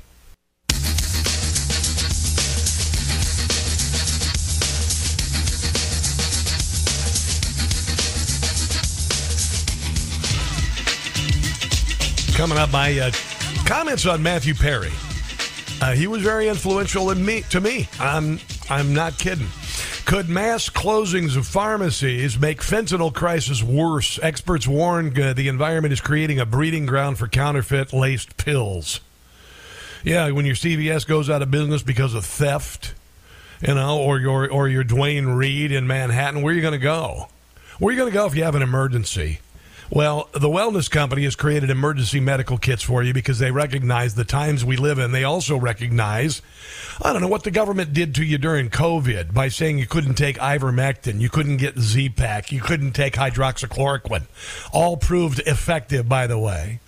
Coming 12.42 12.58
up, 12.58 12.72
my 12.72 12.98
uh, 12.98 13.12
comments 13.66 14.04
on 14.04 14.20
Matthew 14.20 14.52
Perry. 14.52 14.90
Uh, 15.80 15.92
he 15.94 16.08
was 16.08 16.22
very 16.22 16.48
influential 16.48 17.10
in 17.10 17.24
me 17.24 17.42
to 17.50 17.60
me. 17.60 17.88
I'm 18.00 18.40
I'm 18.68 18.92
not 18.92 19.16
kidding. 19.16 19.46
Could 20.06 20.28
mass 20.28 20.68
closings 20.68 21.36
of 21.36 21.46
pharmacies 21.46 22.40
make 22.40 22.60
fentanyl 22.60 23.14
crisis 23.14 23.62
worse? 23.62 24.18
Experts 24.20 24.66
warn 24.66 25.16
uh, 25.22 25.34
the 25.34 25.46
environment 25.46 25.92
is 25.92 26.00
creating 26.00 26.40
a 26.40 26.44
breeding 26.44 26.84
ground 26.84 27.16
for 27.16 27.28
counterfeit 27.28 27.92
laced 27.92 28.36
pills. 28.36 28.98
Yeah, 30.02 30.28
when 30.32 30.44
your 30.44 30.56
CVS 30.56 31.06
goes 31.06 31.30
out 31.30 31.42
of 31.42 31.50
business 31.52 31.84
because 31.84 32.12
of 32.12 32.24
theft, 32.24 32.92
you 33.64 33.76
know, 33.76 34.00
or 34.00 34.18
your 34.18 34.50
or 34.50 34.66
your 34.68 34.82
Duane 34.82 35.28
Reade 35.28 35.70
in 35.70 35.86
Manhattan, 35.86 36.42
where 36.42 36.52
are 36.52 36.56
you 36.56 36.60
going 36.60 36.72
to 36.72 36.78
go? 36.78 37.28
Where 37.78 37.90
are 37.90 37.92
you 37.92 37.98
going 38.00 38.10
to 38.10 38.18
go 38.18 38.26
if 38.26 38.34
you 38.34 38.42
have 38.42 38.56
an 38.56 38.62
emergency? 38.62 39.38
Well, 39.94 40.30
the 40.32 40.48
Wellness 40.48 40.90
Company 40.90 41.24
has 41.24 41.36
created 41.36 41.68
emergency 41.68 42.18
medical 42.18 42.56
kits 42.56 42.82
for 42.82 43.02
you 43.02 43.12
because 43.12 43.38
they 43.38 43.50
recognize 43.50 44.14
the 44.14 44.24
times 44.24 44.64
we 44.64 44.78
live 44.78 44.98
in. 44.98 45.12
They 45.12 45.22
also 45.22 45.58
recognize, 45.58 46.40
I 47.02 47.12
don't 47.12 47.20
know, 47.20 47.28
what 47.28 47.44
the 47.44 47.50
government 47.50 47.92
did 47.92 48.14
to 48.14 48.24
you 48.24 48.38
during 48.38 48.70
COVID 48.70 49.34
by 49.34 49.48
saying 49.48 49.76
you 49.76 49.86
couldn't 49.86 50.14
take 50.14 50.38
ivermectin, 50.38 51.20
you 51.20 51.28
couldn't 51.28 51.58
get 51.58 51.78
Z-Pak, 51.78 52.50
you 52.50 52.62
couldn't 52.62 52.92
take 52.92 53.16
hydroxychloroquine. 53.16 54.24
All 54.72 54.96
proved 54.96 55.40
effective, 55.40 56.08
by 56.08 56.26
the 56.26 56.38
way. 56.38 56.80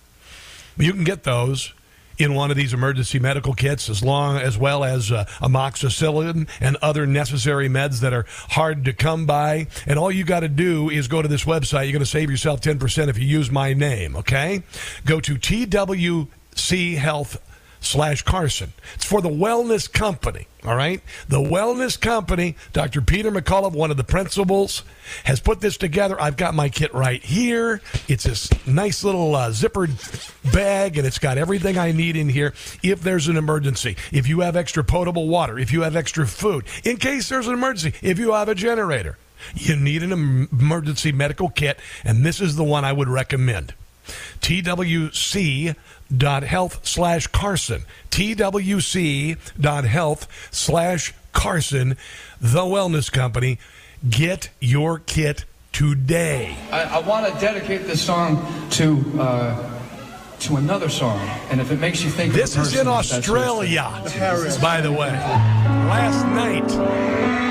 You 0.75 0.91
can 0.91 1.03
get 1.03 1.25
those 1.25 1.73
in 2.17 2.33
one 2.33 2.51
of 2.51 2.57
these 2.57 2.73
emergency 2.73 3.19
medical 3.19 3.53
kits, 3.53 3.89
as 3.89 4.03
long 4.03 4.37
as 4.37 4.57
well 4.57 4.83
as 4.83 5.11
uh, 5.11 5.25
amoxicillin 5.41 6.47
and 6.59 6.77
other 6.81 7.05
necessary 7.05 7.69
meds 7.69 7.99
that 7.99 8.13
are 8.13 8.25
hard 8.49 8.85
to 8.85 8.93
come 8.93 9.25
by. 9.25 9.67
And 9.85 9.99
all 9.99 10.11
you 10.11 10.23
got 10.23 10.41
to 10.41 10.49
do 10.49 10.89
is 10.89 11.07
go 11.07 11.21
to 11.21 11.27
this 11.27 11.45
website. 11.45 11.83
You're 11.83 11.93
going 11.93 11.99
to 11.99 12.05
save 12.05 12.31
yourself 12.31 12.61
ten 12.61 12.79
percent 12.79 13.09
if 13.09 13.17
you 13.17 13.25
use 13.25 13.51
my 13.51 13.73
name. 13.73 14.15
Okay, 14.15 14.63
go 15.05 15.19
to 15.19 15.35
TWC 15.35 16.97
Health 16.97 17.37
slash 17.85 18.21
Carson. 18.21 18.73
It's 18.95 19.05
for 19.05 19.21
the 19.21 19.29
Wellness 19.29 19.91
Company. 19.91 20.47
All 20.65 20.75
right, 20.75 21.01
the 21.27 21.37
Wellness 21.39 21.99
Company. 21.99 22.55
Dr. 22.73 23.01
Peter 23.01 23.31
McCullough, 23.31 23.71
one 23.71 23.91
of 23.91 23.97
the 23.97 24.03
principals, 24.03 24.83
has 25.25 25.39
put 25.39 25.61
this 25.61 25.77
together. 25.77 26.19
I've 26.19 26.37
got 26.37 26.55
my 26.55 26.69
kit 26.69 26.93
right 26.93 27.23
here. 27.23 27.81
It's 28.07 28.23
this 28.23 28.49
nice 28.65 29.03
little 29.03 29.35
uh, 29.35 29.51
zippered 29.51 29.91
bag, 30.51 30.97
and 30.97 31.05
it's 31.05 31.19
got 31.19 31.37
everything 31.37 31.77
I 31.77 31.91
need 31.91 32.15
in 32.15 32.29
here. 32.29 32.53
If 32.81 33.01
there's 33.01 33.27
an 33.27 33.37
emergency, 33.37 33.95
if 34.11 34.27
you 34.27 34.39
have 34.39 34.55
extra 34.55 34.83
potable 34.83 35.27
water, 35.27 35.59
if 35.59 35.71
you 35.71 35.83
have 35.83 35.95
extra 35.95 36.25
food, 36.25 36.65
in 36.83 36.97
case 36.97 37.29
there's 37.29 37.47
an 37.47 37.53
emergency, 37.53 37.97
if 38.01 38.17
you 38.17 38.33
have 38.33 38.49
a 38.49 38.55
generator, 38.55 39.17
you 39.53 39.75
need 39.75 40.01
an 40.01 40.11
emergency 40.51 41.11
medical 41.11 41.49
kit, 41.49 41.79
and 42.03 42.25
this 42.25 42.41
is 42.41 42.55
the 42.55 42.63
one 42.63 42.83
I 42.83 42.93
would 42.93 43.09
recommend. 43.09 43.73
TWC.health 44.41 45.75
slash 46.85 47.27
Carson. 47.27 47.83
TWC.health 48.11 49.37
slash 50.51 51.13
Carson, 51.33 51.97
the 52.39 52.61
wellness 52.61 53.11
company. 53.11 53.59
Get 54.09 54.49
your 54.59 54.99
kit 54.99 55.45
today. 55.71 56.55
I, 56.71 56.83
I 56.83 56.99
want 56.99 57.31
to 57.31 57.39
dedicate 57.39 57.85
this 57.85 58.01
song 58.01 58.45
to 58.71 59.03
uh, 59.19 59.71
to 60.39 60.57
another 60.57 60.89
song, 60.89 61.19
and 61.49 61.59
if 61.61 61.71
it 61.71 61.79
makes 61.79 62.03
you 62.03 62.09
think, 62.09 62.33
This 62.33 62.57
a 62.57 62.61
is 62.61 62.75
in 62.75 62.87
Australia, 62.87 63.89
by 64.61 64.81
the 64.81 64.91
way. 64.91 65.11
Last 65.11 66.25
night. 66.27 67.44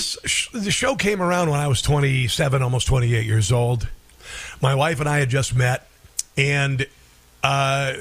Sh- 0.00 0.50
the 0.52 0.70
show 0.70 0.96
came 0.96 1.20
around 1.20 1.50
when 1.50 1.60
I 1.60 1.68
was 1.68 1.82
27, 1.82 2.62
almost 2.62 2.86
28 2.86 3.24
years 3.26 3.52
old. 3.52 3.88
My 4.60 4.74
wife 4.74 5.00
and 5.00 5.08
I 5.08 5.18
had 5.18 5.28
just 5.28 5.54
met, 5.54 5.88
and 6.36 6.86
uh, 7.42 7.94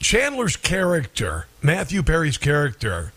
Chandler's 0.00 0.56
character, 0.56 1.46
Matthew 1.62 2.02
Perry's 2.02 2.38
character, 2.38 3.12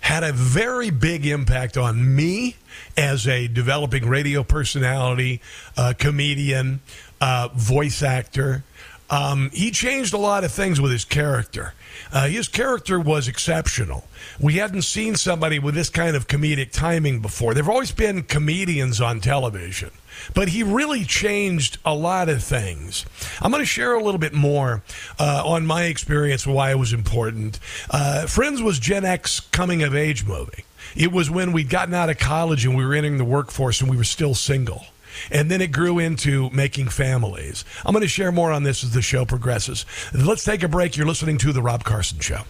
had 0.00 0.22
a 0.22 0.32
very 0.32 0.90
big 0.90 1.26
impact 1.26 1.76
on 1.76 2.14
me 2.14 2.56
as 2.96 3.26
a 3.26 3.48
developing 3.48 4.06
radio 4.08 4.42
personality, 4.42 5.40
uh, 5.76 5.94
comedian, 5.96 6.80
uh, 7.20 7.48
voice 7.54 8.02
actor. 8.02 8.64
Um, 9.10 9.50
he 9.52 9.70
changed 9.70 10.14
a 10.14 10.18
lot 10.18 10.44
of 10.44 10.52
things 10.52 10.80
with 10.80 10.90
his 10.90 11.04
character. 11.04 11.74
Uh, 12.12 12.26
his 12.26 12.48
character 12.48 12.98
was 12.98 13.28
exceptional. 13.28 14.04
We 14.40 14.54
hadn't 14.54 14.82
seen 14.82 15.16
somebody 15.16 15.58
with 15.58 15.74
this 15.74 15.90
kind 15.90 16.16
of 16.16 16.26
comedic 16.26 16.72
timing 16.72 17.20
before. 17.20 17.54
There 17.54 17.62
have 17.62 17.70
always 17.70 17.92
been 17.92 18.22
comedians 18.22 19.00
on 19.00 19.20
television, 19.20 19.90
but 20.34 20.48
he 20.48 20.62
really 20.62 21.04
changed 21.04 21.78
a 21.84 21.94
lot 21.94 22.28
of 22.28 22.42
things. 22.42 23.04
I'm 23.42 23.50
going 23.50 23.62
to 23.62 23.66
share 23.66 23.94
a 23.94 24.02
little 24.02 24.18
bit 24.18 24.32
more 24.32 24.82
uh, 25.18 25.42
on 25.44 25.66
my 25.66 25.84
experience, 25.84 26.46
why 26.46 26.70
it 26.70 26.78
was 26.78 26.92
important. 26.92 27.58
Uh, 27.90 28.26
Friends 28.26 28.62
was 28.62 28.78
Gen 28.78 29.04
X 29.04 29.40
coming 29.40 29.82
of 29.82 29.94
age 29.94 30.24
movie. 30.24 30.64
It 30.96 31.12
was 31.12 31.30
when 31.30 31.52
we'd 31.52 31.68
gotten 31.68 31.94
out 31.94 32.10
of 32.10 32.18
college 32.18 32.64
and 32.64 32.76
we 32.76 32.84
were 32.84 32.94
entering 32.94 33.18
the 33.18 33.24
workforce 33.24 33.80
and 33.80 33.90
we 33.90 33.96
were 33.96 34.04
still 34.04 34.34
single. 34.34 34.86
And 35.30 35.50
then 35.50 35.60
it 35.60 35.72
grew 35.72 35.98
into 35.98 36.50
making 36.50 36.88
families. 36.88 37.64
I'm 37.84 37.92
going 37.92 38.02
to 38.02 38.08
share 38.08 38.32
more 38.32 38.52
on 38.52 38.62
this 38.62 38.84
as 38.84 38.92
the 38.92 39.02
show 39.02 39.24
progresses. 39.24 39.86
Let's 40.12 40.44
take 40.44 40.62
a 40.62 40.68
break. 40.68 40.96
You're 40.96 41.06
listening 41.06 41.38
to 41.38 41.52
The 41.52 41.62
Rob 41.62 41.84
Carson 41.84 42.20
Show. 42.20 42.42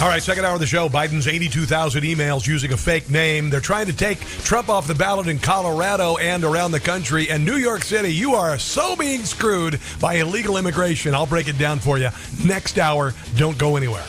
All 0.00 0.06
right, 0.06 0.22
second 0.22 0.44
hour 0.44 0.54
of 0.54 0.60
the 0.60 0.66
show. 0.66 0.88
Biden's 0.88 1.26
82,000 1.26 2.04
emails 2.04 2.46
using 2.46 2.72
a 2.72 2.76
fake 2.76 3.10
name. 3.10 3.50
They're 3.50 3.60
trying 3.60 3.86
to 3.86 3.92
take 3.92 4.20
Trump 4.20 4.68
off 4.68 4.86
the 4.86 4.94
ballot 4.94 5.26
in 5.26 5.40
Colorado 5.40 6.18
and 6.18 6.44
around 6.44 6.70
the 6.70 6.78
country. 6.78 7.28
And 7.28 7.44
New 7.44 7.56
York 7.56 7.82
City, 7.82 8.14
you 8.14 8.36
are 8.36 8.58
so 8.58 8.94
being 8.94 9.24
screwed 9.24 9.80
by 10.00 10.14
illegal 10.14 10.56
immigration. 10.56 11.16
I'll 11.16 11.26
break 11.26 11.48
it 11.48 11.58
down 11.58 11.80
for 11.80 11.98
you 11.98 12.10
next 12.44 12.78
hour. 12.78 13.12
Don't 13.36 13.58
go 13.58 13.76
anywhere. 13.76 14.04